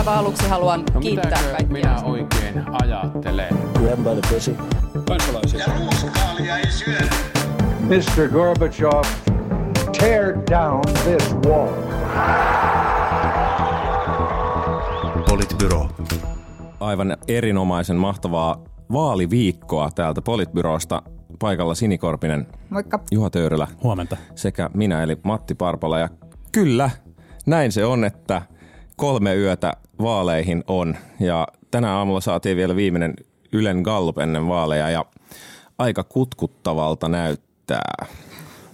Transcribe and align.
aivan 0.00 0.14
aluksi 0.18 0.48
haluan 0.48 0.84
No 0.94 1.00
kiittää 1.00 1.30
kaikkia. 1.42 1.66
minä 1.72 2.00
oikein 2.02 2.64
ajattelen? 2.82 3.58
Grab 3.74 3.98
by 3.98 4.20
the 4.20 4.34
pussy. 4.34 4.56
Kansalaisia. 5.08 5.60
Ja 5.60 5.66
ruuskaalia 5.78 6.58
ei 6.58 6.70
syödä. 6.70 7.10
Mr. 7.80 8.28
Gorbachev, 8.32 9.02
tear 9.98 10.34
down 10.50 10.80
this 11.04 11.34
wall. 11.46 11.68
Politbyro. 15.28 15.88
aivan 16.80 17.16
erinomaisen 17.28 17.96
mahtavaa 17.96 18.56
vaaliviikkoa 18.92 19.90
täältä 19.94 20.22
Politbyrosta. 20.22 21.02
Paikalla 21.38 21.74
Sinikorpinen, 21.74 22.46
Moikka. 22.70 23.00
Juha 23.10 23.30
Töyrylä 23.30 23.66
Huomenta. 23.82 24.16
sekä 24.34 24.70
minä 24.74 25.02
eli 25.02 25.16
Matti 25.24 25.54
Parpala. 25.54 25.98
Ja 25.98 26.08
kyllä, 26.52 26.90
näin 27.46 27.72
se 27.72 27.84
on, 27.84 28.04
että 28.04 28.42
kolme 29.00 29.34
yötä 29.36 29.72
vaaleihin 30.02 30.64
on. 30.66 30.96
Ja 31.20 31.48
tänä 31.70 31.96
aamulla 31.96 32.20
saatiin 32.20 32.56
vielä 32.56 32.76
viimeinen 32.76 33.14
Ylen 33.52 33.80
Gallup 33.82 34.18
ennen 34.18 34.48
vaaleja 34.48 34.90
ja 34.90 35.04
aika 35.78 36.04
kutkuttavalta 36.04 37.08
näyttää. 37.08 38.06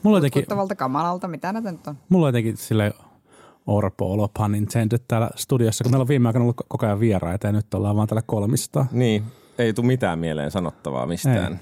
Mulla 0.03 0.17
jotenkin, 0.17 0.43
Kuttavalta 0.43 0.75
kamalalta, 0.75 1.29
mitä 1.29 1.53
näitä 1.53 1.73
nyt 1.73 1.87
on? 1.87 1.99
mulla 2.09 2.29
jotenkin 2.29 2.57
sille 2.57 2.93
orpo 3.67 4.13
olo 4.13 4.29
pun 4.29 4.55
intended 4.55 4.99
täällä 5.09 5.31
studiossa, 5.37 5.85
kun 5.85 5.93
meillä 5.93 6.03
on 6.03 6.09
viime 6.09 6.29
aikoina 6.29 6.43
ollut 6.43 6.57
koko 6.69 6.87
ajan 6.87 7.01
vieraita 7.01 7.47
ja 7.47 7.53
nyt 7.53 7.75
ollaan 7.75 7.97
vaan 7.97 8.09
täällä 8.09 8.23
kolmista. 8.27 8.87
Niin, 8.93 9.23
ei 9.59 9.73
tule 9.73 9.87
mitään 9.87 10.19
mieleen 10.19 10.51
sanottavaa 10.51 11.07
mistään. 11.07 11.61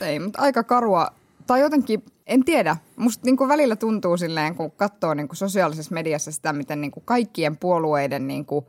Ei. 0.00 0.08
Ei, 0.08 0.18
mutta 0.18 0.42
aika 0.42 0.64
karua. 0.64 1.08
Tai 1.46 1.60
jotenkin, 1.60 2.02
en 2.30 2.44
tiedä. 2.44 2.76
Musta 2.96 3.24
niin 3.24 3.48
välillä 3.48 3.76
tuntuu 3.76 4.16
silleen, 4.16 4.54
kun 4.54 4.70
katsoo 4.70 5.14
niin 5.14 5.28
sosiaalisessa 5.32 5.94
mediassa 5.94 6.32
sitä, 6.32 6.52
miten 6.52 6.80
niin 6.80 6.92
kaikkien 7.04 7.56
puolueiden 7.56 8.26
niin 8.26 8.46
kuin, 8.46 8.64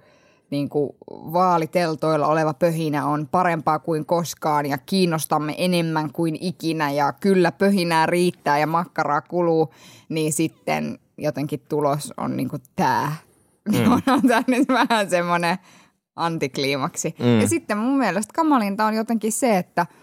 niin 0.49 0.69
kuin 0.69 0.89
vaaliteltoilla 1.09 2.27
oleva 2.27 2.53
pöhinä 2.53 3.05
on 3.05 3.27
parempaa 3.27 3.79
kuin 3.79 4.05
koskaan 4.05 4.65
ja 4.65 4.77
kiinnostamme 4.77 5.55
enemmän 5.57 6.11
kuin 6.11 6.37
ikinä 6.41 6.91
ja 6.91 7.13
kyllä 7.13 7.51
pöhinää 7.51 8.05
riittää 8.05 8.59
ja 8.59 8.67
makkaraa 8.67 9.21
kuluu, 9.21 9.73
niin 10.09 10.33
sitten 10.33 10.99
jotenkin 11.17 11.61
tulos 11.69 12.13
on 12.17 12.37
niin 12.37 12.49
kuin 12.49 12.61
tämä. 12.75 13.11
Mm. 13.71 13.91
on 14.13 14.21
tämä 14.27 14.43
nyt 14.47 14.67
vähän 14.67 15.09
semmoinen 15.09 15.57
antikliimaksi. 16.15 17.15
Mm. 17.19 17.41
Ja 17.41 17.47
sitten 17.47 17.77
mun 17.77 17.97
mielestä 17.97 18.33
kamalinta 18.35 18.85
on 18.85 18.93
jotenkin 18.93 19.31
se, 19.31 19.57
että– 19.57 19.85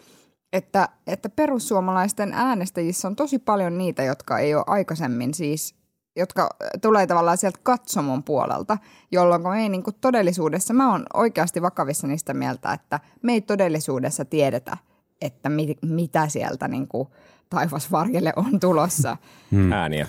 että, 0.53 0.89
että 1.07 1.29
perussuomalaisten 1.29 2.33
äänestäjissä 2.33 3.09
on 3.09 3.17
tosi 3.17 3.39
paljon 3.39 3.79
niitä, 3.79 4.03
jotka 4.03 4.39
ei 4.39 4.55
ole 4.55 4.65
aikaisemmin 4.67 5.35
siis, 5.35 5.75
jotka 6.17 6.49
tulee 6.83 7.07
tavallaan 7.07 7.39
sieltä 7.39 7.61
katsomon 7.63 8.23
puolelta, 8.23 8.79
jolloin 9.13 9.43
me 9.43 9.63
ei 9.63 9.69
niin 9.69 9.83
kuin 9.83 9.97
todellisuudessa, 10.01 10.75
mä 10.75 10.93
oon 10.93 11.07
oikeasti 11.15 11.63
vakavissa 11.63 12.07
niistä 12.07 12.35
mieltä, 12.35 12.73
että 12.73 13.01
me 13.23 13.33
ei 13.33 13.41
todellisuudessa 13.41 14.25
tiedetä, 14.25 14.77
että 15.21 15.49
mit, 15.49 15.79
mitä 15.83 16.29
sieltä 16.29 16.69
niin 16.69 16.89
kuin 16.89 17.09
taivasvarjelle 17.51 18.33
on 18.37 18.61
tulossa. 18.61 19.17
Mm. 19.51 19.73
Ääniä. 19.73 20.07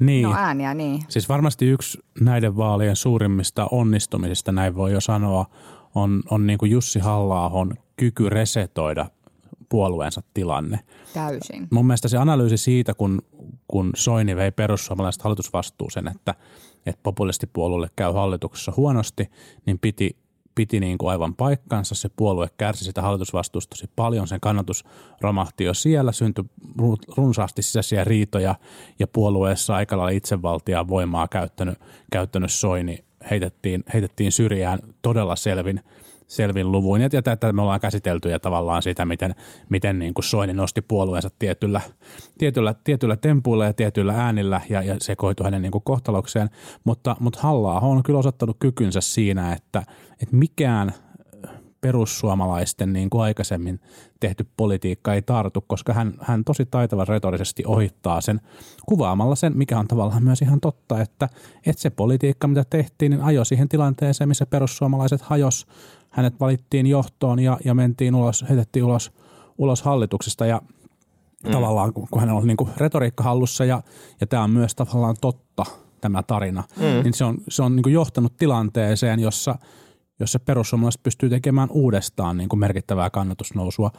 Niin. 0.00 0.22
No 0.22 0.34
ääniä, 0.36 0.74
niin. 0.74 1.02
Siis 1.08 1.28
varmasti 1.28 1.66
yksi 1.66 1.98
näiden 2.20 2.56
vaalien 2.56 2.96
suurimmista 2.96 3.66
onnistumisista, 3.70 4.52
näin 4.52 4.74
voi 4.74 4.92
jo 4.92 5.00
sanoa, 5.00 5.46
on, 5.94 6.22
on 6.30 6.46
niin 6.46 6.58
kuin 6.58 6.70
Jussi 6.70 6.98
halla 6.98 7.50
kyky 7.96 8.28
resetoida 8.28 9.06
puolueensa 9.68 10.22
tilanne. 10.34 10.80
Täysin. 11.14 11.68
Mun 11.70 11.86
mielestä 11.86 12.08
se 12.08 12.16
analyysi 12.16 12.56
siitä, 12.56 12.94
kun, 12.94 13.22
kun 13.68 13.90
Soini 13.96 14.36
vei 14.36 14.52
perussuomalaiset 14.52 15.22
hallitusvastuuseen, 15.22 16.08
että, 16.08 16.34
että 16.86 17.00
populistipuolueelle 17.02 17.88
käy 17.96 18.12
hallituksessa 18.12 18.72
huonosti, 18.76 19.30
niin 19.66 19.78
piti, 19.78 20.16
piti 20.54 20.80
niin 20.80 20.98
kuin 20.98 21.10
aivan 21.10 21.34
paikkansa. 21.34 21.94
Se 21.94 22.08
puolue 22.16 22.48
kärsi 22.58 22.84
sitä 22.84 23.02
hallitusvastuusta 23.02 23.70
tosi 23.70 23.90
paljon. 23.96 24.28
Sen 24.28 24.40
kannatus 24.40 24.84
romahti 25.20 25.64
jo 25.64 25.74
siellä, 25.74 26.12
syntyi 26.12 26.44
runsaasti 27.16 27.62
sisäisiä 27.62 28.04
riitoja 28.04 28.54
ja 28.98 29.06
puolueessa 29.06 29.74
aika 29.74 29.96
lailla 29.96 30.10
itsevaltia 30.10 30.88
voimaa 30.88 31.28
käyttänyt, 31.28 31.78
käyttänyt 32.12 32.52
Soini 32.52 33.04
heitettiin, 33.30 33.84
heitettiin 33.92 34.32
syrjään 34.32 34.78
todella 35.02 35.36
selvin– 35.36 35.80
selvin 36.26 36.72
luvuin. 36.72 37.02
Ja 37.02 37.22
tätä 37.22 37.52
me 37.52 37.62
ollaan 37.62 37.80
käsitelty 37.80 38.28
ja 38.30 38.38
tavallaan 38.38 38.82
sitä, 38.82 39.04
miten, 39.04 39.34
miten 39.68 39.98
niin 39.98 40.14
kuin 40.14 40.24
Soini 40.24 40.52
nosti 40.52 40.82
puolueensa 40.82 41.30
tietyllä, 41.38 41.80
tietyllä, 42.38 42.74
tietyllä 42.84 43.16
tempuilla 43.16 43.64
ja 43.64 43.72
tietyillä 43.72 44.12
äänillä 44.12 44.60
ja, 44.68 44.82
ja 44.82 44.96
sekoitui 45.00 45.44
hänen 45.44 45.62
niin 45.62 45.72
kuin 45.72 45.84
kohtalokseen. 45.84 46.50
Mutta, 46.84 47.16
mutta 47.20 47.38
halla 47.42 47.80
on 47.80 48.02
kyllä 48.02 48.18
osoittanut 48.18 48.56
kykynsä 48.58 49.00
siinä, 49.00 49.52
että, 49.52 49.82
että 50.22 50.36
mikään 50.36 50.92
perussuomalaisten 51.86 52.92
niin 52.92 53.10
kuin 53.10 53.22
aikaisemmin 53.22 53.80
tehty 54.20 54.46
politiikka 54.56 55.14
ei 55.14 55.22
tartu, 55.22 55.64
koska 55.66 55.92
hän, 55.92 56.14
hän 56.20 56.44
tosi 56.44 56.66
taitavan 56.66 57.08
retorisesti 57.08 57.62
ohittaa 57.66 58.20
sen 58.20 58.40
kuvaamalla 58.86 59.34
sen, 59.34 59.52
mikä 59.56 59.78
on 59.78 59.88
tavallaan 59.88 60.24
myös 60.24 60.42
ihan 60.42 60.60
totta, 60.60 61.00
että, 61.00 61.28
että 61.66 61.82
se 61.82 61.90
politiikka, 61.90 62.48
mitä 62.48 62.64
tehtiin, 62.70 63.10
niin 63.10 63.22
ajoi 63.22 63.46
siihen 63.46 63.68
tilanteeseen, 63.68 64.28
missä 64.28 64.46
perussuomalaiset 64.46 65.22
hajos 65.22 65.66
hänet 66.10 66.40
valittiin 66.40 66.86
johtoon 66.86 67.38
ja, 67.38 67.58
ja 67.64 67.74
mentiin 67.74 68.14
ulos, 68.14 68.44
heitettiin 68.48 68.84
ulos, 68.84 69.12
ulos 69.58 69.82
hallituksesta 69.82 70.46
ja 70.46 70.62
mm. 71.44 71.50
tavallaan 71.50 71.92
kun 71.92 72.20
hän 72.20 72.30
on 72.30 72.46
niin 72.46 72.56
kuin 72.56 72.70
retoriikka 72.76 73.24
hallussa 73.24 73.64
ja, 73.64 73.82
ja 74.20 74.26
tämä 74.26 74.42
on 74.42 74.50
myös 74.50 74.74
tavallaan 74.74 75.16
totta 75.20 75.64
tämä 76.00 76.22
tarina, 76.22 76.64
mm. 76.76 77.02
niin 77.02 77.14
se 77.14 77.24
on, 77.24 77.38
se 77.48 77.62
on 77.62 77.76
niin 77.76 77.92
johtanut 77.92 78.36
tilanteeseen, 78.36 79.20
jossa, 79.20 79.58
jossa 80.20 80.40
perussuomalaiset 80.40 81.02
pystyy 81.02 81.30
tekemään 81.30 81.68
uudestaan 81.70 82.36
niin 82.36 82.48
kuin 82.48 82.60
merkittävää 82.60 83.10
kannatusnousua 83.10 83.90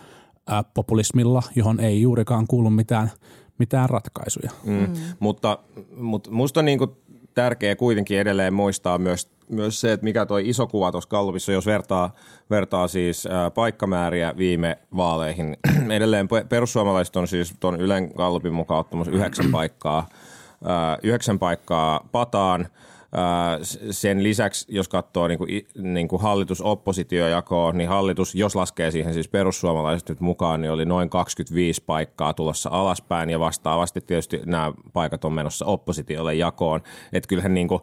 ää, 0.47 0.63
populismilla, 0.73 1.43
johon 1.55 1.79
ei 1.79 2.01
juurikaan 2.01 2.47
kuulu 2.47 2.69
mitään, 2.69 3.11
mitään 3.57 3.89
ratkaisuja. 3.89 4.51
Mm. 4.63 4.73
Mm. 4.73 4.93
Mutta, 5.19 5.59
mutta 5.95 6.31
musta 6.31 6.59
on 6.59 6.65
niin 6.65 6.77
kuin 6.77 6.91
tärkeää 7.33 7.75
kuitenkin 7.75 8.19
edelleen 8.19 8.53
muistaa 8.53 8.97
myös, 8.97 9.29
myös 9.49 9.81
se, 9.81 9.93
että 9.93 10.03
mikä 10.03 10.25
toi 10.25 10.49
iso 10.49 10.67
kuva 10.67 10.91
tuossa 10.91 11.09
Gallupissa, 11.09 11.51
jos 11.51 11.65
vertaa, 11.65 12.15
vertaa 12.49 12.87
siis 12.87 13.25
ää, 13.25 13.51
paikkamääriä 13.51 14.33
viime 14.37 14.77
vaaleihin. 14.95 15.57
edelleen 15.95 16.27
perussuomalaiset 16.49 17.15
on 17.15 17.27
siis 17.27 17.53
tuon 17.59 17.81
Ylen 17.81 18.11
Gallupin 18.17 18.53
mukaan 18.53 18.79
ottamassa 18.79 19.11
yhdeksän 19.11 19.51
paikkaa, 19.51 20.07
ää, 20.63 20.97
yhdeksän 21.03 21.39
paikkaa 21.39 22.07
pataan– 22.11 22.67
sen 23.91 24.23
lisäksi, 24.23 24.65
jos 24.69 24.89
katsoo 24.89 25.27
niin 25.27 25.37
kuin, 25.37 25.67
niin 25.75 26.07
kuin 26.07 26.21
hallitus-oppositiojakoa, 26.21 27.71
niin 27.71 27.89
hallitus, 27.89 28.35
jos 28.35 28.55
laskee 28.55 28.91
siihen 28.91 29.13
siis 29.13 29.27
perussuomalaiset 29.27 30.09
nyt 30.09 30.19
mukaan, 30.19 30.61
niin 30.61 30.71
oli 30.71 30.85
noin 30.85 31.09
25 31.09 31.83
paikkaa 31.85 32.33
tulossa 32.33 32.69
alaspäin 32.73 33.29
ja 33.29 33.39
vastaavasti 33.39 34.01
tietysti 34.01 34.41
nämä 34.45 34.73
paikat 34.93 35.25
on 35.25 35.33
menossa 35.33 35.65
oppositiolle 35.65 36.35
jakoon. 36.35 36.81
Että 37.13 37.27
kyllähän 37.27 37.53
niin 37.53 37.67
kuin, 37.67 37.81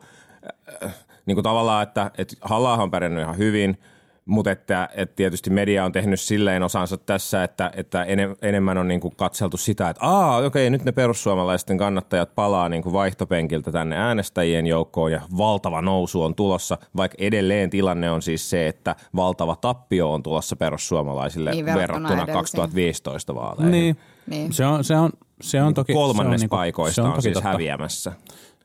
niin 1.27 1.37
kuin 1.37 1.45
tavallaan, 1.45 1.83
että, 1.83 2.11
että 2.19 2.37
halla 2.41 2.75
on 2.75 2.91
pärjännyt 2.91 3.23
ihan 3.23 3.39
hyvin– 3.39 3.79
mutta 4.25 4.51
että, 4.51 4.89
että 4.95 5.17
tietysti 5.17 5.51
media 5.51 5.85
on 5.85 5.93
tehnyt 5.93 6.21
silleen 6.21 6.63
osansa 6.63 6.97
tässä, 6.97 7.45
että, 7.45 7.71
että 7.77 8.07
enemmän 8.43 8.79
on 8.79 8.89
niin 8.89 9.01
kuin 9.01 9.17
katseltu 9.17 9.57
sitä, 9.57 9.91
että 9.91 10.07
aa, 10.07 10.37
okei, 10.37 10.71
nyt 10.71 10.85
ne 10.85 10.93
perussuomalaisten 10.93 11.79
kannattajat 11.79 12.35
palaa 12.35 12.69
niin 12.69 12.83
kuin 12.83 12.93
vaihtopenkiltä 12.93 13.73
tänne 13.73 13.97
äänestäjien 13.97 14.67
joukkoon 14.67 15.13
ja 15.13 15.21
valtava 15.37 15.83
nousu 15.83 16.23
on 16.23 16.35
tulossa, 16.35 16.79
vaikka 16.97 17.17
edelleen 17.21 17.71
tilanne 17.71 18.11
on 18.11 18.23
siis 18.23 18.51
se, 18.51 18.69
että 18.69 18.97
valtava 19.17 19.57
tappio 19.57 20.13
on 20.13 20.23
tulossa 20.23 20.57
perussuomalaisille 20.57 21.51
niin, 21.51 21.67
verrattuna 21.67 22.09
edelliseen. 22.09 22.37
2015 22.37 23.35
vaaleihin. 23.35 23.71
Niin, 23.71 23.97
niin. 24.27 24.53
Se 24.53 24.67
on, 24.67 24.85
se 24.85 24.97
on, 24.97 25.11
se 25.41 25.63
on 25.63 25.75
toki... 25.75 25.93
Kolmannes 25.93 26.41
se 26.41 26.45
on, 26.45 26.51
paikoista 26.51 26.95
se 26.95 27.03
on, 27.03 27.13
on 27.13 27.23
siis 27.23 27.35
totta. 27.35 27.49
häviämässä. 27.49 28.13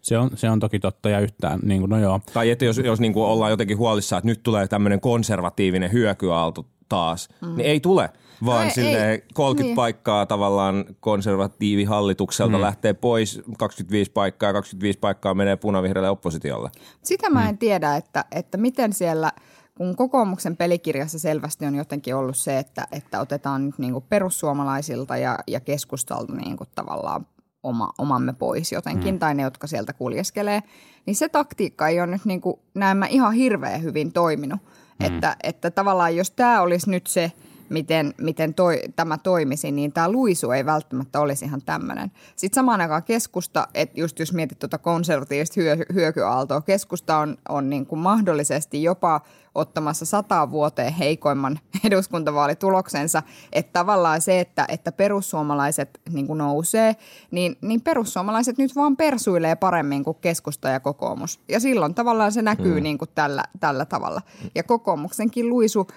Se 0.01 0.17
on, 0.17 0.29
se 0.35 0.49
on 0.49 0.59
toki 0.59 0.79
totta 0.79 1.09
ja 1.09 1.19
yhtään, 1.19 1.59
niin 1.63 1.81
kuin, 1.81 1.89
no 1.89 1.99
joo. 1.99 2.21
Tai 2.33 2.49
että 2.49 2.65
jos, 2.65 2.77
jos 2.77 2.99
niin 2.99 3.13
kuin 3.13 3.25
ollaan 3.25 3.51
jotenkin 3.51 3.77
huolissaan, 3.77 4.17
että 4.17 4.27
nyt 4.27 4.43
tulee 4.43 4.67
tämmöinen 4.67 4.99
konservatiivinen 4.99 5.91
hyökyaalto 5.91 6.65
taas, 6.89 7.29
mm. 7.41 7.55
niin 7.55 7.65
ei 7.65 7.79
tule, 7.79 8.09
vaan 8.45 8.67
no, 8.67 8.73
sille 8.73 9.11
ei, 9.11 9.23
30 9.33 9.67
niin. 9.67 9.75
paikkaa 9.75 10.25
tavallaan 10.25 10.85
konservatiivihallitukselta 10.99 12.57
mm. 12.57 12.61
lähtee 12.61 12.93
pois, 12.93 13.41
25 13.57 14.11
paikkaa 14.11 14.49
ja 14.49 14.53
25 14.53 14.99
paikkaa 14.99 15.33
menee 15.33 15.55
punavihreälle 15.55 16.09
oppositiolle. 16.09 16.69
Sitä 17.03 17.29
mä 17.29 17.49
en 17.49 17.55
mm. 17.55 17.57
tiedä, 17.57 17.95
että, 17.95 18.25
että 18.31 18.57
miten 18.57 18.93
siellä– 18.93 19.31
kun 19.79 19.95
kokoomuksen 19.95 20.57
pelikirjassa 20.57 21.19
selvästi 21.19 21.65
on 21.65 21.75
jotenkin 21.75 22.15
ollut 22.15 22.37
se, 22.37 22.59
että, 22.59 22.87
että 22.91 23.19
otetaan 23.19 23.65
nyt 23.65 23.77
niin 23.77 23.93
kuin 23.93 24.05
perussuomalaisilta 24.09 25.17
ja, 25.17 25.39
ja 25.47 25.59
keskustalta 25.59 26.33
niin 26.35 26.57
kuin 26.57 26.69
tavallaan 26.75 27.25
oma, 27.63 27.89
omamme 27.97 28.33
pois 28.33 28.71
jotenkin, 28.71 29.15
mm. 29.15 29.19
tai 29.19 29.35
ne, 29.35 29.43
jotka 29.43 29.67
sieltä 29.67 29.93
kuljeskelee, 29.93 30.63
niin 31.05 31.15
se 31.15 31.29
taktiikka 31.29 31.87
ei 31.87 31.99
ole 31.99 32.07
nyt 32.07 32.25
niin 32.25 32.41
kuin, 32.41 32.59
näemmä 32.73 33.05
ihan 33.05 33.33
hirveän 33.33 33.83
hyvin 33.83 34.13
toiminut. 34.13 34.59
Mm. 34.99 35.05
Että, 35.05 35.35
että 35.43 35.71
tavallaan 35.71 36.15
jos 36.15 36.31
tämä 36.31 36.61
olisi 36.61 36.89
nyt 36.89 37.07
se, 37.07 37.31
miten, 37.69 38.13
miten 38.17 38.53
toi, 38.53 38.81
tämä 38.95 39.17
toimisi, 39.17 39.71
niin 39.71 39.93
tämä 39.93 40.11
luisu 40.11 40.51
ei 40.51 40.65
välttämättä 40.65 41.19
olisi 41.19 41.45
ihan 41.45 41.61
tämmöinen. 41.61 42.11
Sitten 42.35 42.55
samaan 42.55 42.81
aikaan 42.81 43.03
keskusta, 43.03 43.67
että 43.73 43.99
just 43.99 44.19
jos 44.19 44.33
mietit 44.33 44.59
tuota 44.59 44.77
konservatiivista 44.77 45.61
hyö, 45.61 45.77
hyökyaaltoa, 45.93 46.61
keskusta 46.61 47.17
on, 47.17 47.37
on 47.49 47.69
niin 47.69 47.85
kuin 47.85 47.99
mahdollisesti 47.99 48.83
jopa 48.83 49.21
ottamassa 49.55 50.05
sata 50.05 50.51
vuoteen 50.51 50.93
heikoimman 50.93 51.59
eduskuntavaalituloksensa, 51.87 53.23
että 53.53 53.73
tavallaan 53.73 54.21
se, 54.21 54.39
että, 54.39 54.65
että 54.67 54.91
perussuomalaiset 54.91 55.99
niin 56.09 56.27
kuin 56.27 56.37
nousee, 56.37 56.95
niin, 57.31 57.57
niin 57.61 57.81
perussuomalaiset 57.81 58.57
nyt 58.57 58.75
vaan 58.75 58.97
persuilee 58.97 59.55
paremmin 59.55 60.03
kuin 60.03 60.17
keskusta 60.21 60.69
ja 60.69 60.79
kokoomus. 60.79 61.39
Ja 61.49 61.59
silloin 61.59 61.95
tavallaan 61.95 62.31
se 62.31 62.41
näkyy 62.41 62.75
mm. 62.75 62.83
niin 62.83 62.97
kuin 62.97 63.09
tällä, 63.15 63.43
tällä 63.59 63.85
tavalla. 63.85 64.21
Ja 64.55 64.63
kokoomuksenkin 64.63 65.49
luisu 65.49 65.87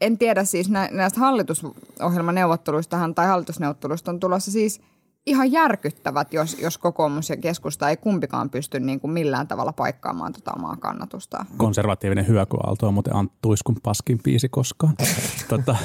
en 0.00 0.18
tiedä 0.18 0.44
siis 0.44 0.70
näistä 0.90 1.20
hallitusohjelmaneuvotteluistahan 1.20 3.14
tai 3.14 3.26
hallitusneuvotteluista 3.26 4.10
on 4.10 4.20
tulossa 4.20 4.50
siis 4.50 4.80
ihan 5.26 5.52
järkyttävät, 5.52 6.32
jos, 6.32 6.58
jos 6.58 6.78
kokoomus 6.78 7.30
ja 7.30 7.36
keskusta 7.36 7.88
ei 7.88 7.96
kumpikaan 7.96 8.50
pysty 8.50 8.80
niin 8.80 9.00
kuin 9.00 9.10
millään 9.10 9.48
tavalla 9.48 9.72
paikkaamaan 9.72 10.32
tota 10.32 10.52
omaa 10.56 10.76
kannatusta. 10.76 11.46
Konservatiivinen 11.56 12.26
hyökyaalto 12.26 12.88
on 12.88 12.94
muuten 12.94 13.16
Anttuiskun 13.16 13.76
paskin 13.82 14.18
biisi 14.22 14.48
koskaan. 14.48 14.94
tota, 15.48 15.76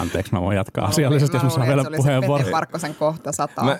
Anteeksi, 0.00 0.32
mä 0.32 0.40
voin 0.40 0.56
jatkaa 0.56 0.84
no, 0.84 0.90
asiallisesti, 0.90 1.36
jos 1.36 1.44
mä 1.44 1.50
saan 1.50 1.66
vielä 1.66 1.84
puheenvuoron. 1.96 2.50
Parkkosen 2.50 2.94
kohta 2.94 3.32
sataa. 3.32 3.76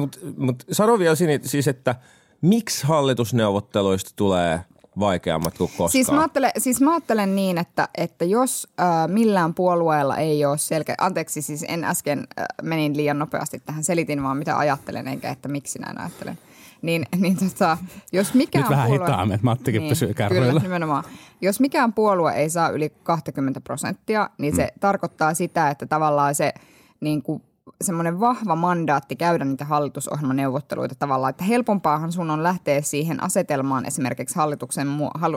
Mutta 0.00 0.18
mut, 0.36 0.64
sano 0.72 0.98
vielä 0.98 1.14
siis, 1.42 1.68
että 1.68 1.94
miksi 2.40 2.86
hallitusneuvotteluista 2.86 4.10
tulee 4.16 4.60
vaikeammat 5.00 5.58
kuin 5.58 5.68
koskaan. 5.68 5.90
Siis 5.90 6.10
mä 6.10 6.20
ajattelen, 6.20 6.50
siis 6.58 6.80
mä 6.80 6.90
ajattelen 6.90 7.36
niin, 7.36 7.58
että, 7.58 7.88
että 7.94 8.24
jos 8.24 8.68
äh, 8.80 8.86
millään 9.08 9.54
puolueella 9.54 10.16
ei 10.16 10.44
ole 10.44 10.58
selkeä, 10.58 10.94
anteeksi 11.00 11.42
siis 11.42 11.64
en 11.68 11.84
äsken 11.84 12.18
äh, 12.18 12.44
menin 12.62 12.96
liian 12.96 13.18
nopeasti 13.18 13.62
tähän, 13.66 13.84
selitin 13.84 14.22
vaan 14.22 14.36
mitä 14.36 14.58
ajattelen 14.58 15.08
enkä 15.08 15.30
että 15.30 15.48
miksi 15.48 15.78
näin 15.78 16.00
ajattelen. 16.00 16.38
Niin, 16.82 17.06
niin 17.16 17.36
tota, 17.36 17.78
jos 18.12 18.34
mikään 18.34 18.62
Nyt 18.62 18.70
vähän 18.70 18.88
puolue, 18.88 19.06
hitaammin, 19.06 19.34
että 19.34 19.44
Mattikin 19.44 19.80
niin, 19.80 19.88
pysyy 19.88 20.14
kärryillä. 20.14 20.48
Kyllä, 20.48 20.62
nimenomaan. 20.62 21.04
Jos 21.40 21.60
mikään 21.60 21.92
puolue 21.92 22.32
ei 22.32 22.50
saa 22.50 22.68
yli 22.68 22.92
20 23.02 23.60
prosenttia, 23.60 24.30
niin 24.38 24.56
se 24.56 24.62
mm. 24.62 24.80
tarkoittaa 24.80 25.34
sitä, 25.34 25.70
että 25.70 25.86
tavallaan 25.86 26.34
se 26.34 26.54
niin 27.00 27.22
kuin 27.22 27.42
semmoinen 27.80 28.20
vahva 28.20 28.56
mandaatti 28.56 29.16
käydä 29.16 29.44
niitä 29.44 29.64
hallitusohjelmaneuvotteluita 29.64 30.94
tavallaan, 30.94 31.30
että 31.30 31.44
helpompaahan 31.44 32.12
sun 32.12 32.30
on 32.30 32.42
lähteä 32.42 32.82
siihen 32.82 33.22
asetelmaan 33.22 33.86
esimerkiksi 33.86 34.36
hallituksen, 34.36 34.88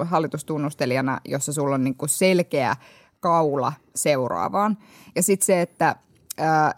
hallitustunnustelijana, 0.03 1.21
jossa 1.25 1.53
sulla 1.53 1.75
on 1.75 1.83
niin 1.83 1.95
kuin 1.95 2.09
selkeä 2.09 2.75
kaula 3.19 3.73
seuraavaan. 3.95 4.77
Ja 5.15 5.23
sitten 5.23 5.45
se, 5.45 5.61
että 5.61 5.95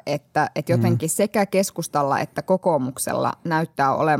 että, 0.05 0.49
että 0.55 0.71
jotenkin 0.71 1.07
mm. 1.09 1.11
sekä 1.11 1.45
keskustalla 1.45 2.19
että 2.19 2.41
kokoomuksella 2.41 3.33
näyttää 3.43 3.95
ole, 3.95 4.19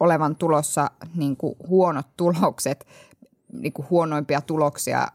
olevan 0.00 0.36
tulossa 0.36 0.90
niin 1.14 1.36
kuin 1.36 1.56
huonot 1.68 2.06
tulokset, 2.16 2.86
niin 3.52 3.72
kuin 3.72 3.86
huonoimpia 3.90 4.40
tuloksia 4.40 5.08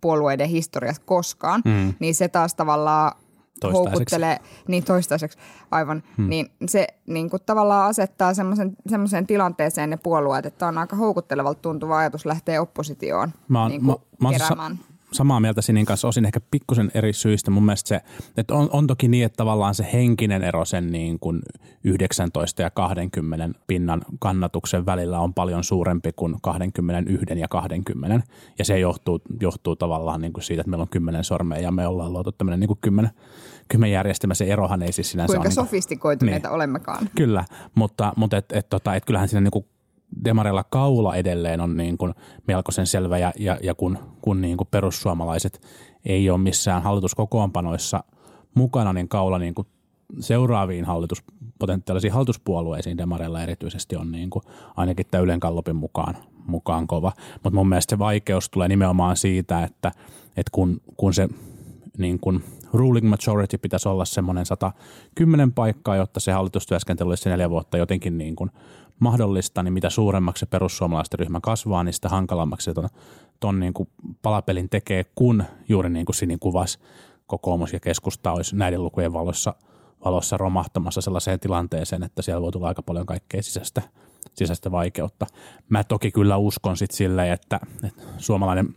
puolueiden 0.00 0.48
historiassa 0.48 1.02
koskaan, 1.06 1.62
mm. 1.64 1.94
niin 1.98 2.14
se 2.14 2.28
taas 2.28 2.54
tavallaan 2.54 3.12
houkuttelee, 3.72 4.38
niin 4.68 4.84
toistaiseksi 4.84 5.38
aivan, 5.70 6.02
hmm. 6.16 6.28
niin 6.28 6.50
se 6.68 6.86
niin 7.06 7.30
kuin 7.30 7.42
tavallaan 7.46 7.88
asettaa 7.88 8.32
semmoisen 8.86 9.26
tilanteeseen 9.26 9.90
ne 9.90 9.96
puolueet, 9.96 10.46
että 10.46 10.66
on 10.66 10.78
aika 10.78 10.96
houkuttelevalta 10.96 11.62
tuntuva 11.62 11.98
ajatus 11.98 12.26
lähteä 12.26 12.62
oppositioon 12.62 13.32
mä 13.48 13.62
oon, 13.62 13.70
niin 13.70 13.84
kuin 13.84 13.96
mä, 14.20 14.28
mä 14.28 14.32
keräämään 14.32 14.78
samaa 15.12 15.40
mieltä 15.40 15.62
Sinin 15.62 15.86
kanssa, 15.86 16.08
osin 16.08 16.24
ehkä 16.24 16.40
pikkusen 16.50 16.90
eri 16.94 17.12
syistä. 17.12 17.50
Mun 17.50 17.64
mielestä 17.64 17.88
se, 17.88 18.00
että 18.36 18.54
on, 18.54 18.68
on 18.72 18.86
toki 18.86 19.08
niin, 19.08 19.24
että 19.24 19.36
tavallaan 19.36 19.74
se 19.74 19.88
henkinen 19.92 20.44
ero 20.44 20.64
sen 20.64 20.92
niin 20.92 21.18
kuin 21.18 21.42
19 21.84 22.62
ja 22.62 22.70
20 22.70 23.58
pinnan 23.66 24.02
kannatuksen 24.18 24.86
välillä 24.86 25.20
on 25.20 25.34
paljon 25.34 25.64
suurempi 25.64 26.10
kuin 26.16 26.36
21 26.42 27.38
ja 27.38 27.48
20. 27.48 28.20
Ja 28.58 28.64
se 28.64 28.78
johtuu, 28.78 29.20
johtuu 29.40 29.76
tavallaan 29.76 30.20
niin 30.20 30.32
kuin 30.32 30.44
siitä, 30.44 30.60
että 30.60 30.70
meillä 30.70 30.82
on 30.82 30.88
10 30.88 31.24
sormea 31.24 31.58
ja 31.58 31.72
me 31.72 31.86
ollaan 31.86 32.12
luotu 32.12 32.32
tämmöinen 32.32 32.60
niin 32.60 32.68
kuin 32.68 32.78
10, 32.80 33.10
10 33.68 33.92
järjestelmä. 33.92 34.34
Se 34.34 34.44
erohan 34.44 34.82
ei 34.82 34.92
siis 34.92 35.10
sinänsä 35.10 35.26
Kuinka 35.26 35.48
ole... 35.48 35.54
Kuinka 35.54 35.70
sofistikoituneita 35.70 36.48
niin, 36.48 36.54
olemmekaan. 36.54 37.10
Kyllä, 37.16 37.44
mutta, 37.74 38.12
mutta 38.16 38.36
et, 38.36 38.52
et, 38.52 38.68
tota, 38.68 38.94
et 38.94 39.04
kyllähän 39.04 39.28
siinä 39.28 39.40
niin 39.40 39.50
kuin 39.50 39.66
Demarilla 40.24 40.64
kaula 40.64 41.16
edelleen 41.16 41.60
on 41.60 41.76
niin 41.76 41.98
kuin 41.98 42.14
melkoisen 42.46 42.86
selvä 42.86 43.18
ja, 43.18 43.32
ja, 43.38 43.58
ja 43.62 43.74
kun, 43.74 43.98
kun 44.22 44.40
niin 44.40 44.56
kuin 44.56 44.68
perussuomalaiset 44.70 45.60
ei 46.04 46.30
ole 46.30 46.38
missään 46.38 46.82
hallituskokoonpanoissa 46.82 48.04
mukana, 48.54 48.92
niin 48.92 49.08
kaula 49.08 49.38
niin 49.38 49.54
kuin 49.54 49.68
seuraaviin 50.20 50.84
hallitus, 50.84 51.22
potentiaalisiin 51.58 52.12
hallituspuolueisiin 52.12 52.98
Demarilla 52.98 53.42
erityisesti 53.42 53.96
on 53.96 54.12
niin 54.12 54.30
kuin 54.30 54.42
ainakin 54.76 55.06
tämän 55.10 55.24
Ylen 55.24 55.40
Kallopin 55.40 55.76
mukaan, 55.76 56.16
mukaan 56.46 56.86
kova. 56.86 57.12
Mutta 57.32 57.50
mun 57.50 57.68
mielestä 57.68 57.90
se 57.90 57.98
vaikeus 57.98 58.50
tulee 58.50 58.68
nimenomaan 58.68 59.16
siitä, 59.16 59.64
että, 59.64 59.92
että 60.36 60.50
kun, 60.52 60.80
kun 60.96 61.14
se 61.14 61.28
niin 61.98 62.20
kuin 62.20 62.44
ruling 62.72 63.08
majority 63.08 63.58
pitäisi 63.58 63.88
olla 63.88 64.04
semmoinen 64.04 64.46
110 64.46 65.52
paikkaa, 65.52 65.96
jotta 65.96 66.20
se 66.20 66.32
hallitustyöskentely 66.32 67.08
olisi 67.08 67.28
neljä 67.28 67.50
vuotta 67.50 67.78
jotenkin 67.78 68.18
niin 68.18 68.36
kuin 68.36 68.50
mahdollista, 68.98 69.62
niin 69.62 69.72
mitä 69.72 69.90
suuremmaksi 69.90 70.40
se 70.40 70.46
perussuomalaisten 70.46 71.18
ryhmä 71.18 71.40
kasvaa, 71.42 71.84
niin 71.84 71.92
sitä 71.92 72.08
hankalammaksi 72.08 72.64
se 72.64 72.74
ton, 72.74 72.88
ton 73.40 73.60
niin 73.60 73.74
kuin 73.74 73.88
palapelin 74.22 74.68
tekee, 74.68 75.04
kun 75.14 75.44
juuri 75.68 75.90
niin 75.90 76.06
kuin 76.06 76.16
Sini 76.16 76.36
kuvasi 76.40 76.78
kokoomus 77.26 77.72
ja 77.72 77.80
keskusta 77.80 78.32
olisi 78.32 78.56
näiden 78.56 78.82
lukujen 78.82 79.12
valossa, 79.12 79.54
valossa 80.04 80.36
romahtamassa 80.36 81.00
sellaiseen 81.00 81.40
tilanteeseen, 81.40 82.02
että 82.02 82.22
siellä 82.22 82.42
voi 82.42 82.52
tulla 82.52 82.68
aika 82.68 82.82
paljon 82.82 83.06
kaikkea 83.06 83.42
sisäistä, 83.42 83.82
sisäistä 84.34 84.70
vaikeutta. 84.70 85.26
Mä 85.68 85.84
toki 85.84 86.10
kyllä 86.10 86.36
uskon 86.36 86.76
sitten 86.76 86.96
silleen, 86.96 87.32
että, 87.32 87.60
että 87.84 88.02
suomalainen 88.18 88.74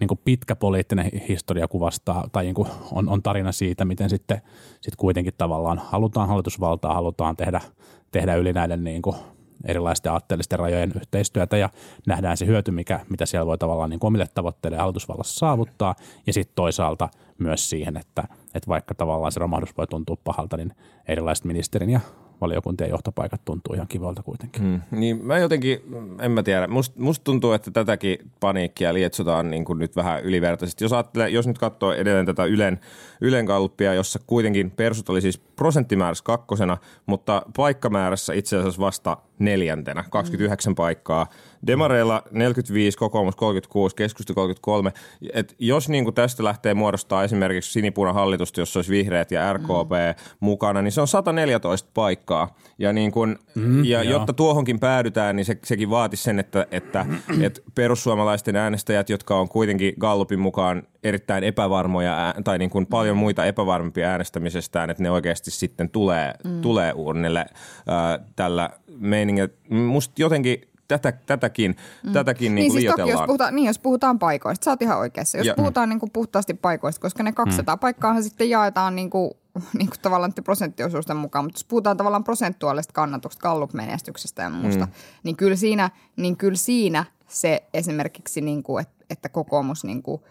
niin 0.00 0.08
kuin 0.08 0.20
pitkä 0.24 0.56
poliittinen 0.56 1.10
historia 1.28 1.68
kuvastaa, 1.68 2.28
tai 2.32 2.44
niin 2.44 2.54
kuin 2.54 2.68
on, 2.92 3.08
on 3.08 3.22
tarina 3.22 3.52
siitä, 3.52 3.84
miten 3.84 4.10
sitten 4.10 4.42
sit 4.80 4.96
kuitenkin 4.96 5.34
tavallaan 5.38 5.78
halutaan 5.78 6.28
hallitusvaltaa, 6.28 6.94
halutaan 6.94 7.36
tehdä, 7.36 7.60
tehdä 8.10 8.34
yli 8.34 8.52
näiden 8.52 8.84
niin 8.84 9.02
kuin 9.02 9.16
erilaisten 9.64 10.12
aatteellisten 10.12 10.58
rajojen 10.58 10.92
yhteistyötä 10.96 11.56
ja 11.56 11.70
nähdään 12.06 12.36
se 12.36 12.46
hyöty, 12.46 12.70
mikä, 12.70 13.00
mitä 13.10 13.26
siellä 13.26 13.46
voi 13.46 13.58
tavallaan 13.58 13.90
niin 13.90 14.00
omille 14.02 14.26
tavoitteille 14.34 14.78
hallitusvallassa 14.78 15.38
saavuttaa. 15.38 15.94
Ja 16.26 16.32
sitten 16.32 16.54
toisaalta 16.54 17.08
myös 17.38 17.70
siihen, 17.70 17.96
että, 17.96 18.24
että 18.54 18.68
vaikka 18.68 18.94
tavallaan 18.94 19.32
se 19.32 19.40
romahdus 19.40 19.76
voi 19.76 19.86
tuntua 19.86 20.16
pahalta, 20.24 20.56
niin 20.56 20.72
erilaiset 21.08 21.44
ministerin 21.44 21.90
ja 21.90 22.00
valiokuntien 22.40 22.90
johtopaikat 22.90 23.40
tuntuu 23.44 23.74
ihan 23.74 23.88
kivalta 23.88 24.22
kuitenkin. 24.22 24.62
Hmm. 24.62 24.80
Niin 24.90 25.24
mä 25.24 25.38
jotenkin, 25.38 25.80
en 26.20 26.30
mä 26.30 26.42
tiedä, 26.42 26.66
musta 26.66 27.00
must 27.00 27.24
tuntuu, 27.24 27.52
että 27.52 27.70
tätäkin 27.70 28.18
paniikkia 28.40 28.94
lietsotaan 28.94 29.50
niin 29.50 29.64
kuin 29.64 29.78
nyt 29.78 29.96
vähän 29.96 30.22
ylivertaisesti. 30.22 30.84
Jos, 30.84 30.92
ajattelee, 30.92 31.28
jos 31.28 31.46
nyt 31.46 31.58
katsoo 31.58 31.92
edelleen 31.92 32.26
tätä 32.26 32.44
Ylen, 32.44 32.80
Ylen 33.20 33.46
kalppia, 33.46 33.94
jossa 33.94 34.20
kuitenkin 34.26 34.70
persut 34.70 35.08
oli 35.08 35.20
siis 35.20 35.38
prosenttimäärässä 35.38 36.24
kakkosena, 36.24 36.76
mutta 37.06 37.42
paikkamäärässä 37.56 38.32
itse 38.32 38.56
asiassa 38.56 38.80
vasta 38.80 39.16
neljäntenä, 39.38 40.04
29 40.10 40.72
mm. 40.72 40.74
paikkaa. 40.74 41.26
Demareilla 41.66 42.22
45, 42.30 42.98
kokoomus 42.98 43.36
36, 43.36 43.96
keskusta 43.96 44.34
33. 44.34 44.92
Et 45.32 45.54
jos 45.58 45.88
niin 45.88 46.04
kuin 46.04 46.14
tästä 46.14 46.44
lähtee 46.44 46.74
muodostaa 46.74 47.24
esimerkiksi 47.24 47.72
sinipuna 47.72 48.12
hallitusta, 48.12 48.60
jossa 48.60 48.78
olisi 48.78 48.90
vihreät 48.90 49.30
ja 49.30 49.52
RKP 49.52 49.90
mm. 49.90 50.36
mukana, 50.40 50.82
niin 50.82 50.92
se 50.92 51.00
on 51.00 51.08
114 51.08 51.90
paikkaa. 51.94 52.56
Ja, 52.78 52.92
niin 52.92 53.12
kuin, 53.12 53.38
mm, 53.54 53.84
ja 53.84 54.02
jotta 54.02 54.32
tuohonkin 54.32 54.80
päädytään, 54.80 55.36
niin 55.36 55.46
se, 55.46 55.58
sekin 55.64 55.90
vaatisi 55.90 56.22
sen, 56.22 56.38
että, 56.38 56.66
että, 56.70 57.06
että 57.42 57.60
perussuomalaisten 57.74 58.56
äänestäjät, 58.56 59.10
jotka 59.10 59.36
on 59.36 59.48
kuitenkin 59.48 59.94
Gallupin 60.00 60.40
mukaan 60.40 60.82
erittäin 61.02 61.44
epävarmoja 61.44 62.34
tai 62.44 62.58
niin 62.58 62.70
kuin 62.70 62.86
paljon 62.86 63.16
muita 63.16 63.44
epävarmempia 63.44 64.08
äänestämisestään, 64.08 64.90
että 64.90 65.02
ne 65.02 65.10
oikeasti 65.10 65.50
sitten 65.50 65.90
tulee, 65.90 66.34
mm. 66.44 66.60
tulee 66.60 66.92
urnille 66.92 67.40
äh, 67.40 68.26
tällä 68.36 68.70
meiningillä. 68.98 69.48
Musta 69.70 70.14
jotenkin 70.18 70.60
tätä, 70.88 71.12
tätäkin, 71.12 71.76
mm. 72.02 72.12
tätäkin 72.12 72.54
niin, 72.54 72.72
niin 72.72 72.72
siis 72.72 72.94
toki, 72.96 73.10
jos 73.10 73.20
puhutaan, 73.26 73.56
niin, 73.56 73.66
jos 73.66 73.78
puhutaan 73.78 74.18
paikoista, 74.18 74.64
sä 74.64 74.70
oot 74.70 74.82
ihan 74.82 74.98
oikeassa. 74.98 75.38
Jos 75.38 75.46
ja, 75.46 75.54
puhutaan 75.54 75.88
mm. 75.88 75.90
niin 75.90 76.00
kuin 76.00 76.10
puhtaasti 76.12 76.54
paikoista, 76.54 77.00
koska 77.00 77.22
ne 77.22 77.32
200 77.32 77.76
mm. 77.76 77.80
paikkaahan 77.80 78.22
sitten 78.22 78.50
jaetaan 78.50 78.96
niin 78.96 79.10
kuin, 79.10 79.30
niin 79.78 79.88
kuin 79.88 80.00
tavallaan 80.02 80.32
prosenttiosuusten 80.44 81.16
mukaan, 81.16 81.44
mutta 81.44 81.56
jos 81.56 81.64
puhutaan 81.64 81.96
tavallaan 81.96 82.24
prosentuaalista 82.24 82.92
kannatuksesta, 82.92 83.42
Gallup-menestyksestä 83.42 84.42
ja 84.42 84.50
muusta, 84.50 84.86
mm. 84.86 84.92
niin, 85.22 85.36
kyllä 85.36 85.56
siinä, 85.56 85.90
niin 86.16 86.36
kyllä 86.36 86.56
siinä 86.56 87.04
se 87.28 87.62
esimerkiksi, 87.74 88.40
niin 88.40 88.62
kuin, 88.62 88.82
että, 88.82 89.04
että 89.10 89.28
kokoomus 89.28 89.84
niin 89.84 90.02
kuin– 90.02 90.22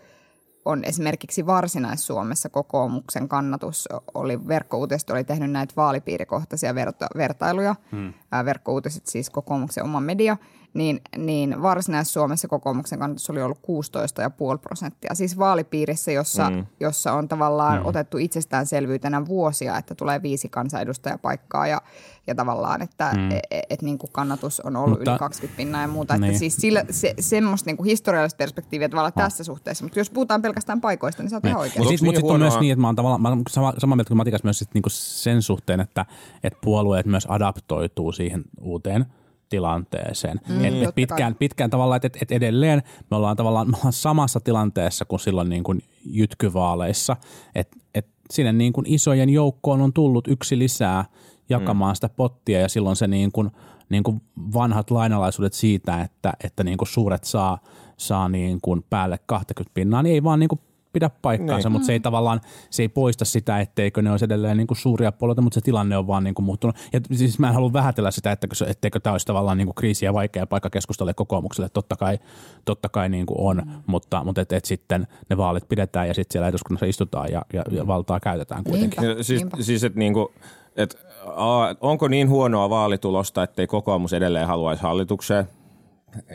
on 0.65 0.83
esimerkiksi 0.83 1.45
Varsinais-Suomessa 1.45 2.49
kokoomuksen 2.49 3.29
kannatus 3.29 3.87
oli, 4.13 4.47
verkkouutiset 4.47 5.09
oli 5.09 5.23
tehnyt 5.23 5.51
näitä 5.51 5.73
vaalipiirikohtaisia 5.77 6.75
verta, 6.75 7.07
vertailuja 7.17 7.75
hmm. 7.91 8.13
Ää, 8.35 8.45
verkkouutiset, 8.45 9.07
siis 9.07 9.29
kokoomuksen 9.29 9.83
oma 9.83 9.99
media, 9.99 10.37
niin, 10.75 11.01
niin 11.17 11.61
Varsinais-Suomessa 11.61 12.47
kokoomuksen 12.47 12.99
kannatus 12.99 13.29
oli 13.29 13.41
ollut 13.41 13.57
16,5 13.57 14.59
prosenttia. 14.61 15.15
Siis 15.15 15.37
vaalipiirissä, 15.37 16.11
jossa, 16.11 16.49
mm. 16.49 16.65
jossa 16.79 17.13
on 17.13 17.27
tavallaan 17.27 17.79
mm. 17.79 17.85
otettu 17.85 18.17
itsestäänselvyytenä 18.17 19.25
vuosia, 19.25 19.77
että 19.77 19.95
tulee 19.95 20.21
viisi 20.21 20.49
kansanedustajapaikkaa 20.49 21.67
ja, 21.67 21.81
ja 22.27 22.35
tavallaan, 22.35 22.81
että 22.81 23.11
mm. 23.15 23.31
et, 23.31 23.39
et, 23.51 23.63
et, 23.69 23.81
niin 23.81 23.97
kuin 23.97 24.11
kannatus 24.11 24.59
on 24.59 24.75
ollut 24.75 24.99
Mutta, 24.99 25.11
yli 25.11 25.19
20 25.19 25.57
pinnaa 25.57 25.81
ja 25.81 25.87
muuta. 25.87 26.17
Niin. 26.17 26.23
Että 26.23 26.39
siis 26.39 26.55
sillä, 26.55 26.85
se, 26.89 27.13
semmoista 27.19 27.69
niin 27.69 27.77
kuin 27.77 27.85
historiallista 27.87 28.37
perspektiiviä 28.37 28.89
tavallaan 28.89 29.13
no. 29.15 29.23
tässä 29.23 29.43
suhteessa. 29.43 29.85
Mutta 29.85 29.99
jos 29.99 30.09
puhutaan 30.09 30.41
pelkästään 30.41 30.81
paikoista, 30.81 31.23
niin 31.23 31.29
se 31.29 31.35
on 31.35 31.41
ihan 31.45 31.59
oikein. 31.59 31.79
Mutta 31.79 31.97
sitten 31.97 32.13
niin 32.13 32.25
mut 32.25 32.31
on 32.31 32.39
myös 32.39 32.59
niin, 32.59 32.71
että 32.71 32.81
mä 32.81 32.87
oon 32.87 32.95
tavallaan 32.95 33.21
mä 33.21 33.29
oon 33.29 33.41
sama, 33.49 33.73
sama 33.77 33.95
mieltä 33.95 34.07
kuin 34.07 34.17
Matikas 34.17 34.43
myös 34.43 34.59
sit 34.59 34.69
niinku 34.73 34.89
sen 34.89 35.41
suhteen, 35.41 35.79
että, 35.79 36.05
että 36.43 36.59
puolueet 36.63 37.05
myös 37.05 37.25
adaptoituu 37.29 38.11
siihen 38.11 38.24
uuteen– 38.61 39.05
tilanteeseen. 39.49 40.41
Mm, 40.49 40.65
et, 40.65 40.83
et 40.83 40.95
pitkään, 40.95 41.35
pitkään 41.35 41.69
tavallaan, 41.69 41.99
että 42.03 42.19
et 42.21 42.31
edelleen 42.31 42.83
me 43.11 43.17
ollaan 43.17 43.37
tavallaan 43.37 43.69
me 43.71 43.77
ollaan 43.77 43.93
samassa 43.93 44.39
tilanteessa 44.39 45.05
kuin 45.05 45.19
silloin 45.19 45.49
niin 45.49 45.63
kuin 45.63 45.81
jytkyvaaleissa, 46.05 47.17
että 47.55 47.77
et 47.95 48.07
sinne 48.31 48.53
niin 48.53 48.73
kuin 48.73 48.85
isojen 48.89 49.29
joukkoon 49.29 49.81
on 49.81 49.93
tullut 49.93 50.27
yksi 50.27 50.59
lisää 50.59 51.05
jakamaan 51.49 51.91
mm. 51.91 51.95
sitä 51.95 52.09
pottia 52.09 52.59
ja 52.59 52.69
silloin 52.69 52.95
se 52.95 53.07
niin 53.07 53.31
kuin, 53.31 53.51
niin 53.89 54.03
kuin 54.03 54.21
vanhat 54.53 54.91
lainalaisuudet 54.91 55.53
siitä, 55.53 56.01
että, 56.01 56.33
että 56.43 56.63
niin 56.63 56.77
kuin 56.77 56.87
suuret 56.87 57.23
saa, 57.23 57.57
saa 57.97 58.29
niin 58.29 58.59
kuin 58.61 58.85
päälle 58.89 59.19
20 59.25 59.73
pinnaa, 59.73 60.03
niin 60.03 60.13
ei 60.13 60.23
vaan 60.23 60.39
niin 60.39 60.49
kuin 60.49 60.61
pidä 60.95 61.09
paikkaansa, 61.21 61.69
niin. 61.69 61.73
mutta 61.73 61.85
se 61.85 61.93
ei 61.93 61.99
tavallaan 61.99 62.41
se 62.69 62.83
ei 62.83 62.89
poista 62.89 63.25
sitä, 63.25 63.59
etteikö 63.59 64.01
ne 64.01 64.11
olisi 64.11 64.25
edelleen 64.25 64.57
niin 64.57 64.67
kuin 64.67 64.77
suuria 64.77 65.11
puolueita, 65.11 65.41
mutta 65.41 65.55
se 65.55 65.61
tilanne 65.61 65.97
on 65.97 66.07
vaan 66.07 66.23
niin 66.23 66.35
kuin 66.35 66.45
muuttunut. 66.45 66.75
Ja 66.93 66.99
siis 67.11 67.39
mä 67.39 67.47
en 67.47 67.53
halua 67.53 67.73
vähätellä 67.73 68.11
sitä, 68.11 68.31
että, 68.31 68.47
etteikö 68.67 68.99
tämä 68.99 69.11
olisi 69.11 69.25
tavallaan 69.25 69.57
niin 69.57 69.67
kuin 69.67 69.75
kriisi 69.75 70.05
ja 70.05 70.13
vaikea 70.13 70.47
paikka 70.47 70.69
keskustella 70.69 71.13
kokoomukselle. 71.13 71.69
Totta 71.69 71.95
kai, 71.95 72.19
totta 72.65 72.89
kai 72.89 73.09
niin 73.09 73.25
kuin 73.25 73.39
on, 73.39 73.57
mm. 73.65 73.71
mutta, 73.87 74.23
mutta 74.23 74.41
et, 74.41 74.51
et 74.51 74.65
sitten 74.65 75.07
ne 75.29 75.37
vaalit 75.37 75.67
pidetään 75.67 76.07
ja 76.07 76.13
sitten 76.13 76.33
siellä 76.33 76.47
eduskunnassa 76.47 76.85
istutaan 76.85 77.31
ja, 77.31 77.41
ja, 77.53 77.63
ja 77.71 77.87
valtaa 77.87 78.19
käytetään 78.19 78.63
kuitenkin. 78.63 79.01
Niinpä, 79.01 79.23
siis, 79.23 79.41
niinpä. 79.41 79.57
siis 79.61 79.83
että 79.83 79.99
niinku, 79.99 80.33
et, 80.75 80.97
a, 81.35 81.75
onko 81.81 82.07
niin 82.07 82.29
huonoa 82.29 82.69
vaalitulosta, 82.69 83.43
ettei 83.43 83.67
kokoomus 83.67 84.13
edelleen 84.13 84.47
haluaisi 84.47 84.83
hallitukseen? 84.83 85.45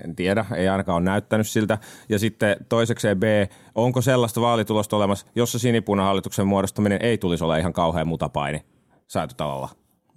En 0.04 0.16
tiedä, 0.16 0.44
ei 0.56 0.68
ainakaan 0.68 0.96
ole 0.96 1.04
näyttänyt 1.04 1.48
siltä. 1.48 1.78
Ja 2.08 2.18
sitten 2.18 2.56
toisekseen 2.68 3.20
B, 3.20 3.22
onko 3.74 4.00
sellaista 4.00 4.40
vaalitulosta 4.40 4.96
olemassa, 4.96 5.26
jossa 5.34 5.58
sinipunahallituksen 5.58 6.46
muodostaminen 6.46 6.98
ei 7.02 7.18
tulisi 7.18 7.44
olla 7.44 7.56
ihan 7.56 7.72
kauhean 7.72 8.08
mutapaini 8.08 8.64
säätötalolla? 9.08 9.68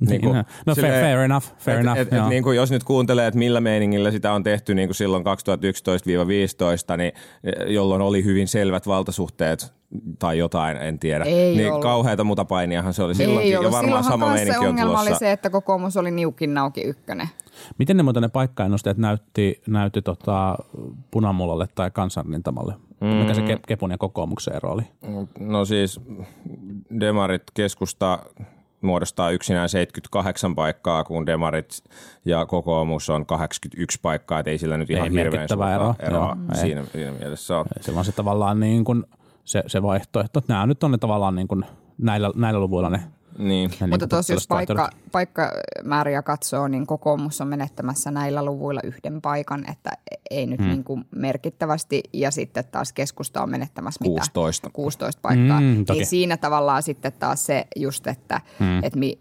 Niin 0.09 0.21
kuin, 0.21 0.35
no 0.65 0.75
fair, 0.75 0.93
fair 0.93 1.19
enough, 1.19 1.47
fair 1.57 1.77
et, 1.77 1.83
enough. 1.83 1.99
Et, 1.99 2.13
et, 2.13 2.25
niin 2.29 2.43
kuin 2.43 2.57
jos 2.57 2.71
nyt 2.71 2.83
kuuntelee, 2.83 3.27
että 3.27 3.37
millä 3.37 3.61
meiningillä 3.61 4.11
sitä 4.11 4.33
on 4.33 4.43
tehty 4.43 4.75
niin 4.75 4.87
kuin 4.87 4.95
silloin 4.95 5.23
2011-2015, 6.93 6.97
niin 6.97 7.13
jolloin 7.67 8.01
oli 8.01 8.23
hyvin 8.23 8.47
selvät 8.47 8.87
valtasuhteet 8.87 9.73
tai 10.19 10.37
jotain, 10.37 10.77
en 10.77 10.99
tiedä. 10.99 11.23
Ei 11.23 11.55
niin 11.55 11.69
ollut. 11.69 11.83
kauheata 11.83 12.23
mutapainiahan 12.23 12.93
se 12.93 13.03
oli 13.03 13.11
Ei 13.11 13.15
silloinkin. 13.15 13.57
ollut. 13.57 13.71
Ja 13.71 13.77
varmaan 13.77 14.03
Silloinhan 14.03 14.11
sama 14.11 14.33
meininki 14.33 14.53
se 14.53 14.59
on 14.59 14.67
ongelma 14.67 15.01
oli 15.01 15.15
se, 15.15 15.31
että 15.31 15.49
kokoomus 15.49 15.97
oli 15.97 16.11
niukin 16.11 16.53
nauki 16.53 16.81
ykkönen. 16.81 17.29
Miten 17.77 17.97
ne 17.97 18.03
muuten 18.03 18.21
ne 18.21 18.29
paikkaennusteet 18.29 18.97
näytti, 18.97 19.61
näytti 19.67 20.01
tota 20.01 20.57
punamullalle 21.11 21.67
tai 21.75 21.91
kansanrintamalle? 21.91 22.73
Mm. 23.01 23.07
Mikä 23.07 23.33
se 23.33 23.41
Ke- 23.41 23.59
Kepun 23.67 23.91
ja 23.91 23.97
kokoomuksen 23.97 24.55
ero 24.55 24.71
oli? 24.71 24.83
No 25.39 25.65
siis 25.65 26.01
demarit 26.99 27.43
keskusta 27.53 28.19
muodostaa 28.81 29.31
yksinään 29.31 29.69
78 29.69 30.55
paikkaa, 30.55 31.03
kun 31.03 31.25
demarit 31.25 31.83
ja 32.25 32.45
kokoomus 32.45 33.09
on 33.09 33.25
81 33.25 33.99
paikkaa, 34.01 34.39
et 34.39 34.47
ei 34.47 34.57
sillä 34.57 34.77
nyt 34.77 34.89
ihan 34.89 35.07
Ei 35.07 35.13
hirveän 35.13 35.49
suurta 35.49 35.73
eroa, 35.73 35.95
eroa 35.99 36.37
joo, 36.49 36.55
siinä, 36.61 36.83
siinä 36.91 37.11
mielessä 37.11 37.57
on. 37.57 37.65
Se 37.81 37.91
on 37.91 38.05
se 38.05 38.11
tavallaan 38.11 38.59
niin 38.59 38.83
kuin 38.83 39.03
se, 39.43 39.63
se 39.67 39.81
vaihtoehto. 39.81 40.39
että 40.39 40.53
Nämä 40.53 40.65
nyt 40.65 40.83
on 40.83 40.91
ne 40.91 40.97
tavallaan 40.97 41.35
niin 41.35 41.47
kuin 41.47 41.65
näillä, 41.97 42.31
näillä 42.35 42.59
luvuilla 42.59 42.89
ne, 42.89 43.03
Niin. 43.37 43.71
ne 43.79 43.87
Mutta 43.87 44.05
niin 44.05 44.09
tuossa 44.09 44.33
jos 44.33 44.47
paikka, 44.47 44.89
paikkamääriä 45.11 46.21
katsoo, 46.21 46.67
niin 46.67 46.87
kokoomus 46.87 47.41
on 47.41 47.47
menettämässä 47.47 48.11
näillä 48.11 48.45
luvuilla 48.45 48.81
yhden 48.83 49.21
paikan, 49.21 49.69
että 49.71 49.91
ei 50.31 50.45
nyt 50.45 50.59
hmm. 50.59 50.69
niin 50.69 50.83
kuin 50.83 51.05
merkittävästi. 51.15 52.03
Ja 52.13 52.31
sitten 52.31 52.63
taas 52.71 52.93
keskusta 52.93 53.43
on 53.43 53.49
menettämässä 53.49 53.99
mitä? 54.01 54.19
16. 54.19 54.69
16 54.73 55.19
paikkaa. 55.21 55.61
Mm, 55.61 55.85
toki. 55.85 55.99
niin 55.99 56.07
siinä 56.07 56.37
tavallaan 56.37 56.83
sitten 56.83 57.13
taas 57.19 57.45
se 57.45 57.67
just, 57.75 58.07
että, 58.07 58.41
hmm. 58.59 58.83
että 58.83 58.99
mi, 58.99 59.17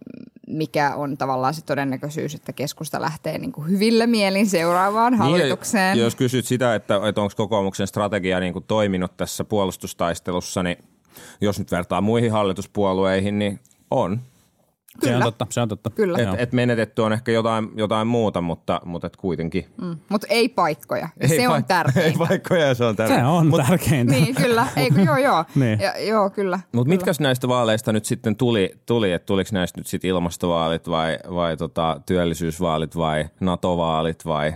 mikä 0.47 0.95
on 0.95 1.17
tavallaan 1.17 1.55
se 1.55 1.65
todennäköisyys, 1.65 2.35
että 2.35 2.53
keskusta 2.53 3.01
lähtee 3.01 3.39
niin 3.39 3.53
kuin 3.53 3.71
hyvillä 3.71 4.07
mielin 4.07 4.47
seuraavaan 4.47 5.15
hallitukseen. 5.15 5.93
Niin, 5.93 6.01
ja 6.01 6.05
jos 6.05 6.15
kysyt 6.15 6.47
sitä, 6.47 6.75
että, 6.75 7.01
että 7.09 7.21
onko 7.21 7.35
kokoomuksen 7.37 7.87
strategia 7.87 8.41
niin 8.41 8.53
kuin 8.53 8.65
toiminut 8.65 9.17
tässä 9.17 9.45
puolustustaistelussa, 9.45 10.63
niin 10.63 10.77
jos 11.41 11.59
nyt 11.59 11.71
vertaa 11.71 12.01
muihin 12.01 12.33
hallituspuolueihin, 12.33 13.39
niin 13.39 13.61
on. 13.93 14.21
Se 15.01 15.09
on 15.09 15.13
Kyllä. 15.13 15.25
totta, 15.25 15.47
se 15.51 15.61
on 15.61 15.69
totta. 15.69 15.91
Kyllä. 15.91 16.19
Et, 16.19 16.29
et 16.41 16.53
menetetty 16.53 17.03
on 17.03 17.13
ehkä 17.13 17.33
jotain, 17.33 17.69
jotain 17.75 18.07
muuta, 18.07 18.41
mutta, 18.41 18.81
mutta 18.85 19.07
et 19.07 19.17
kuitenkin. 19.17 19.67
Mm. 19.83 19.97
Mutta 20.09 20.27
ei 20.31 20.49
paikkoja. 20.49 21.09
Ja 21.21 21.29
se 21.29 21.35
Ei 21.35 21.47
on 21.47 21.53
paik- 21.53 21.67
tärkeintä. 21.77 22.11
Ei 22.23 22.29
paikkoja 22.29 22.67
ja 22.67 22.75
se 22.75 22.85
on 22.85 22.97
tärkeää. 22.97 23.21
Se 23.21 23.27
on 23.27 23.47
Mut, 23.47 23.61
tärkeintä. 23.69 24.13
Niin, 24.13 24.35
kyllä. 24.35 24.67
Ei, 24.77 24.91
kun 24.91 25.05
joo, 25.05 25.17
joo. 25.17 25.45
Niin. 25.55 25.81
Ja, 25.81 25.99
joo, 26.07 26.31
kyllä. 26.31 26.57
Mutta 26.57 26.71
kyllä. 26.85 26.85
mitkä 26.89 27.13
näistä 27.21 27.49
vaaleista 27.49 27.93
nyt 27.93 28.05
sitten 28.05 28.37
tuli, 28.37 28.75
tuli 28.87 29.13
että 29.13 29.27
tuliko 29.27 29.51
näistä 29.53 29.81
nyt 29.81 29.87
sitten 29.87 30.09
ilmastovaalit 30.09 30.89
vai, 30.89 31.19
vai 31.35 31.57
tota, 31.57 32.01
työllisyysvaalit 32.07 32.97
vai 32.97 33.29
NATO-vaalit 33.41 34.25
vai? 34.25 34.53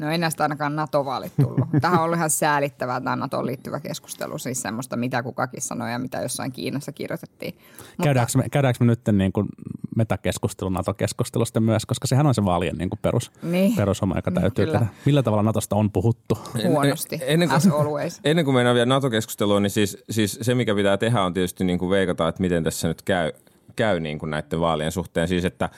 No 0.00 0.10
ei 0.10 0.18
näistä 0.18 0.42
ainakaan 0.42 0.76
NATO-vaalit 0.76 1.32
tullut. 1.42 1.68
Tähän 1.80 1.98
on 1.98 2.04
ollut 2.04 2.16
ihan 2.16 2.30
säälittävää 2.30 3.00
tämä 3.00 3.16
NATOon 3.16 3.46
liittyvä 3.46 3.80
keskustelu, 3.80 4.38
siis 4.38 4.62
semmoista, 4.62 4.96
mitä 4.96 5.22
kukakin 5.22 5.62
sanoi 5.62 5.92
ja 5.92 5.98
mitä 5.98 6.20
jossain 6.22 6.52
Kiinassa 6.52 6.92
kirjoitettiin. 6.92 7.54
Mutta, 7.78 8.02
Käydäänkö 8.04 8.32
me, 8.38 8.44
käydäänkö 8.50 8.84
me 8.84 8.86
nyt 8.86 9.00
niin 9.12 9.32
kuin 9.32 9.48
metakeskustelu 9.96 10.70
NATO-keskustelusta 10.70 11.60
myös, 11.60 11.86
koska 11.86 12.06
sehän 12.06 12.26
on 12.26 12.34
se 12.34 12.44
vaalien 12.44 12.76
niin 12.76 12.90
kuin 12.90 12.98
perus, 13.02 13.32
Niin. 13.42 13.76
perushomma, 13.76 14.16
joka 14.16 14.30
täytyy 14.30 14.66
Kyllä. 14.66 14.78
tehdä. 14.78 14.92
Millä 15.06 15.22
tavalla 15.22 15.42
NATOsta 15.42 15.76
on 15.76 15.90
puhuttu? 15.92 16.38
huonosti, 16.68 17.18
Ennen 17.22 17.48
kuin- 17.48 17.56
as 17.56 17.66
always. 17.66 18.20
Ennen 18.24 18.44
kuin 18.44 18.54
mennään 18.54 18.74
vielä 18.74 18.86
NATO-keskusteluun, 18.86 19.62
niin 19.62 19.70
siis, 19.70 19.98
siis 20.10 20.38
se, 20.42 20.54
mikä 20.54 20.74
pitää 20.74 20.96
tehdä, 20.96 21.22
on 21.22 21.34
tietysti 21.34 21.64
niin 21.64 21.78
kuin 21.78 21.90
veikata, 21.90 22.28
että 22.28 22.40
miten 22.40 22.64
tässä 22.64 22.88
nyt 22.88 23.02
käy, 23.02 23.32
käy 23.76 24.00
niin 24.00 24.18
kuin 24.18 24.30
näiden 24.30 24.60
vaalien 24.60 24.92
suhteen. 24.92 25.28
Siis, 25.28 25.44
että 25.44 25.68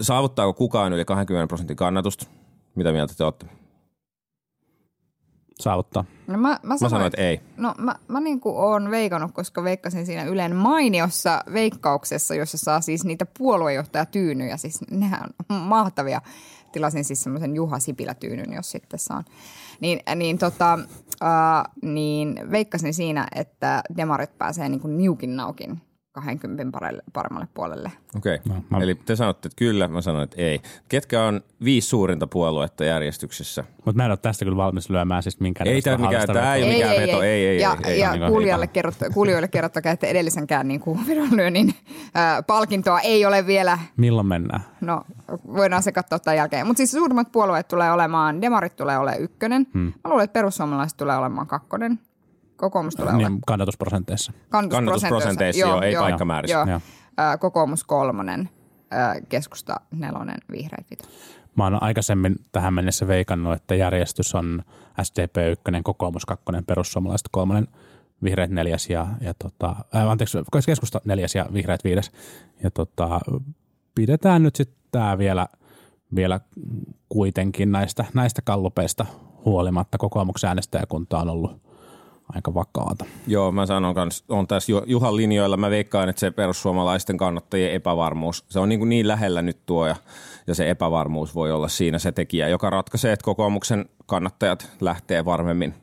saavuttaako 0.00 0.52
kukaan 0.52 0.92
yli 0.92 1.04
20 1.04 1.48
prosentin 1.48 1.76
kannatusta? 1.76 2.26
Mitä 2.74 2.92
mieltä 2.92 3.14
te 3.16 3.24
olette? 3.24 3.46
Saavuttaa. 5.60 6.04
No 6.26 6.38
mä, 6.38 6.48
mä, 6.48 6.58
Mä 6.62 6.76
sanoin, 6.76 6.90
sanoin, 6.90 7.06
että 7.06 7.22
ei. 7.22 7.40
No 7.56 7.74
mä, 7.78 7.94
mä 8.08 8.20
niin 8.20 8.40
kuin 8.40 8.56
oon 8.56 8.90
veikannut, 8.90 9.32
koska 9.32 9.64
veikkasin 9.64 10.06
siinä 10.06 10.24
Ylen 10.24 10.56
mainiossa 10.56 11.44
veikkauksessa, 11.52 12.34
jossa 12.34 12.58
saa 12.58 12.80
siis 12.80 13.04
niitä 13.04 13.26
puoluejohtajatyynyjä. 13.38 14.56
Siis 14.56 14.80
nehän 14.90 15.30
on 15.50 15.56
mahtavia. 15.56 16.20
Tilasin 16.72 17.04
siis 17.04 17.22
semmoisen 17.22 17.56
Juha 17.56 17.78
Sipilä-tyynyn, 17.78 18.52
jos 18.52 18.70
sitten 18.70 18.98
saan. 18.98 19.24
Niin, 19.80 20.00
niin, 20.16 20.38
tota, 20.38 20.78
äh, 21.22 21.64
niin 21.82 22.50
veikkasin 22.50 22.94
siinä, 22.94 23.26
että 23.34 23.82
demarit 23.96 24.38
pääsee 24.38 24.68
niin 24.68 24.80
kuin 24.80 24.98
niukin 24.98 25.36
naukin 25.36 25.80
20 26.12 26.72
parelle, 26.72 27.02
paremmalle 27.12 27.48
puolelle. 27.54 27.92
Okei. 28.16 28.34
Okay. 28.34 28.56
No, 28.56 28.64
mä- 28.70 28.78
Eli 28.78 28.94
te 28.94 29.16
sanotte, 29.16 29.48
että 29.48 29.56
kyllä, 29.56 29.88
mä 29.88 30.00
sanoin, 30.00 30.24
että 30.24 30.36
ei. 30.42 30.60
Ketkä 30.88 31.24
on 31.24 31.40
viisi 31.64 31.88
suurinta 31.88 32.26
puoluetta 32.26 32.84
järjestyksessä? 32.84 33.64
Mutta 33.84 33.96
mä 33.96 34.04
en 34.04 34.10
ole 34.10 34.16
tästä 34.16 34.44
kyllä 34.44 34.56
valmis 34.56 34.90
lyömään 34.90 35.22
siis 35.22 35.40
minkään 35.40 35.68
Ei 35.68 35.82
tää 35.82 35.98
mikään- 35.98 36.26
tää 36.26 36.54
ei 36.54 36.62
ole 36.62 36.72
mikään 36.72 36.96
veto, 36.96 37.22
ei, 37.22 37.46
ei, 37.46 37.60
ja, 37.60 37.76
ei, 37.84 37.90
ei, 37.90 38.00
ja 38.00 38.12
ei, 38.12 38.18
kuulijoille, 38.28 38.68
ei. 38.74 39.10
kuulijoille 39.14 39.48
kerrottakaa, 39.48 39.92
että 39.92 40.06
edellisenkään 40.06 40.68
niin 40.68 40.80
kuin 40.80 41.06
vedonlyönnin 41.06 41.74
äh, 42.16 42.46
palkintoa 42.46 43.00
ei 43.00 43.26
ole 43.26 43.46
vielä 43.46 43.78
Milloin 43.96 44.26
mennään? 44.26 44.64
No, 44.80 45.02
voidaan 45.46 45.82
se 45.82 45.92
katsoa 45.92 46.18
tämän 46.18 46.36
jälkeen. 46.36 46.66
Mutta 46.66 46.78
siis 46.78 46.90
suurimmat 46.90 47.32
puolueet 47.32 47.68
tulee 47.68 47.92
olemaan, 47.92 48.42
demarit 48.42 48.76
tulee 48.76 48.98
olemaan 48.98 49.22
ykkönen. 49.22 49.66
Hmm. 49.74 49.80
Mä 50.04 50.10
luulen, 50.10 50.24
että 50.24 50.32
perussuomalaiset 50.38 50.96
tulee 50.96 51.16
olemaan 51.16 51.46
kakkonen. 51.46 51.98
Kokoomus 52.62 52.96
tulee 52.96 53.14
olemaan 53.14 53.32
Niin, 53.32 53.40
kannatusprosenteissa. 53.46 54.32
Kannatusprosenteissa, 54.48 55.60
joo, 55.60 55.82
ei 55.82 55.94
paikkamäärissä. 55.94 56.56
Joo. 56.56 56.66
Joo. 56.66 56.80
Kokoomus 57.40 57.84
kolmonen, 57.84 58.48
keskusta 59.28 59.80
nelonen, 59.90 60.38
vihreät 60.50 60.86
vitonen. 60.90 61.14
Mä 61.56 61.64
oon 61.64 61.82
aikaisemmin 61.82 62.36
tähän 62.52 62.74
mennessä 62.74 63.08
veikannut, 63.08 63.54
että 63.54 63.74
järjestys 63.74 64.34
on 64.34 64.62
SDP 65.02 65.36
ykkönen, 65.52 65.82
kokoomus 65.82 66.26
kakkonen, 66.26 66.64
perussuomalaiset 66.64 67.28
kolmonen, 67.30 67.68
vihreät 68.22 68.50
neljäs 68.50 68.90
ja, 68.90 69.06
ja 69.20 69.34
tota, 69.34 69.76
äh, 69.96 70.10
anteeksi, 70.10 70.38
keskusta 70.66 71.00
neljäs 71.04 71.34
ja 71.34 71.46
vihreät 71.52 71.84
viides. 71.84 72.10
Ja 72.62 72.70
tota, 72.70 73.20
pidetään 73.94 74.42
nyt 74.42 74.56
sitten 74.56 74.78
tämä 74.90 75.18
vielä, 75.18 75.46
vielä 76.14 76.40
kuitenkin 77.08 77.72
näistä, 77.72 78.04
näistä 78.14 78.42
kallupeista 78.42 79.06
huolimatta 79.44 79.98
kokoomuksen 79.98 80.48
äänestäjäkunta 80.48 81.18
on 81.18 81.30
ollut, 81.30 81.71
aika 82.28 82.54
vakaata. 82.54 83.04
Joo, 83.26 83.52
mä 83.52 83.66
sanon 83.66 83.94
kans, 83.94 84.24
on 84.28 84.46
tässä 84.46 84.72
Ju- 84.72 84.84
Juhan 84.86 85.16
linjoilla. 85.16 85.56
Mä 85.56 85.70
veikkaan, 85.70 86.08
että 86.08 86.20
se 86.20 86.30
perussuomalaisten 86.30 87.16
kannattajien 87.16 87.72
epävarmuus, 87.72 88.44
se 88.48 88.58
on 88.60 88.68
niin, 88.68 88.78
kuin 88.78 88.88
niin 88.88 89.08
lähellä 89.08 89.42
nyt 89.42 89.58
tuo 89.66 89.86
ja, 89.86 89.96
ja 90.46 90.54
se 90.54 90.70
epävarmuus 90.70 91.34
voi 91.34 91.52
olla 91.52 91.68
siinä 91.68 91.98
se 91.98 92.12
tekijä, 92.12 92.48
joka 92.48 92.70
ratkaisee, 92.70 93.12
että 93.12 93.24
kokoomuksen 93.24 93.88
kannattajat 94.06 94.70
lähtee 94.80 95.24
varmemmin 95.24 95.74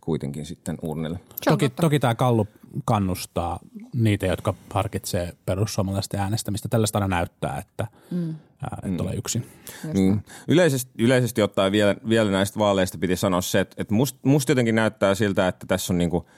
kuitenkin 0.00 0.46
sitten 0.46 0.78
urnille. 0.82 1.20
Toki, 1.44 1.68
toki 1.68 1.98
tämä 1.98 2.14
kallu 2.14 2.46
kannustaa 2.84 3.58
niitä, 3.94 4.26
jotka 4.26 4.54
harkitsee 4.70 5.32
perussuomalaisten 5.46 6.20
äänestämistä. 6.20 6.68
Tällaista 6.68 6.98
aina 6.98 7.08
näyttää, 7.08 7.58
että 7.58 7.86
mm. 8.10 8.34
Ää, 8.62 8.78
et 8.82 8.90
mm. 8.90 9.00
ole 9.00 9.14
yksin. 9.14 9.46
Niin. 9.94 10.24
Yleisesti, 10.48 10.92
yleisesti 10.98 11.42
ottaen 11.42 11.72
vielä, 11.72 11.96
vielä 12.08 12.30
näistä 12.30 12.58
vaaleista 12.58 12.98
piti 12.98 13.16
sanoa 13.16 13.40
se, 13.40 13.60
että, 13.60 13.76
että 13.78 13.94
musta 13.94 14.18
must 14.22 14.48
jotenkin 14.48 14.74
näyttää 14.74 15.14
siltä, 15.14 15.48
että 15.48 15.66
tässä 15.66 15.92
on 15.92 15.98
niinku, 15.98 16.28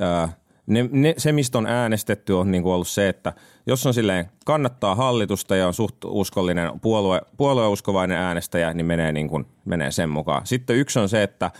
ää, 0.00 0.28
ne, 0.66 0.88
ne, 0.92 1.14
se, 1.16 1.32
mistä 1.32 1.58
on 1.58 1.66
äänestetty, 1.66 2.32
on 2.32 2.50
niinku 2.50 2.70
ollut 2.70 2.88
se, 2.88 3.08
että 3.08 3.32
jos 3.66 3.86
on 3.86 3.94
silleen 3.94 4.30
kannattaa 4.44 4.94
hallitusta 4.94 5.56
ja 5.56 5.66
on 5.66 5.74
suht 5.74 6.04
uskollinen 6.04 6.80
puolue, 6.80 7.20
puolueuskovainen 7.36 8.18
äänestäjä, 8.18 8.74
niin 8.74 8.86
menee, 8.86 9.12
niinku, 9.12 9.44
menee 9.64 9.90
sen 9.90 10.10
mukaan. 10.10 10.46
Sitten 10.46 10.76
yksi 10.76 10.98
on 10.98 11.08
se, 11.08 11.22
että 11.22 11.50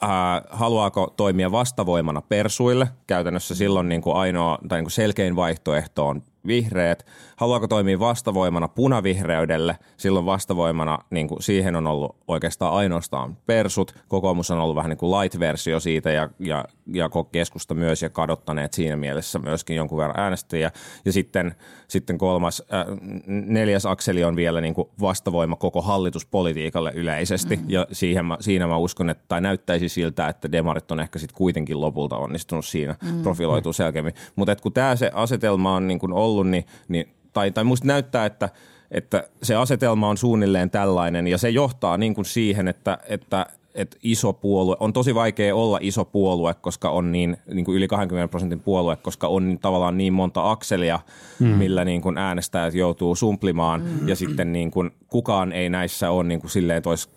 ää, 0.00 0.42
haluaako 0.50 1.14
toimia 1.16 1.52
vastavoimana 1.52 2.22
persuille. 2.22 2.88
Käytännössä 3.06 3.54
silloin 3.54 3.88
niin 3.88 4.02
kuin 4.02 4.16
ainoa 4.16 4.58
tai 4.68 4.78
niin 4.78 4.84
kuin 4.84 4.92
selkein 4.92 5.36
vaihtoehto 5.36 6.06
on 6.06 6.22
vihreät. 6.46 7.06
Haluaako 7.36 7.68
toimia 7.68 7.98
vastavoimana 7.98 8.68
punavihreydelle. 8.68 9.76
Silloin 9.96 10.26
vastavoimana 10.26 10.98
niin 11.10 11.28
kuin 11.28 11.42
siihen 11.42 11.76
on 11.76 11.86
ollut 11.86 12.16
oikeastaan 12.28 12.72
ainoastaan 12.72 13.36
persut. 13.46 13.94
Kokoomus 14.08 14.50
on 14.50 14.58
ollut 14.58 14.76
vähän 14.76 14.88
niin 14.88 14.98
kuin 14.98 15.20
light-versio 15.20 15.80
siitä 15.80 16.10
ja, 16.10 16.28
ja, 16.38 16.64
ja 16.86 17.10
keskusta 17.32 17.74
myös 17.74 18.02
ja 18.02 18.10
kadottaneet 18.10 18.72
siinä 18.72 18.96
mielessä 18.96 19.38
myöskin 19.38 19.76
jonkun 19.76 19.98
verran 19.98 20.20
äänestäjiä. 20.20 20.70
Ja 21.04 21.12
sitten, 21.12 21.54
sitten 21.88 22.18
kolmas, 22.18 22.62
äh, 22.74 22.86
neljäs 23.26 23.86
akseli 23.86 24.24
on 24.24 24.36
vielä 24.36 24.60
niin 24.60 24.74
kuin 24.74 24.88
vastavoima 25.00 25.56
koko 25.56 25.82
hallituspolitiikalle 25.82 26.92
yleisesti. 26.94 27.56
Mm. 27.56 27.64
Ja 27.68 27.86
siihen 27.92 28.26
mä, 28.26 28.36
siinä 28.40 28.66
mä 28.66 28.76
uskon, 28.76 29.10
että 29.10 29.24
tai 29.28 29.40
näyttäisi 29.40 29.88
siltä, 29.88 30.28
että 30.28 30.52
demarit 30.52 30.90
on 30.90 31.00
ehkä 31.00 31.18
sitten 31.18 31.36
kuitenkin 31.36 31.80
lopulta 31.80 32.16
onnistunut 32.16 32.64
siinä 32.64 32.94
mm. 33.02 33.22
profiloituu 33.22 33.72
selkeämmin. 33.72 34.14
Mutta 34.36 34.56
kun 34.56 34.72
tämä 34.72 34.96
se 34.96 35.10
asetelma 35.14 35.76
on 35.76 35.86
niin 35.86 35.98
kuin 35.98 36.12
ollut, 36.12 36.31
niin, 36.40 36.64
niin 36.88 37.08
tai, 37.32 37.50
tai 37.50 37.64
musta 37.64 37.86
näyttää, 37.86 38.26
että, 38.26 38.48
että 38.90 39.28
se 39.42 39.54
asetelma 39.54 40.08
on 40.08 40.16
suunnilleen 40.16 40.70
tällainen 40.70 41.26
ja 41.26 41.38
se 41.38 41.50
johtaa 41.50 41.98
niin 41.98 42.14
kuin 42.14 42.24
siihen, 42.24 42.68
että, 42.68 42.98
että 43.08 43.46
että 43.74 43.96
iso 44.02 44.32
puolue, 44.32 44.76
on 44.80 44.92
tosi 44.92 45.14
vaikea 45.14 45.54
olla 45.54 45.78
iso 45.80 46.04
puolue, 46.04 46.54
koska 46.54 46.90
on 46.90 47.12
niin, 47.12 47.36
niin 47.54 47.64
kuin 47.64 47.76
yli 47.76 47.88
20 47.88 48.30
prosentin 48.30 48.60
puolue, 48.60 48.96
koska 48.96 49.28
on 49.28 49.48
niin, 49.48 49.58
tavallaan 49.58 49.98
niin 49.98 50.12
monta 50.12 50.50
akselia, 50.50 51.00
mm. 51.38 51.46
millä 51.46 51.84
niin 51.84 52.02
kuin 52.02 52.18
äänestäjät 52.18 52.74
joutuu 52.74 53.14
sumplimaan 53.14 53.82
mm. 53.82 54.08
ja 54.08 54.16
sitten 54.16 54.52
niin 54.52 54.70
kuin 54.70 54.90
kukaan 55.08 55.52
ei 55.52 55.70
näissä 55.70 56.10
ole 56.10 56.24
niin 56.24 56.40
kuin 56.40 56.50
silleen, 56.50 56.76
että 56.76 56.90
olisi 56.90 57.08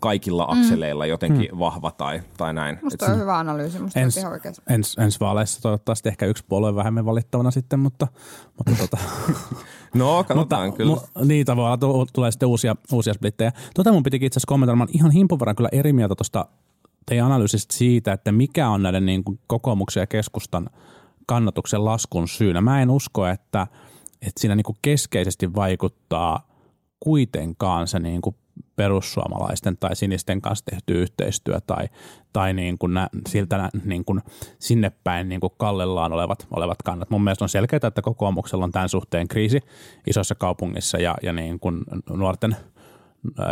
kaikilla 0.00 0.46
akseleilla 0.48 1.06
jotenkin 1.06 1.50
mm. 1.52 1.58
vahva 1.58 1.90
tai, 1.90 2.22
tai 2.36 2.54
näin. 2.54 2.78
Musta 2.82 3.06
on 3.06 3.18
hyvä 3.18 3.38
analyysi, 3.38 3.78
musta 3.78 4.00
Ens, 4.00 4.16
on 4.16 4.22
ihan 4.22 4.54
ens, 4.68 4.96
ensi 4.98 5.20
vaaleissa 5.20 5.62
toivottavasti 5.62 6.08
ehkä 6.08 6.26
yksi 6.26 6.44
puolue 6.48 6.74
vähemmän 6.74 7.04
valittavana 7.04 7.50
sitten, 7.50 7.80
mutta, 7.80 8.06
mutta 8.58 8.82
tota, 8.82 8.98
No, 9.94 10.24
katsotaan 10.28 10.66
mutta, 10.66 10.76
kyllä. 10.76 10.92
Mu, 10.92 11.24
niin 11.24 11.46
tavallaan 11.46 11.80
tu- 11.80 12.06
tulee 12.12 12.30
sitten 12.30 12.48
uusia, 12.48 12.76
uusia 12.92 13.14
splittejä. 13.14 13.52
Tota 13.74 13.92
mun 13.92 14.02
pitikin 14.02 14.26
itse 14.26 14.38
asiassa 14.38 14.48
kommentoida, 14.48 14.76
mä 14.76 14.86
ihan 14.92 15.10
himpun 15.10 15.40
verran 15.40 15.56
kyllä 15.56 15.68
eri 15.72 15.92
mieltä 15.92 16.14
tuosta 16.14 16.46
teidän 17.06 17.26
analyysistä 17.26 17.74
siitä, 17.74 18.12
että 18.12 18.32
mikä 18.32 18.68
on 18.68 18.82
näiden 18.82 19.06
niin 19.06 19.24
kuin 19.24 19.38
kokoomuksen 19.46 20.00
ja 20.00 20.06
keskustan 20.06 20.70
kannatuksen 21.26 21.84
laskun 21.84 22.28
syynä. 22.28 22.60
Mä 22.60 22.82
en 22.82 22.90
usko, 22.90 23.26
että, 23.26 23.66
että 24.22 24.40
siinä 24.40 24.54
niin 24.54 24.64
kuin 24.64 24.76
keskeisesti 24.82 25.54
vaikuttaa 25.54 26.48
kuitenkaan 27.00 27.86
se 27.86 27.98
niin 27.98 28.20
kuin 28.20 28.36
perussuomalaisten 28.76 29.76
tai 29.76 29.96
sinisten 29.96 30.40
kanssa 30.40 30.64
tehty 30.64 31.02
yhteistyö 31.02 31.60
tai, 31.66 31.88
tai 32.32 32.54
niin 32.54 32.78
kuin 32.78 32.94
nä, 32.94 33.08
siltä 33.28 33.70
niin 33.84 34.04
kuin 34.04 34.20
sinne 34.58 34.92
päin 35.04 35.28
niin 35.28 35.40
kuin 35.40 35.52
kallellaan 35.56 36.12
olevat, 36.12 36.46
olevat 36.56 36.82
kannat. 36.84 37.10
Mun 37.10 37.24
mielestä 37.24 37.44
on 37.44 37.48
selkeää, 37.48 37.80
että 37.88 38.02
kokoomuksella 38.02 38.64
on 38.64 38.72
tämän 38.72 38.88
suhteen 38.88 39.28
kriisi 39.28 39.60
isossa 40.06 40.34
kaupungissa 40.34 40.98
ja, 40.98 41.14
ja 41.22 41.32
niin 41.32 41.60
kuin 41.60 41.84
nuorten 42.10 42.56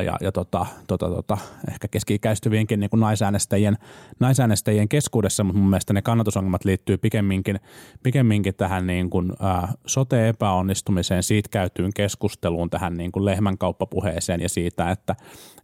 ja, 0.04 0.16
ja 0.20 0.32
tota, 0.32 0.66
tota, 0.87 1.08
tota, 1.08 1.38
ehkä 1.70 1.88
keski-ikäistyvienkin 1.88 2.80
niin 2.80 2.90
naisäänestäjien, 2.96 3.76
naisäänestäjien 4.20 4.88
keskuudessa, 4.88 5.44
mutta 5.44 5.58
mun 5.61 5.70
mielestä 5.70 5.92
ne 5.92 6.02
kannatusongelmat 6.02 6.64
liittyy 6.64 6.98
pikemminkin, 6.98 7.61
pikemminkin 8.02 8.55
tähän 8.55 8.87
niin 8.87 9.11
kuin, 9.11 9.33
ä, 9.33 9.68
sote-epäonnistumiseen, 9.87 11.22
siitä 11.22 11.48
käytyyn 11.48 11.90
keskusteluun, 11.94 12.70
tähän 12.70 12.96
niin 12.96 13.12
kuin 13.12 13.24
lehmänkauppapuheeseen 13.24 14.40
ja 14.40 14.48
siitä, 14.48 14.90
että, 14.90 15.16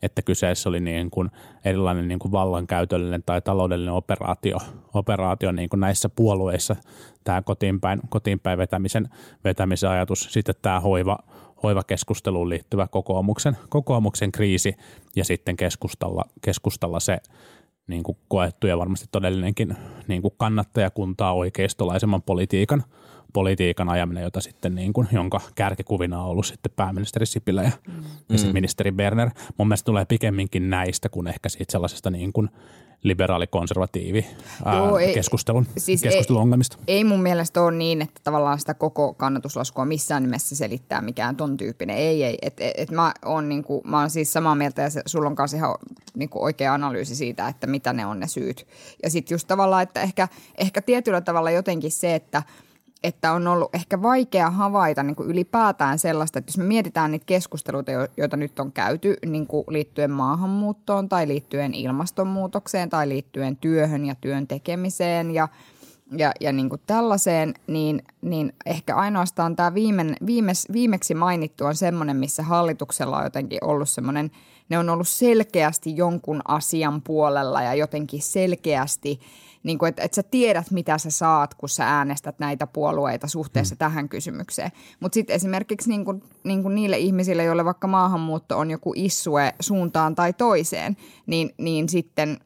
että 0.02 0.22
kyseessä 0.22 0.68
oli 0.68 0.80
niin 0.80 1.10
kuin 1.10 1.30
erilainen 1.64 2.08
niin 2.08 2.18
kuin 2.18 2.32
vallankäytöllinen 2.32 3.22
tai 3.26 3.42
taloudellinen 3.42 3.94
operaatio, 3.94 4.58
operaatio 4.94 5.52
niin 5.52 5.68
kuin 5.68 5.80
näissä 5.80 6.08
puolueissa, 6.08 6.76
tämä 7.24 7.42
kotiinpäin, 7.42 8.00
kotiinpäin 8.08 8.58
vetämisen, 8.58 9.08
vetämisen 9.44 9.90
ajatus, 9.90 10.26
sitten 10.30 10.54
tämä 10.62 10.80
hoiva, 10.80 11.18
hoivakeskusteluun 11.62 12.48
liittyvä 12.48 12.88
kokoomuksen, 12.88 13.56
kokoomuksen 13.68 14.32
kriisi 14.32 14.74
ja 15.16 15.24
sitten 15.24 15.56
keskustalla, 15.56 16.24
keskustalla 16.42 17.00
se 17.00 17.18
niin 17.86 18.02
kuin 18.02 18.18
koettu 18.28 18.66
ja 18.66 18.78
varmasti 18.78 19.06
todellinenkin 19.12 19.76
niin 20.08 20.22
kuin 20.22 20.34
kannattajakuntaa 20.36 21.32
oikeistolaisemman 21.32 22.22
politiikan, 22.22 22.84
politiikan 23.32 23.88
ajaminen, 23.88 24.22
jota 24.22 24.40
sitten 24.40 24.74
niin 24.74 24.92
kuin, 24.92 25.08
jonka 25.12 25.40
kärkikuvina 25.54 26.22
on 26.22 26.30
ollut 26.30 26.46
sitten 26.46 26.72
pääministeri 26.76 27.26
Sipilä 27.26 27.62
ja, 27.62 27.70
mm. 27.88 28.04
ja 28.28 28.38
sitten 28.38 28.54
ministeri 28.54 28.92
Berner. 28.92 29.30
Mun 29.58 29.68
mielestä 29.68 29.86
tulee 29.86 30.04
pikemminkin 30.04 30.70
näistä 30.70 31.08
kuin 31.08 31.26
ehkä 31.26 31.48
siitä 31.48 31.72
sellaisesta 31.72 32.10
niin 32.10 32.32
kuin 32.32 32.48
liberaali-konservatiivi 33.02 34.26
ää, 34.64 34.74
ei- 35.00 35.14
keskustelun, 35.14 35.66
siis 35.76 36.02
keskustelun 36.02 36.42
ongelmista. 36.42 36.76
Ei 36.88 37.04
mun 37.04 37.22
mielestä 37.22 37.62
ole 37.62 37.72
niin, 37.72 38.02
että 38.02 38.20
tavallaan 38.24 38.58
sitä 38.58 38.74
koko 38.74 39.14
kannatuslaskua 39.14 39.84
missään 39.84 40.22
nimessä 40.22 40.56
selittää 40.56 41.00
mikään 41.00 41.36
ton 41.36 41.56
tyyppinen. 41.56 41.96
Ei, 41.96 42.24
ei. 42.24 42.38
Et, 42.42 42.60
et, 42.60 42.72
et 42.76 42.90
mä, 42.90 43.14
oon 43.24 43.48
niinku, 43.48 43.82
mä 43.84 44.00
oon 44.00 44.10
siis 44.10 44.32
samaa 44.32 44.54
mieltä 44.54 44.82
ja 44.82 44.90
se, 44.90 45.02
sulla 45.06 45.28
on 45.28 45.36
kanssa 45.36 45.56
ihan 45.56 45.74
niinku 46.14 46.44
oikea 46.44 46.74
analyysi 46.74 47.16
siitä, 47.16 47.48
että 47.48 47.66
mitä 47.66 47.92
ne 47.92 48.06
on 48.06 48.20
ne 48.20 48.28
syyt. 48.28 48.66
Ja 49.02 49.10
sitten 49.10 49.34
just 49.34 49.48
tavallaan, 49.48 49.82
että 49.82 50.02
ehkä, 50.02 50.28
ehkä 50.58 50.82
tietyllä 50.82 51.20
tavalla 51.20 51.50
jotenkin 51.50 51.90
se, 51.90 52.14
että 52.14 52.42
että 53.02 53.32
on 53.32 53.48
ollut 53.48 53.74
ehkä 53.74 54.02
vaikea 54.02 54.50
havaita 54.50 55.02
niin 55.02 55.16
kuin 55.16 55.30
ylipäätään 55.30 55.98
sellaista, 55.98 56.38
että 56.38 56.50
jos 56.50 56.58
me 56.58 56.64
mietitään 56.64 57.10
niitä 57.10 57.26
keskusteluita, 57.26 57.90
jo- 57.90 58.08
joita 58.16 58.36
nyt 58.36 58.58
on 58.58 58.72
käyty 58.72 59.16
niin 59.26 59.46
kuin 59.46 59.64
liittyen 59.68 60.10
maahanmuuttoon 60.10 61.08
tai 61.08 61.28
liittyen 61.28 61.74
ilmastonmuutokseen 61.74 62.90
tai 62.90 63.08
liittyen 63.08 63.56
työhön 63.56 64.04
ja 64.04 64.14
työn 64.14 64.46
tekemiseen 64.46 65.30
ja, 65.30 65.48
ja, 66.16 66.32
ja 66.40 66.52
niin 66.52 66.68
kuin 66.68 66.80
tällaiseen, 66.86 67.54
niin, 67.66 68.02
niin 68.20 68.52
ehkä 68.66 68.96
ainoastaan 68.96 69.56
tämä 69.56 69.74
viime, 69.74 70.14
viimes, 70.26 70.68
viimeksi 70.72 71.14
mainittu 71.14 71.64
on 71.64 71.74
semmoinen, 71.74 72.16
missä 72.16 72.42
hallituksella 72.42 73.18
on 73.18 73.24
jotenkin 73.24 73.64
ollut 73.64 73.88
semmoinen, 73.88 74.30
ne 74.68 74.78
on 74.78 74.90
ollut 74.90 75.08
selkeästi 75.08 75.96
jonkun 75.96 76.42
asian 76.48 77.02
puolella 77.02 77.62
ja 77.62 77.74
jotenkin 77.74 78.22
selkeästi 78.22 79.20
niin 79.62 79.78
kuin, 79.78 79.88
että, 79.88 80.02
että 80.02 80.14
sä 80.14 80.22
tiedät, 80.22 80.70
mitä 80.70 80.98
sä 80.98 81.10
saat, 81.10 81.54
kun 81.54 81.68
sä 81.68 81.88
äänestät 81.88 82.38
näitä 82.38 82.66
puolueita 82.66 83.28
suhteessa 83.28 83.74
mm. 83.74 83.78
tähän 83.78 84.08
kysymykseen. 84.08 84.70
Mutta 85.00 85.14
sitten 85.14 85.36
esimerkiksi 85.36 85.88
niin 85.88 86.04
kuin, 86.04 86.22
niin 86.44 86.62
kuin 86.62 86.74
niille 86.74 86.98
ihmisille, 86.98 87.44
joille 87.44 87.64
vaikka 87.64 87.86
maahanmuutto 87.86 88.58
on 88.58 88.70
joku 88.70 88.92
issue 88.96 89.54
suuntaan 89.60 90.14
tai 90.14 90.32
toiseen, 90.32 90.96
niin, 91.26 91.54
niin 91.58 91.88
sitten 91.88 92.38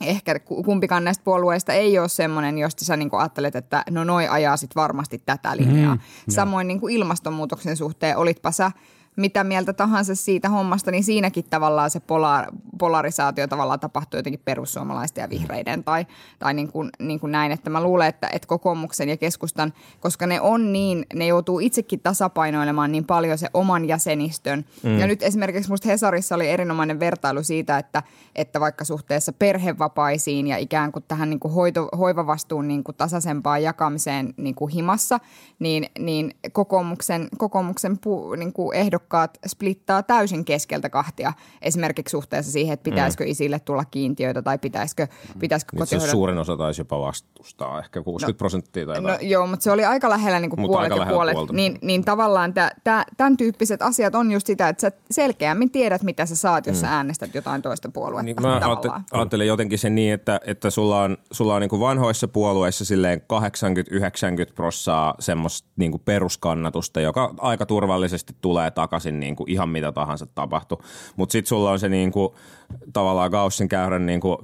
ehkä 0.00 0.38
ku- 0.38 0.62
kumpikaan 0.62 1.04
näistä 1.04 1.24
puolueista 1.24 1.72
ei 1.72 1.98
ole 1.98 2.08
semmoinen, 2.08 2.58
josta 2.58 2.84
sä 2.84 2.96
niin 2.96 3.08
ajattelet, 3.12 3.56
että 3.56 3.84
no 3.90 4.04
noi 4.04 4.28
ajaa 4.28 4.56
sit 4.56 4.76
varmasti 4.76 5.22
tätä 5.26 5.56
linjaa. 5.56 5.94
Mm, 5.94 6.00
Samoin 6.28 6.68
niin 6.68 6.80
kuin 6.80 6.94
ilmastonmuutoksen 6.94 7.76
suhteen, 7.76 8.16
olitpa 8.16 8.52
sä 8.52 8.72
mitä 9.18 9.44
mieltä 9.44 9.72
tahansa 9.72 10.14
siitä 10.14 10.48
hommasta, 10.48 10.90
niin 10.90 11.04
siinäkin 11.04 11.44
tavallaan 11.50 11.90
se 11.90 12.00
polar, 12.00 12.46
polarisaatio 12.78 13.46
tavallaan 13.46 13.80
tapahtuu 13.80 14.18
jotenkin 14.18 14.42
perussuomalaisten 14.44 15.22
ja 15.22 15.30
vihreiden 15.30 15.84
tai, 15.84 16.06
tai 16.38 16.54
niin, 16.54 16.72
kuin, 16.72 16.90
niin 16.98 17.20
kuin 17.20 17.32
näin, 17.32 17.52
että 17.52 17.70
mä 17.70 17.82
luulen, 17.82 18.08
että, 18.08 18.28
että 18.32 18.48
kokoomuksen 18.48 19.08
ja 19.08 19.16
keskustan, 19.16 19.72
koska 20.00 20.26
ne 20.26 20.40
on 20.40 20.72
niin, 20.72 21.06
ne 21.14 21.26
joutuu 21.26 21.60
itsekin 21.60 22.00
tasapainoilemaan 22.00 22.92
niin 22.92 23.04
paljon 23.04 23.38
se 23.38 23.48
oman 23.54 23.88
jäsenistön. 23.88 24.64
Mm. 24.82 24.98
Ja 24.98 25.06
nyt 25.06 25.22
esimerkiksi 25.22 25.70
musta 25.70 25.88
Hesarissa 25.88 26.34
oli 26.34 26.48
erinomainen 26.48 27.00
vertailu 27.00 27.42
siitä, 27.42 27.78
että, 27.78 28.02
että 28.34 28.60
vaikka 28.60 28.84
suhteessa 28.84 29.32
perhevapaisiin 29.32 30.46
ja 30.46 30.56
ikään 30.56 30.92
kuin 30.92 31.04
tähän 31.08 31.30
niin 31.30 31.40
kuin 31.40 31.54
hoito, 31.54 31.88
hoivavastuun 31.98 32.68
niin 32.68 32.84
kuin 32.84 32.96
tasaisempaan 32.96 33.62
jakamiseen 33.62 34.34
niin 34.36 34.54
kuin 34.54 34.72
himassa, 34.72 35.20
niin, 35.58 35.86
niin 35.98 36.34
kokoomuksen, 36.52 37.28
kokoomuksen 37.38 37.98
pu, 37.98 38.34
niin 38.34 38.52
kuin 38.52 38.76
ehdokkaat 39.08 39.38
splittaa 39.46 40.02
täysin 40.02 40.44
keskeltä 40.44 40.90
kahtia 40.90 41.32
esimerkiksi 41.62 42.10
suhteessa 42.10 42.52
siihen 42.52 42.74
että 42.74 42.84
pitäisikö 42.84 43.24
isille 43.26 43.58
tulla 43.60 43.84
kiintiöitä 43.84 44.42
tai 44.42 44.58
pitäisikö, 44.58 45.06
pitäisikö 45.38 45.76
se 45.76 45.78
kotihoidon... 45.78 46.10
suurin 46.10 46.38
osa 46.38 46.56
taisi 46.56 46.80
jopa 46.80 47.00
vastustaa, 47.00 47.78
ehkä 47.78 48.02
60 48.02 48.38
prosenttia 48.38 48.86
tai 48.86 49.00
No 49.00 49.18
joo, 49.20 49.46
mutta 49.46 49.64
se 49.64 49.70
oli 49.70 49.84
aika 49.84 50.08
lähellä 50.08 50.40
niin 50.40 50.50
kuin 50.50 50.60
Mutta 50.60 50.72
puolet 50.72 50.92
aika 50.92 50.94
ja 50.94 51.00
lähellä 51.00 51.16
puolet. 51.16 51.34
puolta. 51.34 51.52
Niin, 51.52 51.78
niin 51.82 52.04
tavallaan 52.04 52.54
tää, 52.54 52.70
tää, 52.84 53.04
tämän 53.16 53.36
tyyppiset 53.36 53.82
asiat 53.82 54.14
on 54.14 54.30
just 54.32 54.46
sitä, 54.46 54.68
että 54.68 54.80
sä 54.80 54.92
selkeämmin 55.10 55.70
tiedät, 55.70 56.02
mitä 56.02 56.26
sä 56.26 56.36
saat, 56.36 56.66
jos 56.66 56.80
sä 56.80 56.88
äänestät 56.88 57.34
jotain 57.34 57.62
toista 57.62 57.88
puoluetta 57.88 58.22
Niin, 58.22 58.42
mä 58.42 58.60
tavallaan. 58.60 59.04
ajattelen 59.12 59.46
jotenkin 59.46 59.78
sen 59.78 59.94
niin, 59.94 60.14
että, 60.14 60.40
että 60.46 60.70
sulla 60.70 61.02
on, 61.02 61.16
sulla 61.32 61.54
on 61.54 61.60
niin 61.60 61.70
kuin 61.70 61.80
vanhoissa 61.80 62.28
puolueissa 62.28 62.84
silleen 62.84 63.22
80-90 64.50 64.52
prossaa 64.54 65.14
semmoista 65.18 65.68
niin 65.76 65.90
kuin 65.90 66.02
peruskannatusta, 66.04 67.00
joka 67.00 67.34
aika 67.38 67.66
turvallisesti 67.66 68.36
tulee 68.40 68.70
takaisin 68.70 68.97
niin 68.98 69.36
kuin 69.36 69.50
ihan 69.50 69.68
mitä 69.68 69.92
tahansa 69.92 70.26
tapahtuu. 70.26 70.82
Mutta 71.16 71.32
sitten 71.32 71.48
sulla 71.48 71.70
on 71.70 71.78
se 71.78 71.88
niin 71.88 72.12
kuin, 72.12 72.34
tavallaan 72.92 73.30
Gaussin 73.30 73.68
käyrän 73.68 74.06
niin 74.06 74.20
kuin 74.20 74.38
5-10 74.38 74.42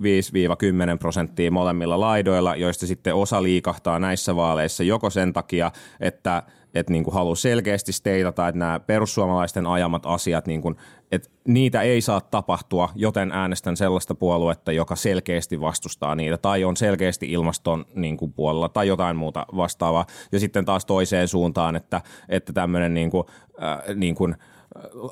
prosenttia 0.98 1.50
molemmilla 1.50 2.00
laidoilla, 2.00 2.56
joista 2.56 2.86
sitten 2.86 3.14
osa 3.14 3.42
liikahtaa 3.42 3.98
näissä 3.98 4.36
vaaleissa 4.36 4.82
joko 4.84 5.10
sen 5.10 5.32
takia, 5.32 5.70
että 6.00 6.42
että 6.74 6.92
niin 6.92 7.04
kuin 7.04 7.14
haluaa 7.14 7.34
selkeästi 7.34 7.92
steitata, 7.92 8.48
että 8.48 8.58
nämä 8.58 8.80
perussuomalaisten 8.80 9.66
ajamat 9.66 10.06
asiat, 10.06 10.46
niin 10.46 10.62
kuin, 10.62 10.76
että 11.12 11.30
niitä 11.48 11.82
ei 11.82 12.00
saa 12.00 12.20
tapahtua, 12.20 12.88
joten 12.94 13.32
äänestän 13.32 13.76
sellaista 13.76 14.14
puoluetta, 14.14 14.72
joka 14.72 14.96
selkeästi 14.96 15.60
vastustaa 15.60 16.14
niitä 16.14 16.38
tai 16.38 16.64
on 16.64 16.76
selkeästi 16.76 17.32
ilmaston 17.32 17.84
niin 17.94 18.16
kuin, 18.16 18.32
puolella 18.32 18.68
tai 18.68 18.88
jotain 18.88 19.16
muuta 19.16 19.46
vastaavaa. 19.56 20.06
Ja 20.32 20.40
sitten 20.40 20.64
taas 20.64 20.84
toiseen 20.84 21.28
suuntaan, 21.28 21.76
että, 21.76 22.00
että 22.28 22.52
tämmöinen 22.52 22.94
niin 22.94 23.10
kuin, 23.10 23.24
äh, 23.62 23.94
niin 23.94 24.14
kuin, 24.14 24.36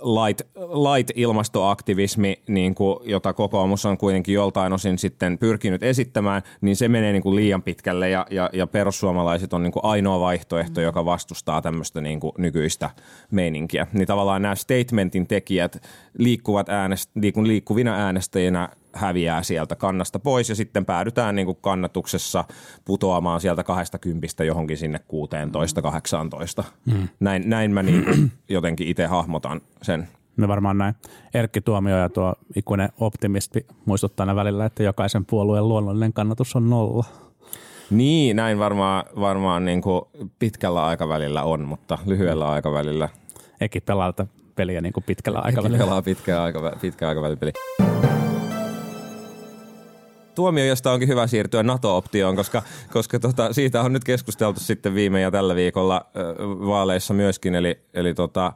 light, 0.02 0.40
light 0.56 1.10
ilmastoaktivismi, 1.14 2.42
niin 2.48 2.74
kuin, 2.74 2.98
jota 3.04 3.32
kokoomus 3.32 3.86
on 3.86 3.98
kuitenkin 3.98 4.34
joltain 4.34 4.72
osin 4.72 4.98
sitten 4.98 5.38
pyrkinyt 5.38 5.82
esittämään, 5.82 6.42
niin 6.60 6.76
se 6.76 6.88
menee 6.88 7.12
niin 7.12 7.22
kuin 7.22 7.36
liian 7.36 7.62
pitkälle 7.62 8.10
ja, 8.10 8.26
ja, 8.30 8.50
ja 8.52 8.66
perussuomalaiset 8.66 9.52
on 9.52 9.62
niin 9.62 9.72
kuin 9.72 9.84
ainoa 9.84 10.20
vaihtoehto, 10.20 10.80
joka 10.80 11.04
vastustaa 11.04 11.62
tämmöistä 11.62 12.00
niin 12.00 12.20
kuin 12.20 12.32
nykyistä 12.38 12.90
meininkiä. 13.30 13.86
Niin 13.92 14.06
tavallaan 14.06 14.42
nämä 14.42 14.54
statementin 14.54 15.26
tekijät 15.26 15.82
liikkuvat 16.18 16.68
äänest, 16.68 17.10
liikun 17.14 17.48
liikkuvina 17.48 17.94
äänestäjinä 17.94 18.68
häviää 18.94 19.42
sieltä 19.42 19.76
kannasta 19.76 20.18
pois 20.18 20.48
ja 20.48 20.54
sitten 20.54 20.84
päädytään 20.84 21.34
niin 21.34 21.46
kuin 21.46 21.58
kannatuksessa 21.60 22.44
putoamaan 22.84 23.40
sieltä 23.40 23.64
20 23.64 24.44
johonkin 24.44 24.76
sinne 24.76 25.00
16-18. 26.60 26.64
Mm. 26.86 27.08
Näin, 27.20 27.42
näin 27.46 27.70
mä 27.70 27.82
niin 27.82 28.04
jotenkin 28.48 28.88
itse 28.88 29.06
hahmotan 29.06 29.60
sen. 29.82 30.08
No 30.36 30.48
varmaan 30.48 30.78
näin. 30.78 30.94
Erkki 31.34 31.60
Tuomio 31.60 31.96
ja 31.96 32.08
tuo 32.08 32.34
ikuinen 32.56 32.88
optimisti 33.00 33.66
muistuttaa 33.84 34.24
aina 34.24 34.36
välillä, 34.36 34.64
että 34.64 34.82
jokaisen 34.82 35.24
puolueen 35.24 35.68
luonnollinen 35.68 36.12
kannatus 36.12 36.56
on 36.56 36.70
nolla. 36.70 37.04
Niin, 37.90 38.36
näin 38.36 38.58
varmaan, 38.58 39.04
varmaan 39.20 39.64
niin 39.64 39.82
kuin 39.82 40.02
pitkällä 40.38 40.84
aikavälillä 40.84 41.42
on, 41.42 41.60
mutta 41.60 41.98
lyhyellä 42.06 42.50
aikavälillä 42.50 43.08
Eki 43.60 43.80
pelaa 43.80 44.12
tätä 44.12 44.32
peliä 44.54 44.80
niin 44.80 44.92
kuin 44.92 45.04
pitkällä 45.04 45.38
aikavälillä. 45.38 45.84
pelaa 45.84 46.02
pitkä, 46.02 46.42
aikavä, 46.42 46.72
pitkä 46.80 47.08
aikavälin 47.08 47.38
peli. 47.38 47.52
Tuomio, 50.34 50.64
josta 50.64 50.92
onkin 50.92 51.08
hyvä 51.08 51.26
siirtyä 51.26 51.62
NATO-optioon, 51.62 52.36
koska, 52.36 52.62
koska 52.92 53.18
tota, 53.18 53.52
siitä 53.52 53.80
on 53.80 53.92
nyt 53.92 54.04
keskusteltu 54.04 54.60
sitten 54.60 54.94
viime 54.94 55.20
ja 55.20 55.30
tällä 55.30 55.54
viikolla 55.54 56.06
vaaleissa 56.66 57.14
myöskin. 57.14 57.54
Eli, 57.54 57.80
eli, 57.94 58.14
tota, 58.14 58.52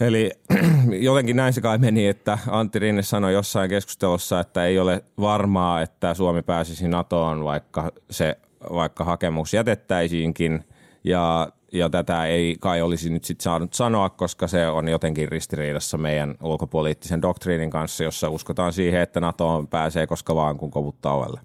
eli 0.00 0.30
jotenkin 1.08 1.36
näin 1.36 1.52
se 1.52 1.60
kai 1.60 1.78
meni, 1.78 2.06
että 2.06 2.38
Antti 2.48 2.78
Rinne 2.78 3.02
sanoi 3.02 3.32
jossain 3.32 3.70
keskustelussa, 3.70 4.40
että 4.40 4.64
ei 4.64 4.78
ole 4.78 5.04
varmaa, 5.20 5.82
että 5.82 6.14
Suomi 6.14 6.42
pääsisi 6.42 6.88
NATOon, 6.88 7.44
vaikka, 7.44 7.92
se, 8.10 8.36
vaikka 8.72 9.04
hakemus 9.04 9.54
jätettäisiinkin. 9.54 10.64
Ja 11.04 11.52
ja 11.72 11.90
tätä 11.90 12.26
ei 12.26 12.56
kai 12.60 12.82
olisi 12.82 13.10
nyt 13.10 13.24
sitten 13.24 13.44
saanut 13.44 13.74
sanoa, 13.74 14.10
koska 14.10 14.46
se 14.46 14.68
on 14.68 14.88
jotenkin 14.88 15.28
ristiriidassa 15.28 15.98
meidän 15.98 16.34
ulkopoliittisen 16.42 17.22
doktriinin 17.22 17.70
kanssa, 17.70 18.04
jossa 18.04 18.28
uskotaan 18.28 18.72
siihen, 18.72 19.00
että 19.00 19.20
NATO 19.20 19.64
pääsee 19.70 20.06
koska 20.06 20.34
vaan 20.34 20.56
kun 20.56 20.70
kovuttaa 20.70 21.14
ovelle. 21.14 21.40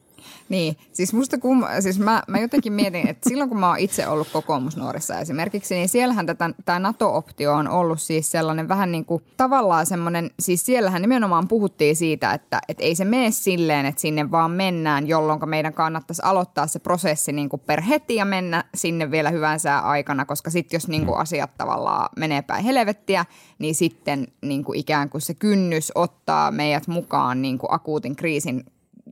Niin, 0.50 0.78
siis 0.94 1.14
musta 1.14 1.38
kum, 1.38 1.64
siis 1.80 2.00
mä, 2.00 2.24
mä 2.28 2.40
jotenkin 2.40 2.74
mietin, 2.74 3.08
että 3.08 3.30
silloin 3.30 3.50
kun 3.50 3.60
mä 3.60 3.68
oon 3.68 3.80
itse 3.80 4.08
ollut 4.08 4.28
kokoomusnuorissa 4.34 5.20
esimerkiksi, 5.20 5.76
niin 5.76 5.90
siellähän 5.90 6.26
tätä, 6.26 6.50
tämä 6.66 6.80
NATO-optio 6.80 7.54
on 7.54 7.68
ollut 7.68 8.02
siis 8.02 8.32
sellainen 8.32 8.68
vähän 8.68 8.92
niin 8.92 9.06
kuin 9.06 9.24
tavallaan 9.38 9.86
semmoinen, 9.86 10.32
siis 10.40 10.66
siellähän 10.66 11.02
nimenomaan 11.02 11.48
puhuttiin 11.48 11.96
siitä, 11.96 12.34
että, 12.34 12.62
että 12.68 12.84
ei 12.84 12.96
se 12.96 13.06
mene 13.06 13.32
silleen, 13.32 13.86
että 13.86 14.02
sinne 14.02 14.32
vaan 14.32 14.52
mennään, 14.52 15.08
jolloin 15.08 15.50
meidän 15.50 15.74
kannattaisi 15.74 16.22
aloittaa 16.26 16.68
se 16.68 16.80
prosessi 16.80 17.32
niin 17.32 17.50
kuin 17.50 17.62
per 17.66 17.82
heti 17.82 18.16
ja 18.16 18.26
mennä 18.26 18.64
sinne 18.76 19.12
vielä 19.12 19.30
hyvän 19.30 19.60
sää 19.60 19.80
aikana, 19.82 20.26
koska 20.26 20.50
sitten 20.50 20.76
jos 20.76 20.88
niin 20.88 21.06
kuin 21.06 21.20
asiat 21.20 21.58
tavallaan 21.58 22.10
menee 22.18 22.42
päin 22.42 22.64
helvettiä, 22.64 23.26
niin 23.60 23.76
sitten 23.76 24.28
niin 24.42 24.64
kuin 24.64 24.80
ikään 24.80 25.10
kuin 25.10 25.22
se 25.22 25.34
kynnys 25.34 25.92
ottaa 25.96 26.52
meidät 26.52 26.88
mukaan 26.88 27.42
niin 27.42 27.58
kuin 27.58 27.74
akuutin 27.74 28.16
kriisin 28.16 28.64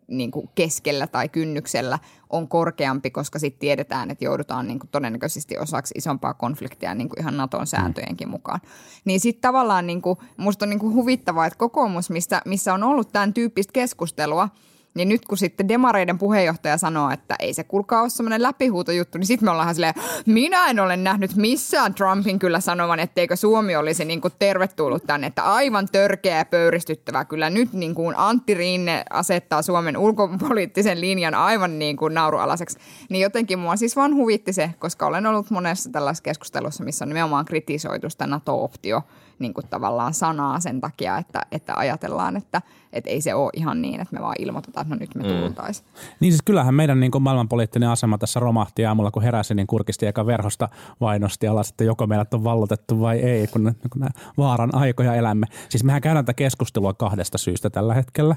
niin 0.07 0.31
kuin 0.31 0.49
keskellä 0.55 1.07
tai 1.07 1.29
kynnyksellä 1.29 1.99
on 2.29 2.47
korkeampi, 2.47 3.11
koska 3.11 3.39
sitten 3.39 3.59
tiedetään, 3.59 4.11
että 4.11 4.25
joudutaan 4.25 4.67
niin 4.67 4.79
kuin 4.79 4.89
todennäköisesti 4.91 5.57
osaksi 5.57 5.93
isompaa 5.97 6.33
konfliktia 6.33 6.95
niin 6.95 7.09
kuin 7.09 7.19
ihan 7.19 7.37
Naton 7.37 7.67
sääntöjenkin 7.67 8.29
mukaan. 8.29 8.59
Niin 9.05 9.19
sitten 9.19 9.41
tavallaan 9.41 9.87
niin 9.87 10.01
kuin, 10.01 10.17
musta 10.37 10.65
on 10.65 10.69
niin 10.69 10.79
kuin 10.79 10.93
huvittavaa, 10.95 11.45
että 11.45 11.57
kokoomus, 11.57 12.09
missä, 12.09 12.41
missä 12.45 12.73
on 12.73 12.83
ollut 12.83 13.11
tämän 13.11 13.33
tyyppistä 13.33 13.73
keskustelua, 13.73 14.49
niin 14.93 15.09
nyt 15.09 15.25
kun 15.25 15.37
sitten 15.37 15.67
demareiden 15.67 16.17
puheenjohtaja 16.17 16.77
sanoo, 16.77 17.11
että 17.11 17.35
ei 17.39 17.53
se 17.53 17.63
kuulkaa 17.63 18.01
ole 18.01 18.09
semmoinen 18.09 18.43
läpihuutojuttu, 18.43 19.17
niin 19.17 19.27
sitten 19.27 19.47
me 19.47 19.51
ollaan 19.51 19.75
silleen, 19.75 19.93
minä 20.25 20.67
en 20.67 20.79
ole 20.79 20.97
nähnyt 20.97 21.35
missään 21.35 21.93
Trumpin 21.93 22.39
kyllä 22.39 22.59
sanovan, 22.59 22.99
etteikö 22.99 23.35
Suomi 23.35 23.75
olisi 23.75 24.05
niin 24.05 24.21
kuin 24.21 24.33
tervetullut 24.39 25.03
tänne, 25.07 25.27
että 25.27 25.43
aivan 25.43 25.87
törkeä 25.91 26.37
ja 26.37 26.45
pöyristyttävä. 26.45 27.25
Kyllä 27.25 27.49
nyt 27.49 27.73
niin 27.73 27.95
kuin 27.95 28.15
Antti 28.17 28.53
Rinne 28.53 29.03
asettaa 29.09 29.61
Suomen 29.61 29.97
ulkopoliittisen 29.97 31.01
linjan 31.01 31.35
aivan 31.35 31.79
niin 31.79 31.97
kuin 31.97 32.13
naurualaseksi. 32.13 32.79
Niin 33.09 33.21
jotenkin 33.21 33.59
mua 33.59 33.75
siis 33.75 33.95
vaan 33.95 34.15
huvitti 34.15 34.53
se, 34.53 34.69
koska 34.79 35.05
olen 35.05 35.25
ollut 35.25 35.49
monessa 35.49 35.89
tällaisessa 35.89 36.23
keskustelussa, 36.23 36.83
missä 36.83 37.05
on 37.05 37.09
nimenomaan 37.09 37.45
kritisoitu 37.45 38.09
sitä 38.09 38.27
NATO-optio 38.27 39.01
niin 39.43 39.53
kuin 39.53 39.67
tavallaan 39.69 40.13
sanaa 40.13 40.59
sen 40.59 40.81
takia, 40.81 41.17
että, 41.17 41.41
että 41.51 41.73
ajatellaan, 41.75 42.37
että, 42.37 42.61
että 42.93 43.09
ei 43.09 43.21
se 43.21 43.33
ole 43.33 43.49
ihan 43.53 43.81
niin, 43.81 44.01
että 44.01 44.15
me 44.15 44.21
vaan 44.21 44.35
ilmoitetaan, 44.39 44.85
että 44.85 44.95
no 44.95 44.99
nyt 44.99 45.15
me 45.15 45.23
tultaisiin. 45.23 45.87
Niin 46.19 46.31
siis 46.31 46.41
kyllähän 46.41 46.75
meidän 46.75 46.99
niin 46.99 47.11
kuin 47.11 47.21
maailmanpoliittinen 47.21 47.89
asema 47.89 48.17
tässä 48.17 48.39
romahti 48.39 48.85
aamulla, 48.85 49.11
kun 49.11 49.23
heräsi, 49.23 49.55
niin 49.55 49.67
kurkisti 49.67 50.05
eka 50.05 50.25
verhosta 50.25 50.69
vainosti 51.01 51.47
alas, 51.47 51.69
että 51.69 51.83
joko 51.83 52.07
meidät 52.07 52.33
on 52.33 52.43
vallotettu 52.43 52.99
vai 52.99 53.19
ei, 53.19 53.47
kun, 53.47 53.75
kun 53.91 53.99
nämä 53.99 54.11
vaaran 54.37 54.75
aikoja 54.75 55.15
elämme. 55.15 55.45
Siis 55.69 55.83
mehän 55.83 56.01
käydään 56.01 56.25
tätä 56.25 56.33
keskustelua 56.33 56.93
kahdesta 56.93 57.37
syystä 57.37 57.69
tällä 57.69 57.93
hetkellä, 57.93 58.35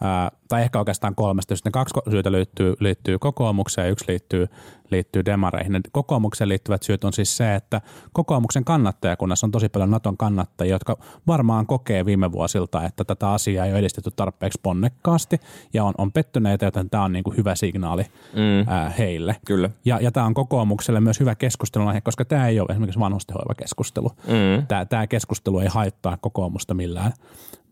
Ää, 0.00 0.30
tai 0.48 0.62
ehkä 0.62 0.78
oikeastaan 0.78 1.14
kolmesta 1.14 1.50
syystä. 1.50 1.68
Ne 1.68 1.72
kaksi 1.72 1.94
syytä 2.10 2.32
liittyy, 2.32 2.74
liittyy 2.80 3.18
kokoomukseen 3.18 3.86
ja 3.86 3.90
yksi 3.90 4.04
liittyy, 4.08 4.48
liittyy 4.92 5.24
demareihin. 5.24 5.72
Ne 5.72 5.80
kokoomukseen 5.92 6.48
liittyvät 6.48 6.82
syyt 6.82 7.04
on 7.04 7.12
siis 7.12 7.36
se, 7.36 7.54
että 7.54 7.80
kokoomuksen 8.12 8.64
kannattajakunnassa 8.64 9.46
on 9.46 9.50
tosi 9.50 9.68
paljon 9.68 9.90
Naton 9.90 10.16
kannattajia, 10.16 10.74
jotka 10.74 10.98
varmaan 11.26 11.66
kokee 11.66 12.06
viime 12.06 12.32
vuosilta, 12.32 12.84
että 12.84 13.04
tätä 13.04 13.30
asiaa 13.30 13.66
ei 13.66 13.72
ole 13.72 13.78
edistetty 13.78 14.10
tarpeeksi 14.16 14.60
ponnekkaasti 14.62 15.40
ja 15.72 15.84
on, 15.84 15.94
on 15.98 16.12
pettyneitä, 16.12 16.64
joten 16.64 16.90
tämä 16.90 17.04
on 17.04 17.12
niin 17.12 17.24
kuin 17.24 17.36
hyvä 17.36 17.54
signaali 17.54 18.02
mm. 18.34 18.68
ää, 18.68 18.90
heille. 18.90 19.36
Kyllä. 19.46 19.70
Ja, 19.84 19.98
ja 20.00 20.12
tämä 20.12 20.26
on 20.26 20.34
kokoomukselle 20.34 21.00
myös 21.00 21.20
hyvä 21.20 21.34
keskustelu, 21.34 21.84
koska 22.02 22.24
tämä 22.24 22.48
ei 22.48 22.60
ole 22.60 22.68
esimerkiksi 22.70 23.00
vanhustenhoiva 23.00 23.54
keskustelu. 23.54 24.08
Mm. 24.08 24.66
Tämä, 24.66 24.84
tämä 24.84 25.06
keskustelu 25.06 25.58
ei 25.58 25.68
haittaa 25.68 26.16
kokoomusta 26.16 26.74
millään, 26.74 27.12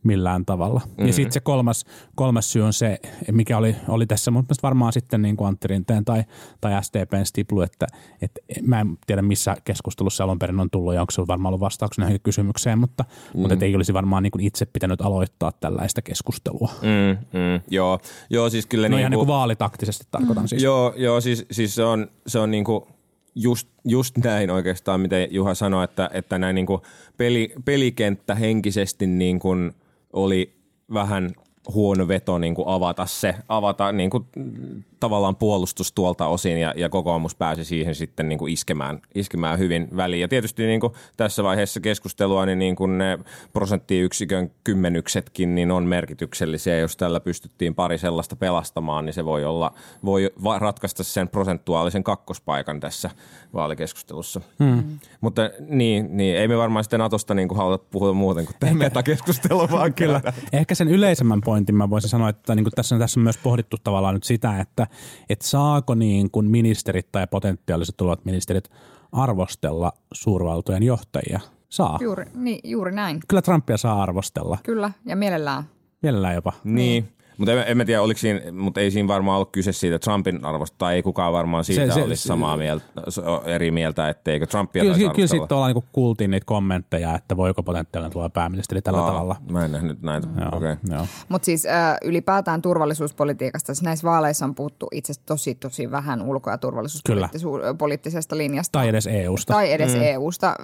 millään 0.02 0.44
tavalla. 0.44 0.80
Mm. 0.98 1.06
Ja 1.06 1.12
sitten 1.12 1.32
se 1.32 1.40
kolmas, 1.40 1.84
kolmas 2.14 2.52
syy 2.52 2.62
on 2.62 2.72
se, 2.72 2.98
mikä 3.32 3.58
oli, 3.58 3.76
oli 3.88 4.06
tässä 4.06 4.30
mutta 4.30 4.54
varmaan 4.62 4.92
sitten 4.92 5.22
niin 5.22 5.36
kuin 5.36 5.48
Antti 5.48 5.68
Rinteen 5.68 6.04
tai, 6.04 6.24
tai 6.60 6.84
SDPn 6.84 7.26
stiplu, 7.26 7.60
että, 7.60 7.86
että 8.22 8.40
mä 8.62 8.80
en 8.80 8.98
tiedä 9.06 9.22
missä 9.22 9.56
keskustelussa 9.64 10.24
alun 10.24 10.38
perin 10.38 10.60
on 10.60 10.70
tullut 10.70 10.94
ja 10.94 11.00
onko 11.00 11.10
se 11.10 11.22
varmaan 11.26 11.50
ollut 11.50 11.60
vastauksena 11.60 12.04
johonkin 12.06 12.22
kysymykseen, 12.22 12.78
mutta, 12.78 13.04
mm. 13.34 13.40
mutta 13.40 13.64
ei 13.64 13.76
olisi 13.76 13.94
varmaan 13.94 14.22
niin 14.22 14.30
kuin 14.30 14.44
itse 14.44 14.66
pitänyt 14.66 15.00
aloittaa 15.00 15.52
tällaista 15.52 16.02
keskustelua. 16.02 16.70
Mm, 16.82 17.38
mm, 17.38 17.60
joo. 17.70 17.98
joo, 18.30 18.50
siis 18.50 18.66
kyllä 18.66 18.88
No 18.88 18.96
niin 18.96 19.00
ihan 19.00 19.10
niin 19.10 19.18
kuin, 19.18 19.26
kuin 19.26 19.34
vaalitaktisesti 19.34 20.04
tarkoitan 20.10 20.48
siis. 20.48 20.62
Joo, 20.62 20.94
joo 20.96 21.20
siis, 21.20 21.46
siis 21.50 21.74
se 21.74 21.84
on, 21.84 22.08
se 22.26 22.38
on 22.38 22.50
niin 22.50 22.64
kuin 22.64 22.84
just, 23.34 23.68
just 23.84 24.18
näin 24.18 24.50
oikeastaan, 24.50 25.00
miten 25.00 25.28
Juha 25.30 25.54
sanoi, 25.54 25.84
että, 25.84 26.10
että 26.12 26.38
näin 26.38 26.54
niin 26.54 26.66
kuin 26.66 26.80
peli, 27.16 27.52
pelikenttä 27.64 28.34
henkisesti 28.34 29.06
niin 29.06 29.38
kuin 29.38 29.74
oli 30.12 30.56
vähän 30.92 31.30
huono 31.74 32.08
veto 32.08 32.38
niin 32.38 32.54
kuin 32.54 32.68
avata 32.68 33.06
se, 33.06 33.34
avata 33.48 33.92
niin 33.92 34.10
kuin 34.10 34.26
tavallaan 35.00 35.36
puolustus 35.36 35.92
tuolta 35.92 36.26
osin 36.26 36.60
ja, 36.60 36.74
ja 36.76 36.88
kokoomus 36.88 37.34
pääsi 37.34 37.64
siihen 37.64 37.94
sitten 37.94 38.28
niin 38.28 38.38
kuin 38.38 38.52
iskemään, 38.52 39.00
iskemään 39.14 39.58
hyvin 39.58 39.88
väliin. 39.96 40.20
Ja 40.20 40.28
tietysti 40.28 40.66
niin 40.66 40.80
kuin 40.80 40.92
tässä 41.16 41.44
vaiheessa 41.44 41.80
keskustelua, 41.80 42.46
niin, 42.46 42.58
niin 42.58 42.76
kuin 42.76 42.98
ne 42.98 43.18
prosenttiyksikön 43.52 44.50
kymmenyksetkin 44.64 45.54
niin 45.54 45.70
on 45.70 45.84
merkityksellisiä. 45.84 46.78
Jos 46.78 46.96
tällä 46.96 47.20
pystyttiin 47.20 47.74
pari 47.74 47.98
sellaista 47.98 48.36
pelastamaan, 48.36 49.04
niin 49.04 49.14
se 49.14 49.24
voi, 49.24 49.44
olla, 49.44 49.74
voi 50.04 50.32
ratkaista 50.58 51.04
sen 51.04 51.28
prosentuaalisen 51.28 52.04
kakkospaikan 52.04 52.80
tässä 52.80 53.10
vaalikeskustelussa. 53.54 54.40
Hmm. 54.64 54.98
Mutta 55.20 55.50
niin, 55.68 56.16
niin, 56.16 56.36
ei 56.36 56.48
me 56.48 56.56
varmaan 56.56 56.84
sitten 56.84 57.00
Natosta 57.00 57.34
niin 57.34 57.48
kuin 57.48 57.58
haluta 57.58 57.84
puhua 57.90 58.12
muuten 58.12 58.44
kuin 58.44 58.56
tehdä 58.60 58.74
metakeskustelua, 58.74 59.68
vaan 59.70 59.94
Kyllä. 60.00 60.20
Ehkä 60.52 60.74
sen 60.74 60.88
yleisemmän 60.88 61.40
pointin 61.40 61.74
mä 61.74 61.90
voisin 61.90 62.10
sanoa, 62.10 62.28
että 62.28 62.54
niin 62.54 62.64
kuin 62.64 62.72
tässä, 62.76 62.94
on, 62.94 62.98
tässä 62.98 63.20
on 63.20 63.24
myös 63.24 63.38
pohdittu 63.38 63.76
tavallaan 63.84 64.14
nyt 64.14 64.24
sitä, 64.24 64.60
että, 64.60 64.86
että 65.28 65.46
saako 65.46 65.94
niin 65.94 66.30
kuin 66.30 66.46
ministerit 66.46 67.12
tai 67.12 67.26
potentiaaliset 67.26 67.96
tulevat 67.96 68.24
ministerit 68.24 68.70
arvostella 69.12 69.92
suurvaltojen 70.12 70.82
johtajia. 70.82 71.40
Saa. 71.68 71.98
Juuri, 72.02 72.24
niin, 72.34 72.60
juuri 72.64 72.92
näin. 72.92 73.20
Kyllä 73.28 73.42
Trumpia 73.42 73.76
saa 73.76 74.02
arvostella. 74.02 74.58
Kyllä, 74.62 74.90
ja 75.06 75.16
mielellään. 75.16 75.64
Mielellään 76.02 76.34
jopa. 76.34 76.52
Niin. 76.64 77.12
Mutta 77.40 77.52
en, 77.52 77.64
en 77.66 77.76
mä 77.76 77.84
tiedä, 77.84 78.02
oliko 78.02 78.18
siinä, 78.18 78.52
mutta 78.52 78.80
ei 78.80 78.90
siinä 78.90 79.08
varmaan 79.08 79.36
ollut 79.36 79.52
kyse 79.52 79.72
siitä 79.72 79.98
Trumpin 79.98 80.44
arvosta, 80.44 80.74
tai 80.78 80.94
ei 80.94 81.02
kukaan 81.02 81.32
varmaan 81.32 81.64
siitä 81.64 81.86
se, 81.86 81.92
se, 81.92 82.02
olisi 82.02 82.28
samaa 82.28 82.56
mieltä, 82.56 82.84
eri 83.44 83.70
mieltä, 83.70 84.08
etteikö 84.08 84.46
Trumpia 84.46 84.82
Kyllä, 84.82 84.96
kyllä, 84.96 85.14
kyllä 85.14 85.28
sitten 85.28 85.56
ollaan 85.56 85.74
niin 85.74 85.84
kuultiin 85.92 86.30
niitä 86.30 86.44
kommentteja, 86.44 87.14
että 87.14 87.36
voiko 87.36 87.62
potentiaalinen 87.62 88.12
tulla 88.12 88.28
pääministeri 88.28 88.82
tällä 88.82 89.00
Aa, 89.00 89.10
tavalla. 89.10 89.36
Mä 89.50 89.64
en 89.64 89.72
nähnyt 89.72 90.02
näitä. 90.02 90.28
Joo, 90.40 90.50
Okay. 90.56 90.76
joo. 90.90 91.06
Mutta 91.28 91.46
siis 91.46 91.66
äh, 91.66 91.96
ylipäätään 92.04 92.62
turvallisuuspolitiikasta, 92.62 93.74
siis 93.74 93.82
näissä 93.82 94.08
vaaleissa 94.08 94.44
on 94.44 94.54
puhuttu 94.54 94.88
itse 94.92 95.12
asiassa 95.12 95.26
tosi 95.26 95.54
tosi 95.54 95.90
vähän 95.90 96.22
ulko- 96.22 96.50
ja 96.50 96.58
turvallisuuspoliittisesta 96.58 98.36
linjasta. 98.36 98.78
Tai 98.78 98.88
edes 98.88 99.06
EUsta. 99.06 99.52
Tai 99.52 99.72
edes 99.72 99.94
mm. 99.94 100.02
EUsta, 100.02 100.54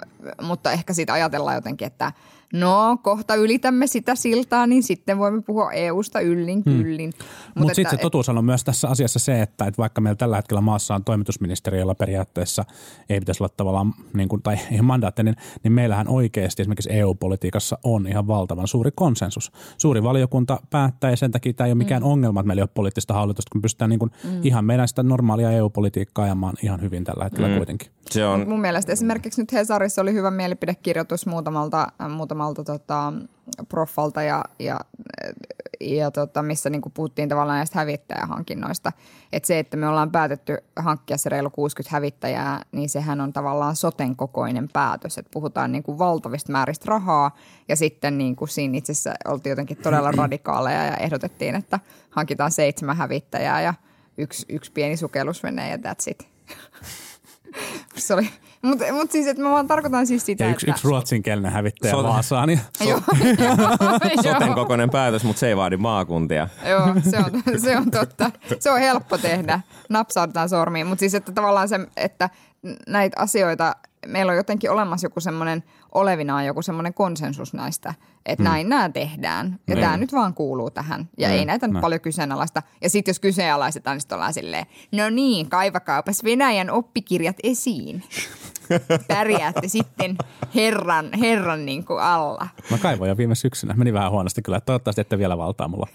mutta 0.42 0.72
ehkä 0.72 0.94
siitä 0.94 1.12
ajatellaan 1.12 1.54
jotenkin, 1.54 1.86
että 1.86 2.12
no 2.52 2.98
kohta 3.02 3.34
ylitämme 3.34 3.86
sitä 3.86 4.14
siltaa, 4.14 4.66
niin 4.66 4.82
sitten 4.82 5.18
voimme 5.18 5.42
puhua 5.42 5.72
EUsta 5.72 6.20
yllin 6.20 6.64
kyllin. 6.64 7.12
Mutta 7.16 7.60
Mut 7.60 7.74
sitten 7.74 7.98
se 7.98 8.02
totuus 8.02 8.28
on 8.28 8.44
myös 8.44 8.64
tässä 8.64 8.88
asiassa 8.88 9.18
se, 9.18 9.42
että, 9.42 9.64
että 9.64 9.78
vaikka 9.78 10.00
meillä 10.00 10.16
tällä 10.16 10.36
hetkellä 10.36 10.60
maassa 10.60 10.94
on 10.94 11.04
toimitusministeri, 11.04 11.78
jolla 11.78 11.94
periaatteessa 11.94 12.64
ei 13.08 13.20
pitäisi 13.20 13.42
olla 13.42 13.54
tavallaan, 13.56 13.94
niin 14.14 14.28
kuin, 14.28 14.42
tai 14.42 14.58
ei 14.72 14.82
mandaatti, 14.82 15.22
niin, 15.22 15.36
niin 15.62 15.72
meillähän 15.72 16.08
oikeasti 16.08 16.62
esimerkiksi 16.62 16.92
EU-politiikassa 16.92 17.78
on 17.84 18.06
ihan 18.06 18.26
valtavan 18.26 18.68
suuri 18.68 18.90
konsensus. 18.94 19.52
Suuri 19.78 20.02
valiokunta 20.02 20.60
päättää 20.70 21.10
ja 21.10 21.16
sen 21.16 21.30
takia 21.30 21.52
tämä 21.52 21.66
ei 21.66 21.72
ole 21.72 21.78
mikään 21.78 22.02
mm. 22.02 22.08
ongelma, 22.08 22.40
että 22.40 22.46
meillä 22.46 22.60
ei 22.60 22.64
ole 22.64 22.70
poliittista 22.74 23.14
hallitusta, 23.14 23.50
kun 23.52 23.62
pystytään 23.62 23.88
niin 23.88 23.98
kuin 23.98 24.10
mm. 24.24 24.40
ihan 24.42 24.64
meidän 24.64 24.88
sitä 24.88 25.02
normaalia 25.02 25.50
EU-politiikkaa 25.50 26.24
ajamaan 26.24 26.54
ihan 26.62 26.80
hyvin 26.80 27.04
tällä 27.04 27.24
hetkellä 27.24 27.48
mm. 27.48 27.56
kuitenkin. 27.56 27.88
Se 28.10 28.26
on, 28.26 28.48
mun 28.48 28.60
mielestä 28.60 28.92
esimerkiksi 28.92 29.42
nyt 29.42 29.52
Hesarissa 29.52 30.02
oli 30.02 30.12
hyvä 30.12 30.30
mielipidekirjoitus 30.30 31.26
muutamalta, 31.26 31.92
muutamalta 32.08 32.35
tota, 32.64 33.12
proffalta 33.68 34.22
ja, 34.22 34.44
ja, 34.58 34.80
ja 35.80 36.10
tota, 36.10 36.42
missä 36.42 36.70
niin 36.70 36.82
puhuttiin 36.94 37.28
tavallaan 37.28 37.58
näistä 37.58 37.78
hävittäjähankinnoista. 37.78 38.92
Että 39.32 39.46
se, 39.46 39.58
että 39.58 39.76
me 39.76 39.88
ollaan 39.88 40.10
päätetty 40.10 40.58
hankkia 40.76 41.16
se 41.16 41.28
reilu 41.28 41.50
60 41.50 41.96
hävittäjää, 41.96 42.62
niin 42.72 42.88
sehän 42.88 43.20
on 43.20 43.32
tavallaan 43.32 43.76
soten 43.76 44.16
kokoinen 44.16 44.68
päätös. 44.72 45.18
Että 45.18 45.30
puhutaan 45.32 45.72
niin 45.72 45.82
kuin 45.82 45.98
valtavista 45.98 46.52
määristä 46.52 46.84
rahaa 46.88 47.36
ja 47.68 47.76
sitten 47.76 48.18
niin 48.18 48.36
kuin 48.36 48.48
siinä 48.48 48.78
itse 48.78 48.92
asiassa 48.92 49.14
oltiin 49.24 49.50
jotenkin 49.50 49.76
todella 49.76 50.12
radikaaleja 50.22 50.84
ja 50.84 50.96
ehdotettiin, 50.96 51.54
että 51.54 51.80
hankitaan 52.10 52.50
seitsemän 52.50 52.96
hävittäjää 52.96 53.62
ja 53.62 53.74
yksi, 54.18 54.46
yksi 54.48 54.72
pieni 54.72 54.96
sukellusvene 54.96 55.70
ja 55.70 55.76
that's 55.76 56.10
it. 56.10 56.28
Se 57.96 58.14
oli, 58.14 58.28
mutta 58.66 58.84
mut 58.92 59.10
siis, 59.10 59.26
että 59.26 59.42
mä 59.42 59.50
vaan 59.50 59.66
tarkoitan 59.66 60.06
siis 60.06 60.26
sitä, 60.26 60.44
Ja 60.44 60.50
yksi, 60.50 60.66
että... 60.66 60.72
yksi 60.72 60.88
ruotsinkielinen 60.88 61.52
hävittäjä 61.52 61.94
Sote- 61.94 62.02
Vaasaan. 62.02 62.50
Ja 62.50 62.58
Joo, 62.88 63.00
soten 64.32 64.54
kokoinen 64.54 64.90
päätös, 64.90 65.24
mutta 65.24 65.40
se 65.40 65.48
ei 65.48 65.56
vaadi 65.56 65.76
maakuntia. 65.76 66.48
joo 66.68 66.86
se, 67.10 67.16
on, 67.18 67.60
se 67.60 67.76
on 67.76 67.90
totta. 67.90 68.30
Se 68.60 68.70
on 68.70 68.78
helppo 68.80 69.18
tehdä. 69.18 69.60
Napsautetaan 69.88 70.48
sormiin. 70.48 70.86
Mutta 70.86 71.00
siis, 71.00 71.14
että 71.14 71.32
tavallaan 71.32 71.68
se, 71.68 71.80
että 71.96 72.30
näitä 72.88 73.20
asioita, 73.20 73.76
meillä 74.06 74.30
on 74.30 74.36
jotenkin 74.36 74.70
olemassa 74.70 75.04
joku 75.06 75.20
semmoinen 75.20 75.62
olevinaan 75.94 76.46
joku 76.46 76.62
semmoinen 76.62 76.94
konsensus 76.94 77.54
näistä, 77.54 77.94
että 78.26 78.42
mm. 78.42 78.48
näin 78.48 78.68
nämä 78.68 78.88
tehdään. 78.88 79.58
Ja 79.68 79.74
Mm. 79.76 79.80
tämä 79.80 79.96
nyt 79.96 80.12
vaan 80.12 80.34
kuuluu 80.34 80.70
tähän. 80.70 81.08
Ja 81.18 81.28
ei 81.28 81.44
näitä 81.44 81.68
nyt 81.68 81.80
paljon 81.80 82.00
kyseenalaista. 82.00 82.62
Ja 82.82 82.90
sitten 82.90 83.10
jos 83.12 83.20
kyseenalaistetaan, 83.20 83.94
niin 83.94 84.00
sitten 84.00 84.16
ollaan 84.16 84.32
silleen, 84.34 84.66
no 84.92 85.10
niin, 85.10 85.48
kaivakaapas 85.50 86.24
Venäjän 86.24 86.70
oppikirjat 86.70 87.36
esiin. 87.42 88.02
Pärjäätte 89.08 89.68
sitten 89.68 90.16
herran, 90.54 91.10
herran 91.20 91.66
niin 91.66 91.84
kuin 91.84 92.00
alla. 92.02 92.48
mä 92.70 92.78
kaivoin 92.78 93.08
jo 93.08 93.16
viime 93.16 93.34
syksynä. 93.34 93.74
Meni 93.74 93.92
vähän 93.92 94.10
huonosti 94.10 94.42
kyllä. 94.42 94.60
Toivottavasti 94.60 95.00
ette 95.00 95.18
vielä 95.18 95.38
valtaa 95.38 95.68
mulla. 95.68 95.86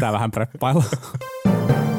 Tää 0.00 0.12
vähän 0.12 0.30
preppailla. 0.30 0.84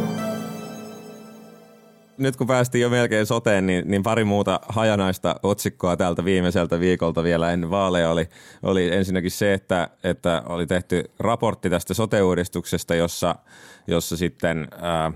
Nyt 2.17 2.36
kun 2.36 2.47
päästiin 2.47 2.82
jo 2.82 2.89
melkein 2.89 3.25
soteen, 3.25 3.65
niin, 3.65 3.84
niin 3.88 4.03
pari 4.03 4.23
muuta 4.23 4.60
hajanaista 4.69 5.36
otsikkoa 5.43 5.97
tältä 5.97 6.25
viimeiseltä 6.25 6.80
viikolta 6.80 7.23
vielä 7.23 7.51
ennen 7.51 7.69
vaaleja 7.69 8.10
oli, 8.10 8.30
oli 8.63 8.95
ensinnäkin 8.95 9.32
se, 9.32 9.53
että, 9.53 9.89
että 10.03 10.43
oli 10.45 10.67
tehty 10.67 11.03
raportti 11.19 11.69
tästä 11.69 11.93
sote-uudistuksesta, 11.93 12.95
jossa, 12.95 13.36
jossa 13.88 14.17
sitten 14.17 14.67
ää, 14.82 15.12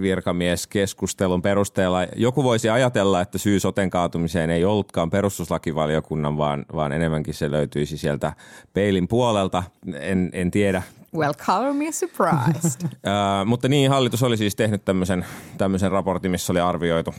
virkamieskeskustelun 0.00 1.42
perusteella 1.42 2.06
joku 2.16 2.44
voisi 2.44 2.68
ajatella, 2.68 3.20
että 3.20 3.38
syy 3.38 3.60
soten 3.60 3.90
kaatumiseen 3.90 4.50
ei 4.50 4.64
ollutkaan 4.64 5.10
perustuslakivaliokunnan, 5.10 6.36
vaan, 6.36 6.64
vaan 6.74 6.92
enemmänkin 6.92 7.34
se 7.34 7.50
löytyisi 7.50 7.98
sieltä 7.98 8.32
peilin 8.72 9.08
puolelta. 9.08 9.62
En, 10.00 10.30
en 10.32 10.50
tiedä, 10.50 10.82
Well, 11.16 11.32
color 11.32 11.72
me 11.72 11.92
surprised. 11.92 12.88
Ää, 13.04 13.44
mutta 13.44 13.68
niin, 13.68 13.90
hallitus 13.90 14.22
oli 14.22 14.36
siis 14.36 14.56
tehnyt 14.56 14.84
tämmöisen, 14.84 15.26
tämmöisen 15.58 15.90
raportin, 15.90 16.30
missä 16.30 16.52
oli 16.52 16.60
arvioitu, 16.60 17.14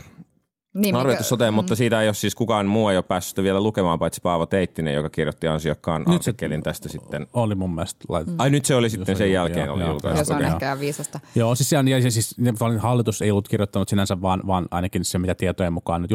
niin, 0.75 0.95
arvioitu 0.95 1.23
soteen, 1.23 1.53
mm. 1.53 1.55
mutta 1.55 1.75
siitä 1.75 2.01
ei 2.01 2.07
ole 2.07 2.13
siis 2.13 2.35
kukaan 2.35 2.65
muu 2.65 2.89
ei 2.89 2.97
ole 2.97 3.03
päässyt 3.03 3.43
vielä 3.43 3.61
lukemaan, 3.61 3.99
paitsi 3.99 4.21
Paavo 4.21 4.45
Teittinen, 4.45 4.93
joka 4.93 5.09
kirjoitti 5.09 5.47
ansiokkaan 5.47 6.01
Nyt 6.01 6.07
se- 6.07 6.29
artikkelin 6.29 6.63
tästä 6.63 6.89
sitten. 6.89 7.27
Oli 7.33 7.55
mun 7.55 7.75
mielestä 7.75 8.05
laitettu. 8.09 8.43
Ai 8.43 8.49
nyt 8.49 8.65
se 8.65 8.75
oli 8.75 8.89
sitten 8.89 9.11
Jos 9.13 9.17
sen 9.17 9.31
jälkeen 9.31 9.65
joo, 9.65 9.75
oli 9.75 9.83
joo. 9.83 9.91
julkaistu. 9.91 10.25
Se 10.25 10.33
on 10.33 10.41
ehkä 10.41 10.79
viisasta. 10.79 11.19
Joo, 11.35 11.55
siis, 11.55 11.69
se 11.69 11.77
on, 11.77 11.87
ja 11.87 12.11
siis 12.11 12.35
hallitus 12.79 13.21
ei 13.21 13.31
ollut 13.31 13.47
kirjoittanut 13.47 13.89
sinänsä, 13.89 14.21
vaan, 14.21 14.41
vaan 14.47 14.67
ainakin 14.71 15.05
se, 15.05 15.19
mitä 15.19 15.35
tietojen 15.35 15.73
mukaan, 15.73 16.01
nyt 16.01 16.11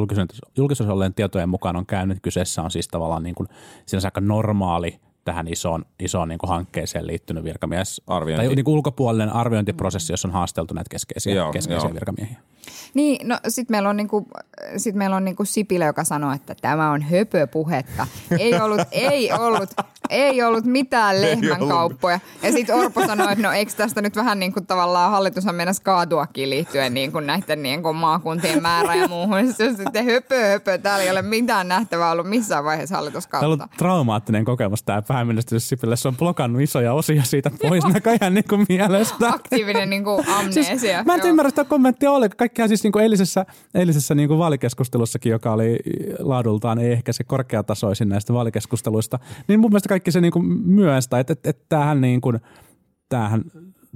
julkisuudessa 0.57 0.93
olleen 0.93 1.15
tietojen 1.15 1.49
mukaan 1.49 1.77
on 1.77 1.87
käynyt. 1.87 2.19
Kyseessä 2.23 2.63
on 2.63 2.71
siis 2.71 2.89
tavallaan 2.89 3.23
niin 3.23 3.35
kuin, 3.35 3.49
sinänsä 3.87 4.09
aika 4.09 4.21
normaali 4.21 5.01
tähän 5.25 5.49
isoon, 5.49 5.85
isoon 6.01 6.29
niin 6.29 6.39
kuin 6.39 6.51
hankkeeseen 6.51 7.07
liittynyt 7.07 7.45
virkamies. 7.45 8.03
Arviointi. 8.07 8.47
Tai 8.47 8.55
niin 8.55 8.65
kuin 8.65 8.75
ulkopuolinen 8.75 9.33
arviointiprosessi, 9.33 10.13
jossa 10.13 10.29
on 10.29 10.33
haasteltu 10.33 10.75
näitä 10.75 10.89
keskeisiä, 10.91 11.35
Joo, 11.35 11.53
keskeisiä 11.53 11.89
joo. 11.89 11.95
virkamiehiä. 11.95 12.37
Niin, 12.95 13.29
no 13.29 13.39
sitten 13.49 13.75
meillä 13.75 13.89
on, 13.89 13.97
niinku, 13.97 14.29
sit 14.77 14.95
meillä 14.95 15.17
on 15.17 15.25
niinku 15.25 15.45
Sipilä, 15.45 15.85
joka 15.85 16.05
sanoo, 16.05 16.33
että 16.33 16.55
tämä 16.63 16.91
on 16.91 17.03
höpöpuhetta. 17.03 18.07
Ei 18.39 18.61
ollut, 18.61 18.81
ei 18.93 19.33
ollut, 19.33 19.71
ei 20.11 20.43
ollut 20.43 20.65
mitään 20.65 21.23
lehmänkauppoja. 21.23 22.21
Ja 22.43 22.53
sitten 22.53 22.77
Orpo 22.77 23.07
sanoi, 23.07 23.33
että 23.33 23.43
no 23.45 23.53
eikö 23.53 23.73
tästä 23.77 24.03
nyt 24.03 24.17
vähän 24.17 24.39
niin 24.41 24.53
kuin 24.53 24.67
tavallaan 24.67 25.11
hallitushan 25.11 25.55
mennessä 25.55 25.83
kaatuakin 25.83 26.51
liittyen 26.51 26.95
niin 26.95 27.13
kuin 27.13 27.27
näiden 27.27 27.63
niin 27.63 27.83
kuin 27.83 27.97
maakuntien 27.97 28.63
määrä 28.63 28.95
ja 28.95 29.09
muuhun. 29.09 29.47
Sitten 29.47 29.77
sitten 29.77 30.05
höpö, 30.05 30.45
höpö, 30.45 30.79
täällä 30.79 31.05
ei 31.05 31.11
ole 31.11 31.23
mitään 31.23 31.69
nähtävää 31.69 32.11
ollut 32.11 32.29
missään 32.29 32.65
vaiheessa 32.65 32.97
hallituskautta. 32.97 33.47
on 33.47 33.69
traumaattinen 33.79 34.45
kokemus 34.45 34.83
tämä 34.83 35.03
pääministeri 35.21 35.61
Sipilä. 35.61 35.97
Se 35.97 36.09
on 36.09 36.17
blokannut 36.17 36.63
isoja 36.63 36.93
osia 36.93 37.23
siitä 37.23 37.51
pois 37.63 37.85
näköjään 37.93 38.35
niin 38.35 38.45
kuin 38.49 38.67
mielestä. 38.69 39.29
Aktiivinen 39.29 39.91
niin 39.91 40.05
kuin 40.05 40.29
amneesia. 40.39 40.79
Siis, 40.79 40.83
mä 41.07 41.15
en 41.15 41.19
Joo. 41.19 41.29
ymmärrä 41.29 41.51
sitä 41.51 41.65
kommenttia 41.65 42.11
ollenkaan. 42.11 42.37
Kaikkihan 42.37 42.69
siis 42.69 42.83
niin 42.83 42.93
kuin 42.93 43.03
eilisessä, 43.03 43.47
eilisessä 43.75 44.15
niin 44.15 44.29
kuin 44.29 44.39
vaalikeskustelussakin, 44.39 45.31
joka 45.31 45.53
oli 45.53 45.79
laadultaan 46.19 46.79
ei 46.79 46.93
ehkä 46.93 47.13
se 47.13 47.25
korkeatasoisin 47.25 48.09
näistä 48.09 48.33
vaalikeskusteluista, 48.33 49.19
niin 49.49 49.61
mun 49.61 49.71
mielestä 49.71 49.89
kaikki 49.89 50.13
se 50.13 50.21
niin 50.21 50.33
kuin 50.33 50.45
myönstä, 50.65 51.19
että, 51.19 51.33
että, 51.33 51.51
että 51.51 51.65
tämähän, 51.69 52.01
niin 52.01 52.21
kuin, 52.21 52.41
tämähän 53.09 53.45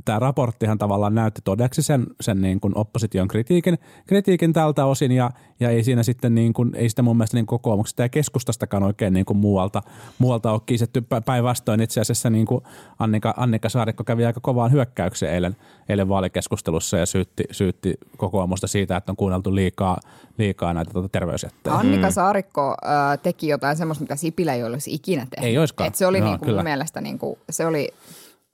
tämä 0.04 0.18
raporttihan 0.18 0.78
tavallaan 0.78 1.14
näytti 1.14 1.40
todeksi 1.44 1.82
sen, 1.82 2.06
sen 2.20 2.40
niin 2.40 2.60
kuin 2.60 2.78
opposition 2.78 3.28
kritiikin, 3.28 3.78
kritiikin 4.06 4.52
tältä 4.52 4.84
osin 4.84 5.12
ja, 5.12 5.30
ja 5.60 5.70
ei 5.70 5.84
siinä 5.84 6.02
sitten 6.02 6.34
niin 6.34 6.52
kuin, 6.52 6.74
ei 6.74 6.88
sitä 6.88 7.02
mun 7.02 7.16
mielestä 7.16 7.36
niin 7.36 7.46
kokoomuksesta 7.46 8.02
ja 8.02 8.08
keskustastakaan 8.08 8.82
oikein 8.82 9.12
niin 9.12 9.26
kuin 9.26 9.36
muualta, 9.36 9.82
muualta 10.18 10.52
ole 10.52 10.60
kiisetty 10.66 11.00
Pä- 11.00 11.22
päinvastoin 11.24 11.80
itse 11.80 12.00
asiassa 12.00 12.30
niin 12.30 12.46
kuin 12.46 12.60
Annika, 12.98 13.34
Annika 13.36 13.68
Saarikko 13.68 14.04
kävi 14.04 14.24
aika 14.24 14.40
kovaan 14.40 14.72
hyökkäykseen 14.72 15.34
eilen, 15.34 15.56
eilen 15.88 16.08
vaalikeskustelussa 16.08 16.96
ja 16.96 17.06
syytti, 17.06 17.44
syytti 17.50 17.94
kokoomusta 18.16 18.66
siitä, 18.66 18.96
että 18.96 19.12
on 19.12 19.16
kuunneltu 19.16 19.54
liikaa, 19.54 19.98
liikaa 20.38 20.74
näitä 20.74 20.92
tuota 20.92 21.08
terveysjättejä. 21.08 21.76
Annika 21.76 22.10
Saarikko 22.10 22.76
äh, 22.86 23.18
teki 23.22 23.48
jotain 23.48 23.76
semmoista, 23.76 24.02
mitä 24.02 24.16
Sipilä 24.16 24.54
ei 24.54 24.64
olisi 24.64 24.94
ikinä 24.94 25.26
tehnyt. 25.30 25.48
Ei 25.48 25.58
olisikaan. 25.58 25.88
Et 25.88 25.94
se 25.94 26.06
oli 26.06 26.18
Joo, 26.18 26.28
niinku 26.28 26.44
kyllä. 26.44 26.58
mun 26.58 26.64
mielestä, 26.64 27.00
niinku, 27.00 27.38
se 27.50 27.66
oli 27.66 27.92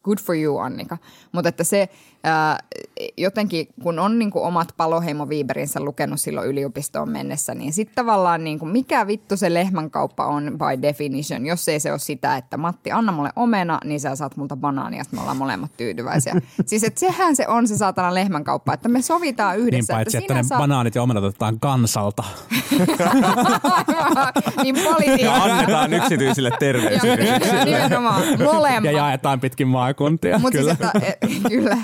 good 0.03 0.19
for 0.19 0.37
you 0.37 0.59
Annika. 0.59 0.99
Mutta 1.33 1.49
että 1.49 1.65
se 1.65 1.89
ää, 2.25 2.59
jotenkin, 3.17 3.69
kun 3.83 3.99
on 3.99 4.19
niin 4.19 4.31
kuin 4.31 4.45
omat 4.45 4.69
paloheimoviiberinsä 4.77 5.81
lukenut 5.81 6.21
silloin 6.21 6.49
yliopistoon 6.49 7.09
mennessä, 7.11 7.55
niin 7.55 7.73
sitten 7.73 7.95
tavallaan 7.95 8.45
niin 8.45 8.59
kuin 8.59 8.73
mikä 8.73 9.07
vittu 9.07 9.37
se 9.37 9.55
lehmänkauppa 9.55 10.27
on 10.27 10.45
by 10.59 10.83
definition, 10.83 11.47
jos 11.47 11.69
ei 11.69 11.81
se 11.81 11.91
ole 11.91 11.99
sitä, 11.99 12.37
että 12.37 12.57
Matti, 12.57 12.93
anna 12.93 13.13
mulle 13.13 13.31
omena, 13.37 13.79
niin 13.85 14.01
sä 14.01 14.17
saat 14.17 14.37
multa 14.37 14.57
banaania, 14.57 14.99
ja 14.99 15.05
me 15.13 15.21
ollaan 15.21 15.37
molemmat 15.37 15.71
tyytyväisiä. 15.77 16.35
siis 16.67 16.85
että 16.85 17.01
sehän 17.01 17.37
se 17.37 17.49
on 17.49 17.69
se 17.69 17.77
saatana 17.77 18.15
lehmänkauppa, 18.15 18.75
että 18.75 18.89
me 18.89 19.03
sovitaan 19.03 19.57
Niin 19.57 19.67
yhdessä. 19.67 19.95
paitsi, 19.95 20.17
että, 20.17 20.35
sinä 20.35 20.43
ne 20.43 20.49
saat- 20.49 20.59
banaanit 20.61 20.95
ja 20.95 21.03
omenat 21.03 21.25
otetaan 21.25 21.61
kansalta. 21.61 22.25
niin 24.63 24.77
Ja 24.77 24.85
politiikka. 24.93 25.35
annetaan 25.35 25.93
yksityisille 25.93 26.51
terveysyrityksille. 26.59 27.65
Nimenomaan, 27.65 28.23
molemmat. 28.45 28.85
Ja 28.85 28.93
jaetaan 28.99 29.41
pitkin 29.41 29.73
maakuntia. 29.91 30.39
Mutta 30.39 30.59
siis, 30.59 30.77
kyllä. 30.79 30.91
että, 30.95 31.07
e, 31.07 31.49
kyllä. 31.49 31.79